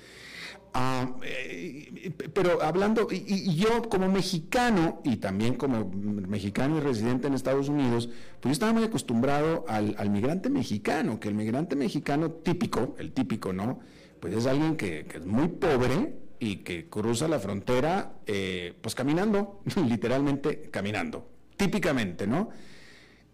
Ah, 0.72 1.16
eh, 1.22 2.12
pero 2.32 2.62
hablando, 2.62 3.08
y, 3.10 3.56
yo 3.56 3.88
como 3.88 4.08
mexicano, 4.08 5.00
y 5.02 5.16
también 5.16 5.54
como 5.54 5.90
mexicano 5.90 6.76
y 6.76 6.80
residente 6.80 7.26
en 7.26 7.34
Estados 7.34 7.68
Unidos, 7.68 8.08
pues 8.40 8.50
yo 8.50 8.52
estaba 8.52 8.72
muy 8.72 8.84
acostumbrado 8.84 9.64
al, 9.66 9.96
al 9.98 10.10
migrante 10.10 10.48
mexicano, 10.48 11.18
que 11.18 11.28
el 11.28 11.34
migrante 11.34 11.74
mexicano 11.74 12.30
típico, 12.30 12.94
el 12.98 13.12
típico, 13.12 13.52
¿no? 13.52 13.80
Pues 14.20 14.34
es 14.34 14.46
alguien 14.46 14.76
que, 14.76 15.06
es 15.14 15.26
muy 15.26 15.48
pobre, 15.48 16.14
y 16.40 16.56
que 16.58 16.88
cruza 16.88 17.28
la 17.28 17.38
frontera 17.38 18.12
eh, 18.26 18.74
pues 18.80 18.94
caminando, 18.94 19.60
literalmente 19.88 20.70
caminando, 20.70 21.28
típicamente, 21.56 22.26
¿no? 22.26 22.50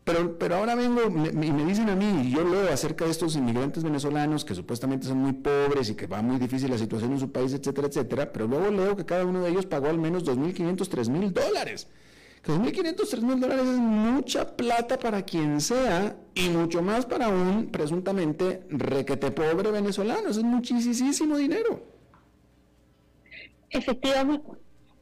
Pero, 0.04 0.38
pero 0.38 0.56
ahora 0.56 0.74
vengo 0.74 1.02
y 1.06 1.10
me, 1.10 1.64
dicen 1.64 1.88
a 1.88 1.94
mí, 1.94 2.28
y 2.28 2.30
yo 2.30 2.44
leo 2.44 2.70
acerca 2.70 3.06
de 3.06 3.10
estos 3.10 3.36
inmigrantes 3.36 3.82
venezolanos 3.82 4.44
que 4.44 4.54
supuestamente 4.54 5.06
son 5.06 5.16
muy 5.16 5.32
pobres 5.32 5.88
y 5.88 5.94
que 5.94 6.06
va 6.06 6.20
muy 6.20 6.38
difícil 6.38 6.70
la 6.70 6.76
situación 6.76 7.12
en 7.12 7.20
su 7.20 7.32
país, 7.32 7.54
etcétera, 7.54 7.88
etcétera, 7.88 8.30
pero 8.30 8.46
luego 8.46 8.70
leo 8.70 8.96
que 8.96 9.06
cada 9.06 9.24
uno 9.24 9.42
de 9.42 9.50
ellos 9.50 9.64
pagó 9.64 9.88
al 9.88 9.98
menos 9.98 10.24
2.500, 10.26 10.76
3.000 10.76 11.30
dólares. 11.32 11.88
Que 12.44 12.52
2.500, 12.52 12.96
3.000 12.96 13.40
dólares 13.40 13.64
es 13.64 13.78
mucha 13.78 14.54
plata 14.54 14.98
para 14.98 15.22
quien 15.22 15.62
sea 15.62 16.14
y 16.34 16.50
mucho 16.50 16.82
más 16.82 17.06
para 17.06 17.28
un 17.28 17.70
presuntamente 17.70 18.66
requete 18.68 19.30
pobre 19.30 19.70
venezolano. 19.70 20.28
Eso 20.28 20.40
es 20.40 20.44
muchísimo 20.44 21.38
dinero. 21.38 21.82
Efectivamente, 23.70 24.46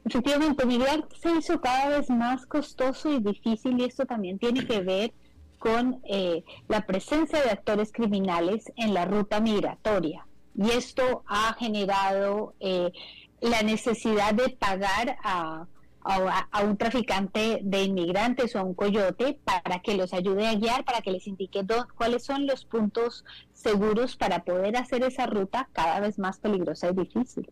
efectivamente, 0.04 0.64
migrar 0.66 1.08
se 1.20 1.32
hizo 1.36 1.60
cada 1.60 1.98
vez 1.98 2.08
más 2.10 2.46
costoso 2.46 3.12
y 3.12 3.20
difícil 3.20 3.80
y 3.80 3.84
esto 3.84 4.06
también 4.06 4.38
tiene 4.38 4.64
que 4.64 4.80
ver 4.80 5.12
con 5.58 6.00
eh, 6.04 6.44
la 6.68 6.86
presencia 6.86 7.42
de 7.42 7.50
actores 7.50 7.92
criminales 7.92 8.72
en 8.76 8.94
la 8.94 9.04
ruta 9.04 9.40
migratoria. 9.40 10.26
Y 10.54 10.70
esto 10.70 11.24
ha 11.26 11.54
generado 11.58 12.54
eh, 12.60 12.92
la 13.40 13.62
necesidad 13.62 14.32
de 14.32 14.50
pagar 14.50 15.16
a, 15.24 15.66
a, 16.04 16.62
un 16.64 16.76
traficante 16.76 17.60
de 17.62 17.82
inmigrantes 17.84 18.54
o 18.54 18.58
a 18.58 18.62
un 18.62 18.74
coyote 18.74 19.38
para 19.44 19.80
que 19.80 19.96
los 19.96 20.12
ayude 20.12 20.46
a 20.46 20.54
guiar, 20.54 20.84
para 20.84 21.00
que 21.00 21.12
les 21.12 21.26
indique 21.26 21.64
cuáles 21.96 22.24
son 22.24 22.46
los 22.46 22.64
puntos 22.64 23.24
seguros 23.52 24.16
para 24.16 24.44
poder 24.44 24.76
hacer 24.76 25.02
esa 25.04 25.26
ruta 25.26 25.68
cada 25.72 26.00
vez 26.00 26.18
más 26.18 26.38
peligrosa 26.38 26.90
y 26.90 26.94
difícil. 26.94 27.48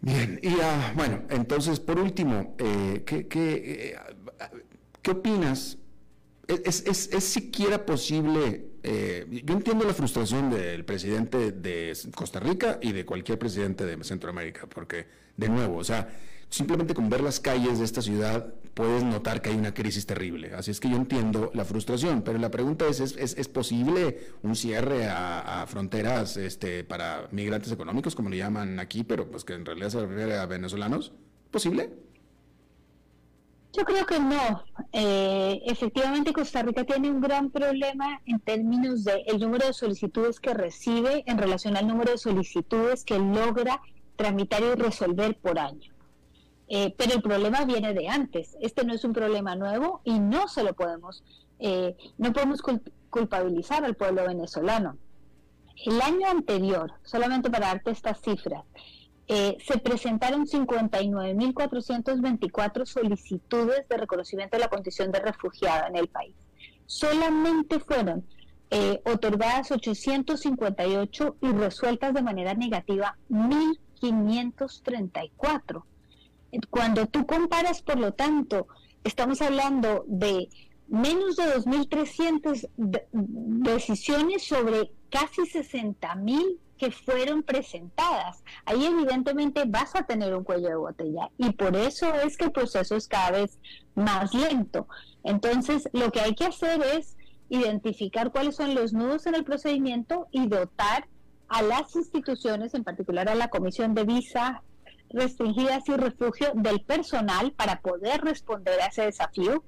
Bien, 0.00 0.38
y 0.42 0.54
ah, 0.62 0.92
bueno, 0.94 1.22
entonces 1.28 1.80
por 1.80 1.98
último, 1.98 2.54
eh, 2.58 3.02
¿qué, 3.04 3.26
qué, 3.26 3.96
eh, 5.04 5.10
opinas? 5.10 5.78
¿Es, 6.46 6.86
es, 6.86 7.12
es, 7.12 7.24
siquiera 7.24 7.84
posible? 7.84 8.64
Eh, 8.90 9.42
yo 9.44 9.54
entiendo 9.54 9.84
la 9.84 9.92
frustración 9.92 10.48
del 10.48 10.82
presidente 10.82 11.52
de 11.52 11.94
Costa 12.14 12.40
Rica 12.40 12.78
y 12.80 12.92
de 12.92 13.04
cualquier 13.04 13.38
presidente 13.38 13.84
de 13.84 14.02
Centroamérica, 14.02 14.66
porque, 14.66 15.06
de 15.36 15.50
nuevo, 15.50 15.76
o 15.76 15.84
sea, 15.84 16.08
simplemente 16.48 16.94
con 16.94 17.10
ver 17.10 17.20
las 17.20 17.38
calles 17.38 17.80
de 17.80 17.84
esta 17.84 18.00
ciudad 18.00 18.54
puedes 18.72 19.04
notar 19.04 19.42
que 19.42 19.50
hay 19.50 19.56
una 19.56 19.74
crisis 19.74 20.06
terrible. 20.06 20.54
Así 20.54 20.70
es 20.70 20.80
que 20.80 20.88
yo 20.88 20.96
entiendo 20.96 21.50
la 21.52 21.66
frustración, 21.66 22.22
pero 22.22 22.38
la 22.38 22.50
pregunta 22.50 22.86
es, 22.86 23.00
¿es, 23.00 23.48
posible 23.48 24.20
un 24.42 24.56
cierre 24.56 25.06
a, 25.06 25.66
fronteras 25.68 26.38
este, 26.38 26.82
para 26.82 27.28
migrantes 27.30 27.70
económicos, 27.70 28.14
como 28.14 28.30
le 28.30 28.38
llaman 28.38 28.80
aquí, 28.80 29.04
pero 29.04 29.30
pues 29.30 29.44
que 29.44 29.52
en 29.52 29.66
realidad 29.66 29.90
se 29.90 30.06
refiere 30.06 30.38
a 30.38 30.46
venezolanos? 30.46 31.12
¿Posible? 31.50 31.90
Yo 33.72 33.84
creo 33.84 34.06
que 34.06 34.18
no. 34.18 34.64
Eh, 34.92 35.60
efectivamente, 35.66 36.32
Costa 36.32 36.62
Rica 36.62 36.84
tiene 36.84 37.10
un 37.10 37.20
gran 37.20 37.50
problema 37.50 38.20
en 38.24 38.40
términos 38.40 39.04
de 39.04 39.22
el 39.26 39.38
número 39.38 39.66
de 39.66 39.72
solicitudes 39.72 40.40
que 40.40 40.54
recibe 40.54 41.22
en 41.26 41.38
relación 41.38 41.76
al 41.76 41.86
número 41.86 42.12
de 42.12 42.18
solicitudes 42.18 43.04
que 43.04 43.18
logra 43.18 43.80
tramitar 44.16 44.62
y 44.62 44.74
resolver 44.74 45.36
por 45.38 45.58
año. 45.58 45.92
Eh, 46.68 46.94
pero 46.96 47.14
el 47.14 47.22
problema 47.22 47.64
viene 47.64 47.94
de 47.94 48.08
antes. 48.08 48.56
Este 48.60 48.84
no 48.84 48.94
es 48.94 49.04
un 49.04 49.12
problema 49.12 49.54
nuevo 49.54 50.00
y 50.04 50.18
no 50.18 50.48
se 50.48 50.62
lo 50.62 50.74
podemos, 50.74 51.22
eh, 51.58 51.96
no 52.16 52.32
podemos 52.32 52.62
culpabilizar 53.10 53.84
al 53.84 53.96
pueblo 53.96 54.26
venezolano. 54.26 54.96
El 55.84 56.00
año 56.00 56.26
anterior, 56.28 56.92
solamente 57.04 57.50
para 57.50 57.68
darte 57.68 57.90
estas 57.90 58.20
cifras, 58.20 58.64
eh, 59.28 59.56
se 59.64 59.78
presentaron 59.78 60.46
59.424 60.46 62.84
solicitudes 62.86 63.88
de 63.88 63.96
reconocimiento 63.96 64.56
de 64.56 64.62
la 64.62 64.68
condición 64.68 65.12
de 65.12 65.20
refugiada 65.20 65.86
en 65.88 65.96
el 65.96 66.08
país. 66.08 66.34
Solamente 66.86 67.80
fueron 67.80 68.24
otorgadas 69.04 69.70
858 69.70 71.36
y 71.40 71.46
resueltas 71.52 72.12
de 72.12 72.22
manera 72.22 72.52
negativa 72.52 73.16
1.534. 73.30 75.84
Cuando 76.68 77.06
tú 77.06 77.24
comparas, 77.26 77.80
por 77.80 77.98
lo 77.98 78.12
tanto, 78.12 78.68
estamos 79.04 79.40
hablando 79.42 80.04
de 80.06 80.48
menos 80.88 81.36
de 81.36 81.44
2.300 81.44 82.68
decisiones 82.76 84.44
sobre 84.44 84.90
casi 85.10 85.42
60.000 85.42 86.58
que 86.78 86.90
fueron 86.90 87.42
presentadas. 87.42 88.42
Ahí 88.64 88.86
evidentemente 88.86 89.64
vas 89.66 89.94
a 89.94 90.04
tener 90.04 90.34
un 90.34 90.44
cuello 90.44 90.68
de 90.68 90.76
botella 90.76 91.30
y 91.36 91.50
por 91.50 91.76
eso 91.76 92.14
es 92.14 92.36
que 92.36 92.46
el 92.46 92.52
proceso 92.52 92.96
es 92.96 93.08
cada 93.08 93.32
vez 93.32 93.58
más 93.94 94.32
lento. 94.32 94.88
Entonces, 95.24 95.88
lo 95.92 96.10
que 96.10 96.20
hay 96.20 96.34
que 96.34 96.46
hacer 96.46 96.80
es 96.82 97.16
identificar 97.50 98.30
cuáles 98.30 98.56
son 98.56 98.74
los 98.74 98.92
nudos 98.92 99.26
en 99.26 99.34
el 99.34 99.44
procedimiento 99.44 100.28
y 100.30 100.46
dotar 100.48 101.06
a 101.48 101.62
las 101.62 101.94
instituciones, 101.96 102.74
en 102.74 102.84
particular 102.84 103.28
a 103.28 103.34
la 103.34 103.48
Comisión 103.48 103.94
de 103.94 104.04
Visa 104.04 104.62
restringidas 105.10 105.88
y 105.88 105.96
refugio 105.96 106.52
del 106.54 106.82
personal 106.82 107.52
para 107.52 107.80
poder 107.80 108.20
responder 108.20 108.80
a 108.80 108.86
ese 108.86 109.02
desafío 109.02 109.64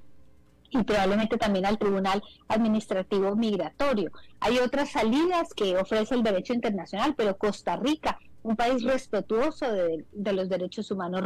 y 0.70 0.82
probablemente 0.82 1.36
también 1.36 1.66
al 1.66 1.78
Tribunal 1.78 2.22
Administrativo 2.48 3.34
Migratorio. 3.36 4.10
Hay 4.40 4.58
otras 4.58 4.90
salidas 4.90 5.52
que 5.54 5.76
ofrece 5.76 6.14
el 6.14 6.22
derecho 6.22 6.54
internacional, 6.54 7.14
pero 7.16 7.36
Costa 7.36 7.76
Rica 7.76 8.18
un 8.42 8.56
país 8.56 8.82
respetuoso 8.82 9.70
de, 9.70 10.04
los 10.32 10.48
derechos 10.48 10.90
humanos, 10.90 11.22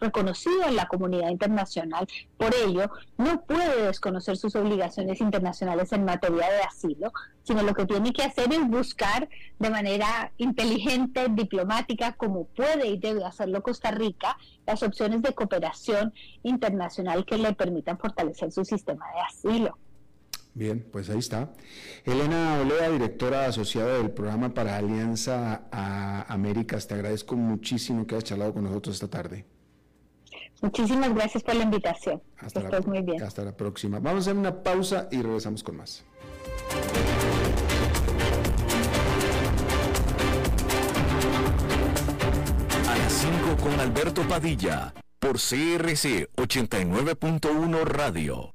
reconocido 0.00 0.64
en 0.66 0.76
la 0.76 0.86
comunidad 0.86 1.30
internacional. 1.30 2.06
Por 2.36 2.54
ello, 2.54 2.90
no 3.16 3.42
puede 3.42 3.86
desconocer 3.86 4.36
sus 4.36 4.54
obligaciones 4.56 5.20
internacionales 5.20 5.92
en 5.92 6.04
materia 6.04 6.50
de 6.50 6.62
asilo, 6.62 7.12
sino 7.42 7.62
lo 7.62 7.74
que 7.74 7.86
tiene 7.86 8.12
que 8.12 8.22
hacer 8.22 8.52
es 8.52 8.68
buscar 8.68 9.28
de 9.58 9.70
manera 9.70 10.32
inteligente, 10.38 11.26
diplomática, 11.30 12.12
como 12.12 12.44
puede 12.44 12.88
y 12.88 12.98
debe 12.98 13.24
hacerlo 13.24 13.62
Costa 13.62 13.90
Rica, 13.90 14.36
las 14.66 14.82
opciones 14.82 15.22
de 15.22 15.34
cooperación 15.34 16.12
internacional 16.42 17.24
que 17.24 17.38
le 17.38 17.52
permitan 17.54 17.98
fortalecer 17.98 18.52
su 18.52 18.64
sistema 18.64 19.06
de 19.14 19.20
asilo. 19.20 19.78
Bien, 20.54 20.84
pues 20.90 21.08
ahí 21.10 21.18
está. 21.18 21.50
Elena 22.04 22.60
Olea, 22.60 22.90
directora 22.90 23.46
asociada 23.46 23.98
del 23.98 24.10
programa 24.10 24.52
para 24.52 24.76
Alianza 24.76 25.62
a 25.70 26.22
Américas, 26.32 26.86
te 26.88 26.94
agradezco 26.94 27.36
muchísimo 27.36 28.06
que 28.06 28.16
hayas 28.16 28.24
charlado 28.24 28.52
con 28.52 28.64
nosotros 28.64 28.96
esta 28.96 29.08
tarde. 29.08 29.44
Muchísimas 30.60 31.14
gracias 31.14 31.42
por 31.42 31.54
la 31.54 31.64
invitación. 31.64 32.22
Hasta, 32.38 32.60
la, 32.60 32.80
muy 32.80 33.00
bien. 33.02 33.22
hasta 33.22 33.44
la 33.44 33.56
próxima. 33.56 33.98
Vamos 33.98 34.26
a 34.26 34.30
hacer 34.30 34.36
una 34.36 34.62
pausa 34.62 35.08
y 35.10 35.22
regresamos 35.22 35.62
con 35.62 35.76
más. 35.78 36.04
A 42.88 42.98
las 42.98 43.12
5 43.12 43.56
con 43.62 43.80
Alberto 43.80 44.22
Padilla, 44.28 44.92
por 45.18 45.36
CRC 45.36 46.28
89.1 46.36 47.84
Radio. 47.84 48.54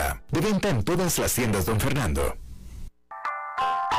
De 0.29 0.41
venta 0.41 0.69
en 0.69 0.83
todas 0.83 1.17
las 1.19 1.33
tiendas, 1.33 1.65
don 1.65 1.79
Fernando. 1.79 2.35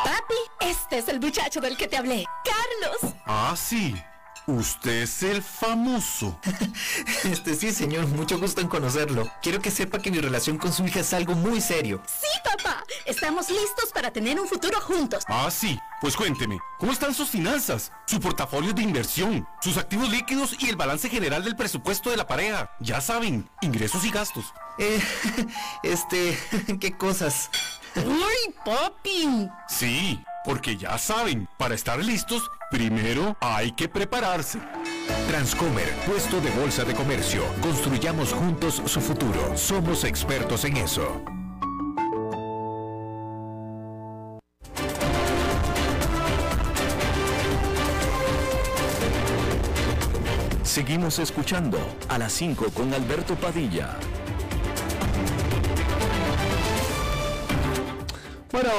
Papi, 0.05 0.35
este 0.61 0.99
es 0.99 1.09
el 1.09 1.21
muchacho 1.21 1.61
del 1.61 1.77
que 1.77 1.87
te 1.87 1.97
hablé. 1.97 2.25
Carlos. 2.45 3.15
Ah, 3.27 3.55
sí. 3.57 3.95
Usted 4.47 5.03
es 5.03 5.23
el 5.23 5.41
famoso. 5.41 6.41
este 7.25 7.55
sí, 7.55 7.71
señor, 7.71 8.09
mucho 8.09 8.41
gusto 8.41 8.61
en 8.61 8.67
conocerlo. 8.67 9.31
Quiero 9.41 9.61
que 9.61 9.71
sepa 9.71 10.01
que 10.01 10.11
mi 10.11 10.19
relación 10.19 10.59
con 10.59 10.73
su 10.73 10.85
hija 10.85 11.01
es 11.01 11.13
algo 11.13 11.35
muy 11.37 11.61
serio. 11.61 12.03
Sí, 12.07 12.27
papá. 12.43 12.83
Estamos 13.07 13.49
listos 13.51 13.93
para 13.95 14.11
tener 14.11 14.41
un 14.41 14.49
futuro 14.49 14.81
juntos. 14.81 15.23
Ah, 15.29 15.49
sí. 15.51 15.79
Pues 16.01 16.17
cuénteme, 16.17 16.59
¿cómo 16.81 16.91
están 16.91 17.15
sus 17.15 17.31
finanzas? 17.31 17.93
Su 18.07 18.19
portafolio 18.19 18.73
de 18.73 18.83
inversión, 18.83 19.47
sus 19.61 19.77
activos 19.77 20.11
líquidos 20.11 20.57
y 20.59 20.69
el 20.69 20.75
balance 20.75 21.09
general 21.09 21.45
del 21.45 21.55
presupuesto 21.55 22.11
de 22.11 22.17
la 22.17 22.27
pareja. 22.27 22.73
Ya 22.81 23.01
saben, 23.01 23.49
ingresos 23.61 24.05
y 24.05 24.11
gastos. 24.11 24.53
Eh, 24.79 25.01
este, 25.83 26.39
¿qué 26.81 26.93
cosas? 26.97 27.51
¡Uy, 27.97 28.55
papi! 28.65 29.49
Sí, 29.69 30.23
porque 30.45 30.77
ya 30.77 30.97
saben, 30.99 31.49
para 31.59 31.75
estar 31.75 31.99
listos, 32.03 32.51
primero 32.71 33.37
hay 33.41 33.73
que 33.73 33.89
prepararse. 33.89 34.59
Transcomer, 35.29 35.91
puesto 36.07 36.41
de 36.41 36.51
bolsa 36.51 36.85
de 36.85 36.95
comercio. 36.95 37.45
Construyamos 37.61 38.33
juntos 38.33 38.83
su 38.87 39.01
futuro. 39.01 39.57
Somos 39.57 40.05
expertos 40.05 40.65
en 40.65 40.79
eso. 40.79 41.23
Seguimos 50.73 51.19
escuchando 51.19 51.79
a 52.09 52.17
las 52.17 52.33
5 52.33 52.71
con 52.71 52.95
Alberto 52.95 53.35
Padilla. 53.35 53.99
Bueno, 58.53 58.71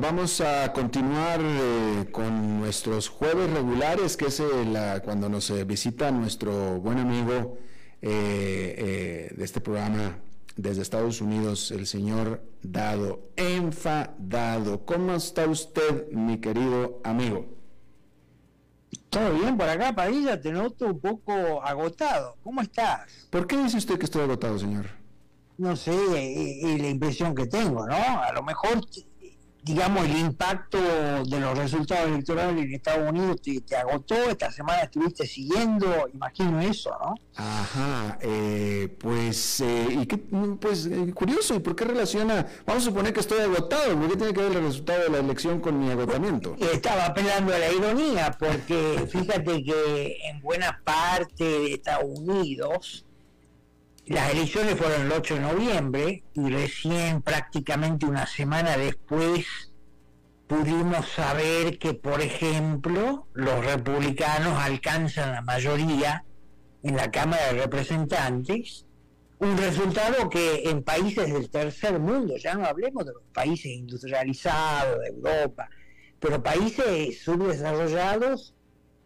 vamos 0.00 0.40
a 0.40 0.72
continuar 0.72 1.38
eh, 1.40 2.08
con 2.10 2.58
nuestros 2.58 3.08
jueves 3.08 3.48
regulares, 3.50 4.16
que 4.16 4.26
es 4.26 4.40
eh, 4.40 5.00
cuando 5.04 5.28
nos 5.28 5.48
eh, 5.50 5.62
visita 5.62 6.10
nuestro 6.10 6.80
buen 6.80 6.98
amigo 6.98 7.56
de 8.00 9.32
este 9.38 9.60
programa 9.60 10.18
desde 10.56 10.82
Estados 10.82 11.20
Unidos, 11.20 11.70
el 11.70 11.86
señor 11.86 12.42
Dado, 12.64 13.28
enfadado. 13.36 14.84
¿Cómo 14.84 15.14
está 15.14 15.46
usted, 15.46 16.10
mi 16.10 16.40
querido 16.40 17.00
amigo? 17.04 17.46
Todo 19.08 19.34
bien 19.34 19.56
por 19.56 19.68
acá, 19.68 19.94
Padilla, 19.94 20.40
te 20.40 20.50
noto 20.50 20.86
un 20.86 20.98
poco 20.98 21.62
agotado. 21.62 22.38
¿Cómo 22.42 22.60
estás? 22.60 23.28
¿Por 23.30 23.46
qué 23.46 23.56
dice 23.56 23.76
usted 23.76 24.00
que 24.00 24.06
estoy 24.06 24.22
agotado, 24.22 24.58
señor? 24.58 24.86
No 25.58 25.76
sé, 25.76 25.94
es 26.74 26.80
la 26.80 26.88
impresión 26.88 27.36
que 27.36 27.46
tengo, 27.46 27.86
¿no? 27.86 27.94
A 27.94 28.32
lo 28.32 28.42
mejor 28.42 28.80
digamos, 29.62 30.04
el 30.04 30.18
impacto 30.18 30.78
de 31.24 31.40
los 31.40 31.56
resultados 31.56 32.08
electorales 32.08 32.64
en 32.64 32.74
Estados 32.74 33.08
Unidos 33.08 33.40
te, 33.42 33.76
agotó, 33.76 34.14
esta 34.14 34.50
semana 34.50 34.82
estuviste 34.82 35.26
siguiendo, 35.26 36.08
imagino 36.12 36.60
eso, 36.60 36.90
¿no? 37.00 37.14
Ajá, 37.36 38.18
eh, 38.20 38.94
pues, 38.98 39.60
eh, 39.60 39.86
y 40.02 40.06
qué, 40.06 40.18
pues 40.18 40.86
eh, 40.86 41.12
curioso, 41.14 41.54
¿y 41.54 41.60
por 41.60 41.76
qué 41.76 41.84
relaciona? 41.84 42.46
Vamos 42.66 42.82
a 42.82 42.86
suponer 42.86 43.12
que 43.12 43.20
estoy 43.20 43.40
agotado, 43.40 43.96
¿por 43.96 44.10
qué 44.10 44.16
tiene 44.16 44.32
que 44.32 44.40
ver 44.40 44.56
el 44.56 44.64
resultado 44.64 45.04
de 45.04 45.10
la 45.10 45.18
elección 45.18 45.60
con 45.60 45.78
mi 45.78 45.90
agotamiento? 45.90 46.56
Estaba 46.58 47.06
apelando 47.06 47.54
a 47.54 47.58
la 47.58 47.72
ironía, 47.72 48.36
porque 48.38 49.06
fíjate 49.08 49.62
que 49.62 50.16
en 50.28 50.40
buena 50.40 50.80
parte 50.84 51.44
de 51.44 51.74
Estados 51.74 52.04
Unidos, 52.04 53.04
las 54.06 54.32
elecciones 54.32 54.74
fueron 54.76 55.06
el 55.06 55.12
8 55.12 55.34
de 55.34 55.40
noviembre 55.40 56.24
y 56.34 56.50
recién 56.50 57.22
prácticamente 57.22 58.06
una 58.06 58.26
semana 58.26 58.76
después 58.76 59.46
pudimos 60.48 61.08
saber 61.08 61.78
que, 61.78 61.94
por 61.94 62.20
ejemplo, 62.20 63.26
los 63.32 63.64
republicanos 63.64 64.58
alcanzan 64.58 65.32
la 65.32 65.42
mayoría 65.42 66.24
en 66.82 66.96
la 66.96 67.10
Cámara 67.10 67.52
de 67.52 67.60
Representantes, 67.62 68.86
un 69.38 69.56
resultado 69.56 70.28
que 70.28 70.68
en 70.68 70.82
países 70.82 71.32
del 71.32 71.48
tercer 71.48 71.98
mundo, 71.98 72.36
ya 72.36 72.54
no 72.54 72.66
hablemos 72.66 73.06
de 73.06 73.12
los 73.12 73.22
países 73.32 73.66
industrializados 73.66 75.00
de 75.00 75.08
Europa, 75.08 75.68
pero 76.20 76.42
países 76.42 77.22
subdesarrollados, 77.22 78.51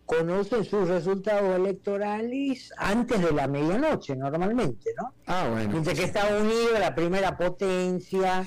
conocen 0.06 0.64
sus 0.64 0.88
resultados 0.88 1.56
electorales 1.56 2.72
antes 2.78 3.20
de 3.20 3.32
la 3.32 3.48
medianoche, 3.48 4.14
normalmente, 4.14 4.90
¿no? 4.96 5.12
Ah, 5.26 5.48
bueno. 5.50 5.70
Mientras 5.70 5.98
que 5.98 6.04
Estados 6.04 6.40
Unidos, 6.40 6.78
la 6.78 6.94
primera 6.94 7.36
potencia 7.36 8.46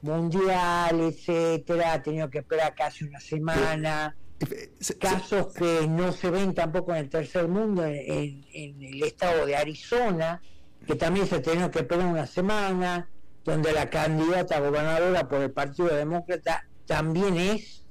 mundial, 0.00 1.00
etcétera, 1.00 1.94
ha 1.94 2.02
tenido 2.02 2.30
que 2.30 2.38
esperar 2.38 2.74
casi 2.74 3.04
una 3.04 3.18
semana. 3.18 4.16
Eh, 4.38 4.70
Casos 5.00 5.54
que 5.54 5.86
no 5.88 6.12
se 6.12 6.30
ven 6.30 6.54
tampoco 6.54 6.92
en 6.92 6.98
el 6.98 7.08
tercer 7.08 7.48
mundo, 7.48 7.84
en, 7.84 8.44
el 8.52 9.02
estado 9.02 9.44
de 9.44 9.56
Arizona, 9.56 10.40
que 10.86 10.94
también 10.94 11.26
se 11.26 11.36
ha 11.36 11.42
tenido 11.42 11.70
que 11.70 11.80
esperar 11.80 12.06
una 12.06 12.26
semana, 12.26 13.10
donde 13.44 13.72
la 13.72 13.90
candidata 13.90 14.60
gobernadora 14.60 15.26
por 15.26 15.40
el 15.40 15.50
Partido 15.50 15.88
Demócrata 15.88 16.68
también 16.86 17.38
es 17.38 17.84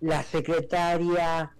la 0.00 0.22
secretaria 0.22 1.54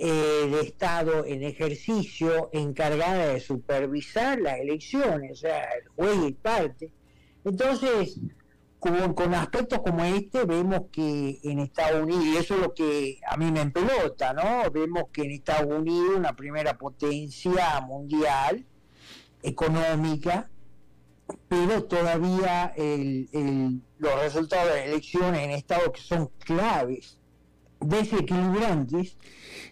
eh, 0.00 0.48
de 0.48 0.60
Estado 0.60 1.24
en 1.26 1.42
ejercicio 1.42 2.50
encargada 2.52 3.26
de 3.26 3.40
supervisar 3.40 4.40
las 4.40 4.60
elecciones, 4.60 5.32
o 5.32 5.34
sea, 5.34 5.64
el 5.72 5.88
juez 5.88 6.18
y 6.28 6.32
parte. 6.34 6.92
Entonces, 7.44 8.16
con, 8.78 9.34
aspectos 9.34 9.80
como 9.80 10.04
este, 10.04 10.44
vemos 10.44 10.82
que 10.92 11.40
en 11.42 11.58
Estados 11.58 12.04
Unidos, 12.04 12.24
y 12.26 12.36
eso 12.36 12.54
es 12.54 12.60
lo 12.60 12.74
que 12.74 13.18
a 13.26 13.36
mí 13.36 13.50
me 13.50 13.60
empelota, 13.60 14.32
¿no? 14.32 14.70
Vemos 14.70 15.06
que 15.12 15.22
en 15.22 15.32
Estados 15.32 15.76
Unidos, 15.76 16.16
una 16.16 16.36
primera 16.36 16.78
potencia 16.78 17.80
mundial, 17.80 18.64
económica, 19.42 20.48
pero 21.48 21.82
todavía 21.84 22.72
los 22.76 24.20
resultados 24.22 24.68
de 24.68 24.76
las 24.76 24.86
elecciones 24.86 25.42
en 25.42 25.50
Estados 25.50 25.90
que 25.92 26.00
son 26.00 26.30
claves, 26.38 27.18
desequilibrantes, 27.80 29.16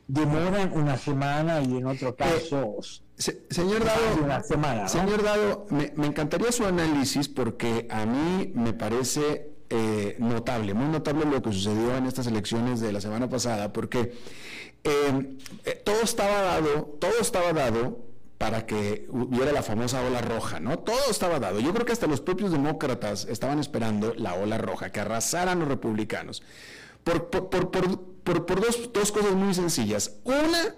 demoran 0.06 0.72
una 0.72 0.96
semana 0.96 1.60
y 1.60 1.76
en 1.76 1.86
otros 1.86 2.12
eh, 2.12 2.16
casos 2.16 3.02
señor 3.16 3.84
Dado, 3.84 4.22
una 4.22 4.42
semana, 4.42 4.88
señor 4.88 5.22
Dado, 5.22 5.66
me, 5.70 6.06
encantaría 6.06 6.52
su 6.52 6.64
análisis 6.66 7.28
porque 7.28 7.86
a 7.90 8.04
mí 8.04 8.52
me 8.54 8.72
parece 8.72 9.50
eh, 9.70 10.16
notable, 10.18 10.74
muy 10.74 10.88
notable 10.88 11.24
lo 11.24 11.42
que 11.42 11.52
sucedió 11.52 11.96
en 11.96 12.06
estas 12.06 12.26
elecciones 12.26 12.80
de 12.80 12.92
la 12.92 13.00
semana 13.00 13.28
pasada, 13.28 13.72
porque 13.72 14.12
eh, 14.84 15.38
todo 15.84 16.02
estaba 16.02 16.42
dado, 16.42 16.96
todo 17.00 17.18
estaba 17.20 17.52
dado 17.52 18.04
para 18.38 18.66
que 18.66 19.06
hubiera 19.08 19.50
la 19.50 19.62
famosa 19.62 20.02
ola 20.02 20.20
roja, 20.20 20.60
¿no? 20.60 20.78
Todo 20.78 21.10
estaba 21.10 21.40
dado. 21.40 21.58
Yo 21.58 21.72
creo 21.72 21.86
que 21.86 21.92
hasta 21.92 22.06
los 22.06 22.20
propios 22.20 22.52
demócratas 22.52 23.24
estaban 23.24 23.58
esperando 23.58 24.14
la 24.14 24.34
ola 24.34 24.58
roja, 24.58 24.92
que 24.92 25.00
arrasaran 25.00 25.58
los 25.58 25.68
republicanos. 25.68 26.42
Por, 27.06 27.30
por, 27.30 27.70
por, 27.70 28.60
dos, 28.60 28.90
dos, 28.92 29.12
cosas 29.12 29.36
muy 29.36 29.54
sencillas. 29.54 30.18
Una, 30.24 30.74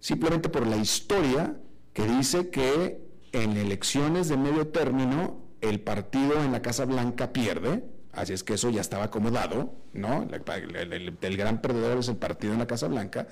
simplemente 0.00 0.48
por 0.48 0.66
la 0.66 0.76
historia 0.76 1.56
que 1.92 2.04
dice 2.04 2.50
que 2.50 3.00
en 3.30 3.56
elecciones 3.56 4.26
de 4.26 4.36
medio 4.36 4.66
término 4.66 5.40
el 5.60 5.78
partido 5.78 6.42
en 6.42 6.50
la 6.50 6.62
Casa 6.62 6.84
Blanca 6.84 7.32
pierde, 7.32 7.84
así 8.10 8.32
es 8.32 8.42
que 8.42 8.54
eso 8.54 8.70
ya 8.70 8.80
estaba 8.80 9.04
acomodado, 9.04 9.72
¿no? 9.92 10.26
El, 10.28 11.16
el 11.20 11.36
gran 11.36 11.62
perdedor 11.62 11.98
es 11.98 12.08
el 12.08 12.16
partido 12.16 12.54
en 12.54 12.58
la 12.58 12.66
Casa 12.66 12.88
Blanca. 12.88 13.28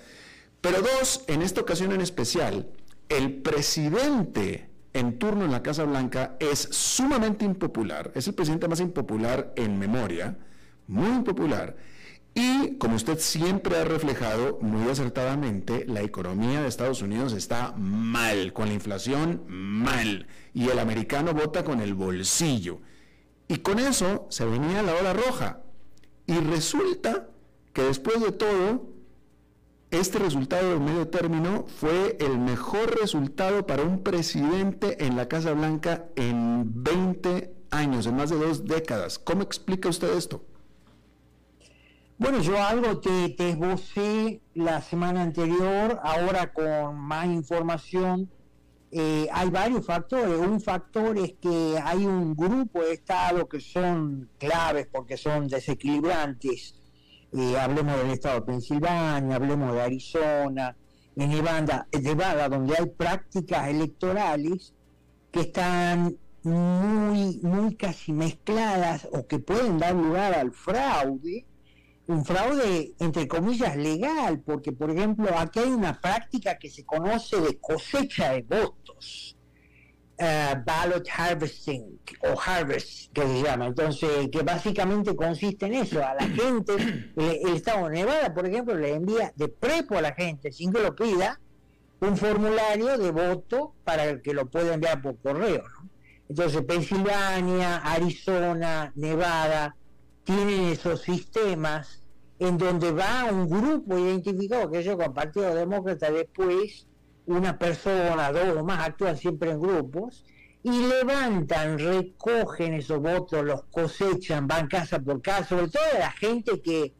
Pero 0.60 0.82
dos, 0.82 1.24
en 1.26 1.42
esta 1.42 1.62
ocasión 1.62 1.90
en 1.90 2.00
especial, 2.00 2.68
el 3.08 3.42
presidente 3.42 4.70
en 4.92 5.18
turno 5.18 5.44
en 5.44 5.50
la 5.50 5.64
Casa 5.64 5.82
Blanca 5.82 6.36
es 6.38 6.60
sumamente 6.70 7.44
impopular, 7.44 8.12
es 8.14 8.28
el 8.28 8.34
presidente 8.34 8.68
más 8.68 8.78
impopular 8.78 9.52
en 9.56 9.80
memoria, 9.80 10.38
muy 10.86 11.08
impopular 11.08 11.74
y 12.38 12.76
como 12.76 12.96
usted 12.96 13.18
siempre 13.18 13.78
ha 13.78 13.84
reflejado 13.84 14.58
muy 14.60 14.90
acertadamente, 14.90 15.86
la 15.86 16.02
economía 16.02 16.60
de 16.60 16.68
Estados 16.68 17.00
Unidos 17.00 17.32
está 17.32 17.72
mal, 17.78 18.52
con 18.52 18.68
la 18.68 18.74
inflación 18.74 19.44
mal, 19.48 20.26
y 20.52 20.68
el 20.68 20.78
americano 20.78 21.32
vota 21.32 21.64
con 21.64 21.80
el 21.80 21.94
bolsillo. 21.94 22.82
Y 23.48 23.56
con 23.60 23.78
eso 23.78 24.26
se 24.28 24.44
venía 24.44 24.82
la 24.82 24.94
ola 24.96 25.14
roja. 25.14 25.62
Y 26.26 26.34
resulta 26.34 27.26
que 27.72 27.84
después 27.84 28.20
de 28.20 28.32
todo, 28.32 28.86
este 29.90 30.18
resultado 30.18 30.74
de 30.74 30.78
medio 30.78 31.08
término 31.08 31.64
fue 31.66 32.18
el 32.20 32.36
mejor 32.36 33.00
resultado 33.00 33.66
para 33.66 33.82
un 33.82 34.02
presidente 34.02 35.06
en 35.06 35.16
la 35.16 35.26
Casa 35.26 35.54
Blanca 35.54 36.04
en 36.16 36.84
20 36.84 37.50
años, 37.70 38.06
en 38.06 38.16
más 38.16 38.28
de 38.28 38.36
dos 38.36 38.66
décadas. 38.66 39.18
¿Cómo 39.18 39.40
explica 39.40 39.88
usted 39.88 40.14
esto? 40.14 40.44
Bueno, 42.18 42.40
yo 42.40 42.56
algo 42.62 42.98
te, 42.98 43.28
te 43.28 43.50
esbocé 43.50 44.40
la 44.54 44.80
semana 44.80 45.20
anterior, 45.22 46.00
ahora 46.02 46.50
con 46.50 46.96
más 46.96 47.26
información. 47.26 48.30
Eh, 48.90 49.28
hay 49.30 49.50
varios 49.50 49.84
factores. 49.84 50.38
Un 50.38 50.58
factor 50.62 51.18
es 51.18 51.34
que 51.34 51.78
hay 51.84 52.06
un 52.06 52.34
grupo 52.34 52.80
de 52.80 52.94
estados 52.94 53.44
que 53.50 53.60
son 53.60 54.30
claves 54.38 54.88
porque 54.90 55.18
son 55.18 55.46
desequilibrantes. 55.46 56.80
Eh, 57.34 57.58
hablemos 57.58 57.98
del 57.98 58.10
estado 58.12 58.36
de 58.36 58.46
Pensilvania, 58.46 59.36
hablemos 59.36 59.74
de 59.74 59.82
Arizona, 59.82 60.74
en 61.16 61.28
Nevada, 61.28 61.86
Nevada, 62.00 62.48
donde 62.48 62.76
hay 62.78 62.86
prácticas 62.86 63.68
electorales 63.68 64.72
que 65.30 65.40
están 65.40 66.16
muy, 66.44 67.40
muy 67.42 67.74
casi 67.74 68.14
mezcladas 68.14 69.06
o 69.12 69.26
que 69.26 69.38
pueden 69.38 69.78
dar 69.78 69.94
lugar 69.94 70.32
al 70.32 70.52
fraude, 70.52 71.44
un 72.08 72.24
fraude 72.24 72.94
entre 72.98 73.26
comillas 73.26 73.76
legal, 73.76 74.40
porque 74.40 74.72
por 74.72 74.90
ejemplo 74.90 75.28
aquí 75.36 75.60
hay 75.60 75.70
una 75.70 76.00
práctica 76.00 76.58
que 76.58 76.70
se 76.70 76.84
conoce 76.84 77.40
de 77.40 77.58
cosecha 77.58 78.32
de 78.32 78.42
votos. 78.42 79.32
Uh, 80.18 80.56
ballot 80.64 81.06
harvesting 81.10 82.00
o 82.22 82.40
harvest 82.40 83.12
que 83.12 83.20
se 83.20 83.42
llama 83.42 83.66
entonces 83.66 84.30
que 84.32 84.40
básicamente 84.40 85.14
consiste 85.14 85.66
en 85.66 85.74
eso 85.74 86.02
a 86.02 86.14
la 86.14 86.22
gente 86.26 86.72
el, 87.14 87.54
estado 87.54 87.86
de 87.86 87.96
Nevada 87.96 88.32
por 88.32 88.46
ejemplo 88.46 88.74
le 88.74 88.94
envía 88.94 89.30
de 89.36 89.48
prepo 89.48 89.98
a 89.98 90.00
la 90.00 90.14
gente 90.14 90.50
sin 90.52 90.72
que 90.72 90.80
lo 90.80 90.96
pida 90.96 91.38
un 92.00 92.16
formulario 92.16 92.96
de 92.96 93.10
voto 93.10 93.74
para 93.84 94.22
que 94.22 94.32
lo 94.32 94.48
pueda 94.48 94.72
enviar 94.72 95.02
por 95.02 95.18
correo 95.18 95.64
entonces 96.30 96.62
Pensilvania 96.62 97.76
Arizona 97.76 98.92
Nevada 98.94 99.76
tienen 100.26 100.64
esos 100.64 101.02
sistemas 101.02 102.02
en 102.38 102.58
donde 102.58 102.90
va 102.90 103.30
un 103.30 103.48
grupo 103.48 103.96
identificado 103.96 104.70
que 104.70 104.80
ellos 104.80 104.96
con 104.96 105.14
Partido 105.14 105.54
Demócrata 105.54 106.10
después 106.10 106.86
una 107.26 107.58
persona, 107.58 108.30
dos 108.32 108.56
o 108.56 108.64
más, 108.64 108.88
actúan 108.88 109.16
siempre 109.16 109.50
en 109.52 109.60
grupos, 109.60 110.24
y 110.62 110.86
levantan, 110.86 111.78
recogen 111.78 112.74
esos 112.74 113.00
votos, 113.00 113.44
los 113.44 113.64
cosechan, 113.64 114.48
van 114.48 114.66
casa 114.66 114.98
por 114.98 115.22
casa, 115.22 115.48
sobre 115.48 115.68
todo 115.68 115.82
de 115.92 115.98
la 116.00 116.10
gente 116.10 116.60
que 116.60 116.92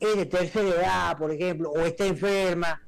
es 0.00 0.16
de 0.16 0.26
tercera 0.26 0.68
edad, 0.68 1.18
por 1.18 1.30
ejemplo, 1.32 1.70
o 1.70 1.80
está 1.80 2.06
enferma, 2.06 2.80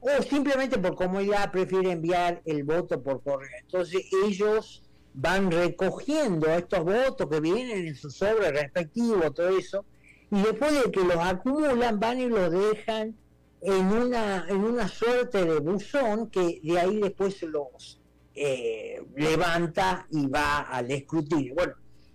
o 0.00 0.22
simplemente 0.22 0.78
por 0.78 0.94
comodidad 0.94 1.50
prefiere 1.50 1.90
enviar 1.90 2.40
el 2.44 2.62
voto 2.62 3.02
por 3.02 3.22
correo. 3.22 3.50
Entonces 3.62 4.04
ellos 4.26 4.83
van 5.14 5.50
recogiendo 5.50 6.48
estos 6.48 6.84
votos 6.84 7.28
que 7.30 7.40
vienen 7.40 7.86
en 7.86 7.94
su 7.94 8.10
sobre 8.10 8.50
respectivo, 8.50 9.30
todo 9.32 9.48
eso, 9.48 9.84
y 10.30 10.42
después 10.42 10.72
de 10.72 10.90
que 10.90 11.04
los 11.04 11.16
acumulan, 11.16 12.00
van 12.00 12.20
y 12.20 12.28
los 12.28 12.50
dejan 12.50 13.16
en 13.60 13.86
una, 13.86 14.46
en 14.48 14.58
una 14.58 14.88
suerte 14.88 15.44
de 15.44 15.60
buzón 15.60 16.28
que 16.28 16.60
de 16.62 16.78
ahí 16.78 17.00
después 17.00 17.36
se 17.38 17.46
los 17.46 18.00
eh, 18.34 19.02
levanta 19.14 20.06
y 20.10 20.26
va 20.26 20.62
al 20.62 20.90
escrutinio. 20.90 21.54
Bueno, 21.54 21.74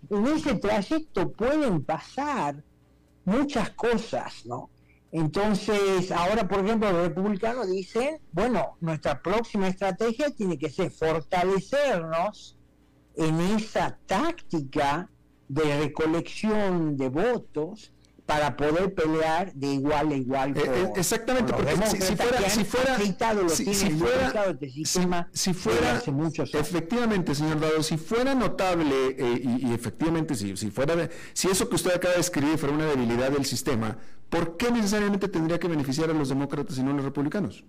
en 0.10 0.28
ese 0.28 0.56
trayecto 0.56 1.32
pueden 1.32 1.84
pasar 1.84 2.62
muchas 3.24 3.70
cosas, 3.72 4.46
¿no? 4.46 4.70
Entonces, 5.12 6.12
ahora, 6.12 6.48
por 6.48 6.64
ejemplo, 6.64 6.92
los 6.92 7.08
republicanos 7.08 7.70
dicen, 7.72 8.20
bueno, 8.32 8.78
nuestra 8.82 9.22
próxima 9.22 9.68
estrategia 9.68 10.30
tiene 10.30 10.60
que 10.60 10.70
ser 10.70 10.92
fortalecernos 10.92 12.59
en 13.16 13.40
esa 13.42 13.98
táctica 14.06 15.10
de 15.48 15.80
recolección 15.80 16.96
de 16.96 17.10
votos 17.10 17.92
para 18.30 18.56
poder 18.56 18.94
pelear 18.94 19.52
de 19.56 19.68
igual 19.74 20.12
a 20.12 20.16
igual. 20.16 20.56
Eh, 20.56 20.62
eh, 20.64 20.92
exactamente, 20.96 21.52
porque 21.52 21.76
si, 21.88 22.16
fuera, 22.16 22.48
si 22.48 22.64
fuera, 22.64 23.00
si, 25.34 25.54
fuera, 25.56 26.00
efectivamente, 26.54 27.34
señor 27.34 27.60
Dado, 27.60 27.82
si 27.82 27.98
fuera 27.98 28.36
notable 28.36 29.16
eh, 29.18 29.42
y, 29.44 29.74
efectivamente 29.74 30.36
si, 30.36 30.56
si 30.56 30.70
fuera, 30.70 31.10
si 31.34 31.48
eso 31.48 31.68
que 31.68 31.76
usted 31.76 31.96
acaba 31.96 32.14
de 32.14 32.20
escribir 32.20 32.60
fuera 32.60 32.76
una 32.76 32.86
debilidad 32.86 33.32
del 33.32 33.46
sistema, 33.46 33.98
¿por 34.30 34.58
qué 34.58 34.70
necesariamente 34.70 35.28
tendría 35.28 35.60
que 35.60 35.68
beneficiar 35.68 36.12
a 36.12 36.14
los 36.14 36.30
demócratas 36.30 36.78
y 36.78 36.84
no 36.84 36.92
a 36.92 36.94
los 36.94 37.06
republicanos? 37.06 37.66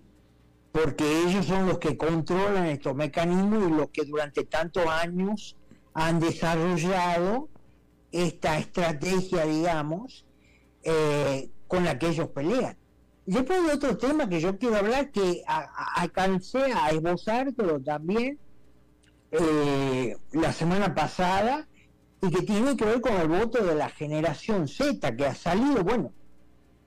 Porque 0.71 1.23
ellos 1.23 1.45
son 1.45 1.67
los 1.67 1.79
que 1.79 1.97
controlan 1.97 2.67
estos 2.67 2.95
mecanismos 2.95 3.69
y 3.69 3.73
los 3.73 3.89
que 3.89 4.05
durante 4.05 4.45
tantos 4.45 4.85
años 4.87 5.55
han 5.93 6.19
desarrollado 6.19 7.49
esta 8.11 8.57
estrategia, 8.57 9.45
digamos, 9.45 10.25
eh, 10.83 11.49
con 11.67 11.83
la 11.83 11.99
que 11.99 12.09
ellos 12.09 12.29
pelean. 12.29 12.77
Después 13.25 13.59
hay 13.59 13.69
otro 13.69 13.97
tema 13.97 14.27
que 14.27 14.39
yo 14.39 14.57
quiero 14.57 14.77
hablar 14.77 15.11
que 15.11 15.43
alcancé 15.95 16.73
a 16.73 16.89
esbozártelo 16.89 17.79
también 17.79 18.39
eh, 19.31 20.17
la 20.31 20.51
semana 20.51 20.93
pasada 20.93 21.67
y 22.21 22.29
que 22.29 22.41
tiene 22.41 22.75
que 22.75 22.85
ver 22.85 22.99
con 22.99 23.13
el 23.13 23.27
voto 23.27 23.63
de 23.63 23.75
la 23.75 23.89
generación 23.89 24.67
Z 24.67 25.15
que 25.15 25.25
ha 25.25 25.35
salido, 25.35 25.83
bueno, 25.83 26.11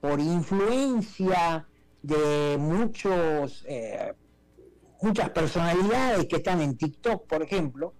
por 0.01 0.19
influencia 0.19 1.65
de 2.05 2.57
muchos 2.59 3.65
eh, 3.67 4.13
muchas 5.01 5.29
personalidades 5.29 6.25
que 6.27 6.37
están 6.37 6.61
en 6.61 6.77
TikTok, 6.77 7.27
por 7.27 7.41
ejemplo, 7.41 7.93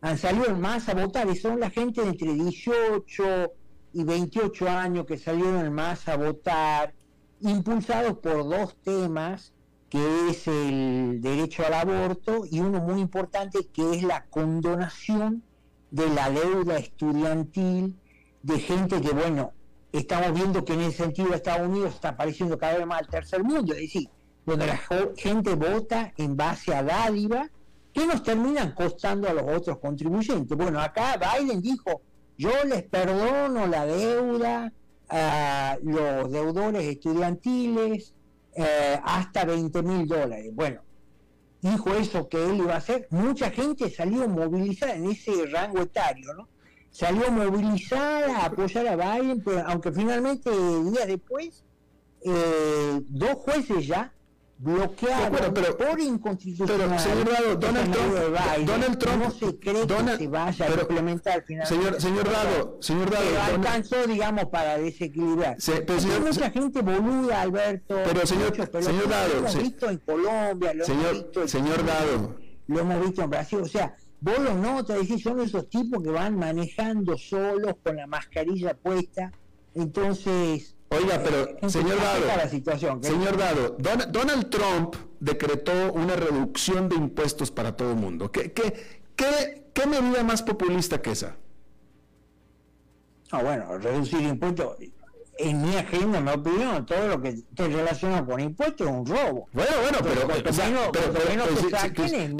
han 0.00 0.18
salido 0.18 0.54
más 0.56 0.88
a 0.88 0.94
votar 0.94 1.28
y 1.28 1.36
son 1.36 1.60
la 1.60 1.70
gente 1.70 2.02
entre 2.02 2.34
18 2.34 3.52
y 3.92 4.04
28 4.04 4.68
años 4.68 5.06
que 5.06 5.16
salieron 5.16 5.72
más 5.72 6.08
a 6.08 6.16
votar, 6.16 6.94
impulsados 7.40 8.18
por 8.18 8.48
dos 8.48 8.76
temas, 8.82 9.52
que 9.88 10.30
es 10.30 10.48
el 10.48 11.20
derecho 11.20 11.64
al 11.66 11.74
aborto 11.74 12.44
y 12.50 12.60
uno 12.60 12.80
muy 12.80 13.00
importante 13.00 13.66
que 13.72 13.94
es 13.94 14.02
la 14.02 14.24
condonación 14.26 15.42
de 15.90 16.08
la 16.08 16.30
deuda 16.30 16.78
estudiantil 16.78 17.98
de 18.42 18.58
gente 18.58 19.00
que, 19.00 19.10
bueno, 19.10 19.52
estamos 19.92 20.32
viendo 20.32 20.64
que 20.64 20.74
en 20.74 20.80
ese 20.80 21.04
sentido 21.04 21.34
Estados 21.34 21.68
Unidos 21.68 21.94
está 21.94 22.10
apareciendo 22.10 22.58
cada 22.58 22.78
vez 22.78 22.86
más 22.86 23.00
al 23.00 23.08
tercer 23.08 23.44
mundo, 23.44 23.74
es 23.74 23.80
decir, 23.80 24.08
donde 24.44 24.66
la 24.66 24.80
gente 25.16 25.54
vota 25.54 26.12
en 26.16 26.36
base 26.36 26.74
a 26.74 26.82
dádiva 26.82 27.48
que 27.92 28.06
nos 28.06 28.22
terminan 28.22 28.72
costando 28.72 29.28
a 29.28 29.34
los 29.34 29.44
otros 29.44 29.78
contribuyentes. 29.78 30.56
Bueno, 30.56 30.80
acá 30.80 31.18
Biden 31.18 31.60
dijo, 31.60 32.00
yo 32.38 32.50
les 32.64 32.82
perdono 32.84 33.66
la 33.66 33.84
deuda 33.86 34.72
a 35.08 35.76
los 35.82 36.32
deudores 36.32 36.84
estudiantiles 36.84 38.14
eh, 38.54 38.98
hasta 39.04 39.44
20 39.44 39.82
mil 39.82 40.08
dólares. 40.08 40.50
Bueno, 40.54 40.80
dijo 41.60 41.94
eso 41.94 42.28
que 42.28 42.42
él 42.42 42.56
iba 42.56 42.74
a 42.74 42.78
hacer. 42.78 43.06
Mucha 43.10 43.50
gente 43.50 43.90
salió 43.90 44.26
movilizada 44.26 44.94
en 44.94 45.10
ese 45.10 45.46
rango 45.46 45.82
etario, 45.82 46.32
¿no? 46.34 46.48
Salió 46.92 47.30
movilizada 47.30 48.38
a 48.38 48.44
apoyar 48.46 48.86
a 48.86 48.96
Biden, 48.96 49.42
pero 49.42 49.64
aunque 49.66 49.90
finalmente 49.92 50.50
días 50.50 51.06
después, 51.06 51.64
eh, 52.20 53.00
dos 53.08 53.34
jueces 53.34 53.86
ya 53.86 54.12
bloqueado 54.62 55.52
pero, 55.52 55.76
por 55.76 55.98
inconstitucional. 55.98 56.88
Pero, 56.88 56.98
señor 56.98 57.32
Dado, 57.32 57.56
Donald 57.56 57.92
Trump, 57.92 58.66
Donald 58.66 58.98
Trump, 58.98 59.24
no 59.24 59.30
se 59.30 59.58
cree 59.58 59.86
que 59.86 60.16
se 60.18 60.28
vaya 60.28 60.66
a 60.66 60.80
implementar 60.80 61.44
finalmente. 61.44 61.74
Señor, 61.74 62.00
señor 62.00 62.30
Dado, 62.30 62.78
señor 62.80 63.10
Dado. 63.10 63.24
Pero 63.24 63.56
alcanzó, 63.56 64.06
digamos, 64.06 64.44
para 64.46 64.78
desequilibrar. 64.78 65.56
pero 65.86 66.00
señor, 66.00 66.20
mucha 66.20 66.50
gente 66.50 66.80
boluda, 66.80 67.40
Alberto. 67.42 67.96
Pero 68.04 68.26
señor, 68.26 68.54
señor 68.54 69.08
Dado. 69.08 69.28
Lo 69.32 69.38
hemos 69.38 69.62
visto 69.62 69.90
en 69.90 69.98
Colombia, 69.98 70.74
lo 70.74 70.84
señor, 70.84 71.06
hemos 71.06 71.22
visto 71.22 71.42
en 71.42 71.48
señor 71.48 71.84
Dado. 71.84 72.36
Lo 72.68 72.78
hemos 72.78 73.00
visto 73.04 73.22
en 73.22 73.30
Brasil, 73.30 73.58
o 73.60 73.66
sea, 73.66 73.96
vos 74.22 74.38
lo 74.38 74.54
notas, 74.54 75.00
decís, 75.00 75.22
son 75.22 75.40
esos 75.40 75.68
tipos 75.68 76.02
que 76.02 76.10
van 76.10 76.36
manejando 76.36 77.18
solos 77.18 77.74
con 77.82 77.96
la 77.96 78.06
mascarilla 78.06 78.72
puesta. 78.74 79.32
Entonces, 79.74 80.76
Oiga, 80.90 81.22
pero 81.24 81.70
señor 81.70 81.96
Dado, 81.96 83.02
señor 83.02 83.36
Dado, 83.38 83.76
Donald 84.10 84.50
Trump 84.50 84.94
decretó 85.20 85.92
una 85.94 86.16
reducción 86.16 86.88
de 86.88 86.96
impuestos 86.96 87.50
para 87.50 87.74
todo 87.74 87.92
el 87.92 87.96
mundo. 87.96 88.30
¿Qué, 88.30 88.52
qué, 88.52 89.02
qué, 89.16 89.70
qué 89.72 89.86
medida 89.86 90.22
más 90.22 90.42
populista 90.42 91.00
que 91.00 91.12
esa? 91.12 91.36
Ah, 93.30 93.42
bueno, 93.42 93.78
reducir 93.78 94.20
impuestos, 94.20 94.76
en 95.38 95.62
mi 95.62 95.76
agenda, 95.76 96.18
en 96.18 96.24
mi 96.24 96.30
opinión, 96.30 96.86
todo 96.86 97.08
lo 97.08 97.20
que 97.20 97.28
esté 97.30 97.68
relacionado 97.68 98.26
con 98.26 98.40
impuestos 98.40 98.86
es 98.86 98.92
un 98.92 99.06
robo. 99.06 99.48
Bueno, 99.52 99.70
bueno, 99.82 99.98
pero, 100.02 100.26
pero, 100.26 100.52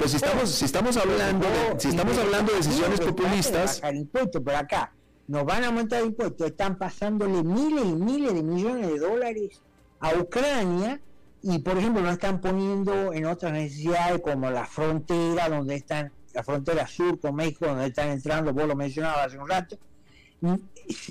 si, 0.07 0.15
estamos, 0.15 0.49
si 0.49 0.65
estamos 0.65 0.97
hablando, 0.97 1.47
de, 1.47 1.79
si 1.79 1.89
estamos 1.89 2.17
hablando 2.17 2.51
de 2.51 2.57
decisiones 2.59 2.99
populistas, 2.99 3.81
pero 4.11 4.57
acá 4.57 4.93
nos 5.27 5.45
van 5.45 5.63
a 5.63 5.67
aumentar 5.67 6.03
impuestos, 6.03 6.47
están 6.47 6.77
pasándole 6.77 7.43
miles 7.43 7.85
y 7.85 7.93
miles 7.93 8.33
de 8.33 8.43
millones 8.43 8.87
de 8.87 8.99
dólares 8.99 9.61
a 9.99 10.13
Ucrania 10.15 10.99
y 11.41 11.59
por 11.59 11.77
ejemplo 11.77 12.01
no 12.01 12.11
están 12.11 12.41
poniendo 12.41 13.13
en 13.13 13.25
otras 13.25 13.51
necesidades 13.53 14.21
como 14.21 14.49
la 14.49 14.65
frontera 14.65 15.49
donde 15.49 15.75
están 15.75 16.11
la 16.33 16.43
frontera 16.43 16.87
sur 16.87 17.19
con 17.19 17.35
México 17.35 17.67
donde 17.67 17.87
están 17.87 18.09
entrando 18.09 18.53
vos 18.53 18.67
lo 18.67 18.75
mencionabas 18.75 19.27
hace 19.27 19.37
un 19.37 19.47
rato 19.47 19.77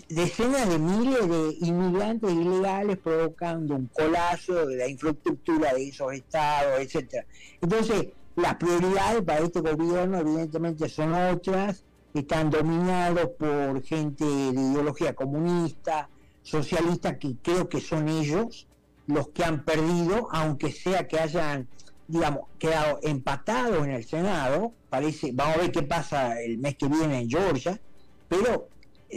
decenas 0.08 0.68
de 0.68 0.78
miles 0.78 1.28
de 1.28 1.66
inmigrantes 1.66 2.30
ilegales 2.30 2.98
provocando 2.98 3.74
un 3.74 3.86
colapso 3.86 4.66
de 4.66 4.76
la 4.76 4.88
infraestructura 4.88 5.72
de 5.72 5.88
esos 5.88 6.12
estados 6.12 6.80
etcétera. 6.80 7.24
Entonces 7.60 8.08
las 8.36 8.56
prioridades 8.56 9.22
para 9.22 9.40
este 9.40 9.60
gobierno 9.60 10.18
evidentemente 10.18 10.88
son 10.88 11.12
otras. 11.14 11.84
Están 12.14 12.50
dominados 12.50 13.30
por 13.38 13.82
gente 13.82 14.24
de 14.24 14.60
ideología 14.60 15.14
comunista, 15.14 16.08
socialista, 16.42 17.18
que 17.18 17.36
creo 17.42 17.68
que 17.68 17.80
son 17.80 18.08
ellos, 18.08 18.66
los 19.06 19.28
que 19.28 19.44
han 19.44 19.64
perdido, 19.64 20.28
aunque 20.30 20.72
sea 20.72 21.08
que 21.08 21.18
hayan, 21.18 21.68
digamos, 22.08 22.48
quedado 22.58 23.00
empatados 23.02 23.84
en 23.84 23.92
el 23.92 24.04
Senado, 24.04 24.72
parece, 24.90 25.30
vamos 25.32 25.56
a 25.56 25.60
ver 25.60 25.72
qué 25.72 25.82
pasa 25.82 26.40
el 26.40 26.58
mes 26.58 26.76
que 26.76 26.88
viene 26.88 27.20
en 27.20 27.30
Georgia, 27.30 27.80
pero 28.28 28.68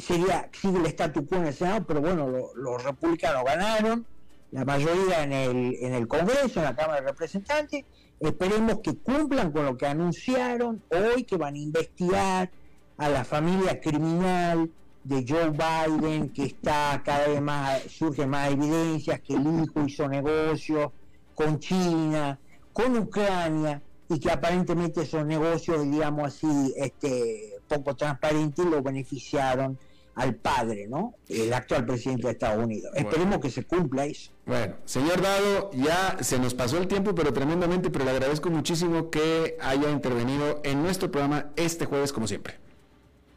sería, 0.01 0.49
sigue 0.51 0.79
el 0.79 0.85
statu 0.87 1.25
quo 1.25 1.37
en 1.37 1.47
el 1.47 1.53
Senado, 1.53 1.85
pero 1.87 2.01
bueno, 2.01 2.27
los 2.55 2.83
republicanos 2.83 3.43
ganaron, 3.45 4.05
la 4.51 4.65
mayoría 4.65 5.23
en 5.23 5.33
el, 5.33 5.75
en 5.81 5.93
el 5.93 6.07
Congreso, 6.07 6.59
en 6.59 6.65
la 6.65 6.75
Cámara 6.75 7.01
de 7.01 7.07
Representantes, 7.07 7.85
esperemos 8.19 8.79
que 8.79 8.95
cumplan 8.97 9.51
con 9.51 9.65
lo 9.65 9.77
que 9.77 9.85
anunciaron 9.85 10.81
hoy, 10.89 11.23
que 11.23 11.37
van 11.37 11.55
a 11.55 11.59
investigar 11.59 12.49
a 12.97 13.09
la 13.09 13.25
familia 13.25 13.79
criminal 13.81 14.69
de 15.03 15.25
Joe 15.27 15.51
Biden, 15.51 16.29
que 16.29 16.45
está 16.45 17.01
cada 17.03 17.27
vez 17.27 17.41
más, 17.41 17.81
surgen 17.83 18.29
más 18.29 18.51
evidencias 18.51 19.21
que 19.21 19.35
el 19.35 19.63
hijo 19.63 19.81
hizo 19.85 20.07
negocios 20.07 20.91
con 21.35 21.59
China, 21.59 22.39
con 22.73 22.97
Ucrania, 22.97 23.81
y 24.09 24.19
que 24.19 24.31
aparentemente 24.31 25.01
esos 25.01 25.25
negocios, 25.25 25.83
digamos 25.83 26.27
así, 26.27 26.73
este, 26.77 27.55
poco 27.67 27.95
transparentes, 27.95 28.65
lo 28.65 28.81
beneficiaron 28.81 29.77
al 30.15 30.35
padre, 30.35 30.87
¿no? 30.87 31.15
El 31.27 31.53
actual 31.53 31.85
presidente 31.85 32.27
de 32.27 32.33
Estados 32.33 32.63
Unidos. 32.63 32.91
Esperemos 32.95 33.39
que 33.39 33.49
se 33.49 33.63
cumpla 33.63 34.05
eso. 34.05 34.31
Bueno, 34.45 34.75
señor 34.85 35.21
Dado, 35.21 35.71
ya 35.73 36.17
se 36.21 36.39
nos 36.39 36.53
pasó 36.53 36.77
el 36.77 36.87
tiempo, 36.87 37.13
pero 37.13 37.33
tremendamente, 37.33 37.89
pero 37.89 38.05
le 38.05 38.11
agradezco 38.11 38.49
muchísimo 38.49 39.09
que 39.09 39.57
haya 39.61 39.89
intervenido 39.89 40.61
en 40.63 40.81
nuestro 40.81 41.11
programa 41.11 41.51
este 41.55 41.85
jueves, 41.85 42.13
como 42.13 42.27
siempre. 42.27 42.65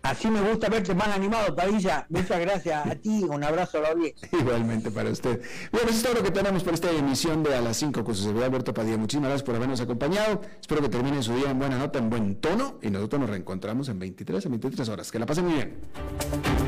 Así 0.02 0.30
me 0.30 0.40
gusta 0.40 0.68
verte 0.68 0.94
más 0.94 1.08
animado, 1.08 1.54
Padilla. 1.54 2.06
Muchas 2.08 2.40
gracias 2.40 2.86
a 2.86 2.94
ti. 2.94 3.24
Un 3.24 3.42
abrazo 3.42 3.78
a 3.78 3.82
la 3.82 3.88
Igualmente 4.40 4.90
para 4.90 5.10
usted. 5.10 5.40
Bueno, 5.72 5.86
pues 5.88 5.96
es 5.96 6.02
todo 6.02 6.14
lo 6.14 6.22
que 6.22 6.30
tenemos 6.30 6.62
para 6.62 6.74
esta 6.74 6.90
emisión 6.90 7.42
de 7.42 7.54
A 7.54 7.60
las 7.60 7.76
5 7.78 8.04
con 8.04 8.14
su 8.14 8.22
servidor 8.22 8.46
Alberto 8.46 8.72
Padilla. 8.72 8.96
Muchísimas 8.96 9.28
gracias 9.28 9.44
por 9.44 9.56
habernos 9.56 9.80
acompañado. 9.80 10.40
Espero 10.60 10.80
que 10.80 10.88
termine 10.88 11.22
su 11.22 11.34
día 11.34 11.50
en 11.50 11.58
buena 11.58 11.78
nota, 11.78 11.98
en 11.98 12.10
buen 12.10 12.36
tono. 12.36 12.78
Y 12.80 12.90
nosotros 12.90 13.20
nos 13.20 13.30
reencontramos 13.30 13.88
en 13.88 13.98
23 13.98 14.46
a 14.46 14.48
23 14.48 14.88
horas. 14.88 15.12
Que 15.12 15.18
la 15.18 15.26
pasen 15.26 15.44
muy 15.44 15.54
bien. 15.54 16.67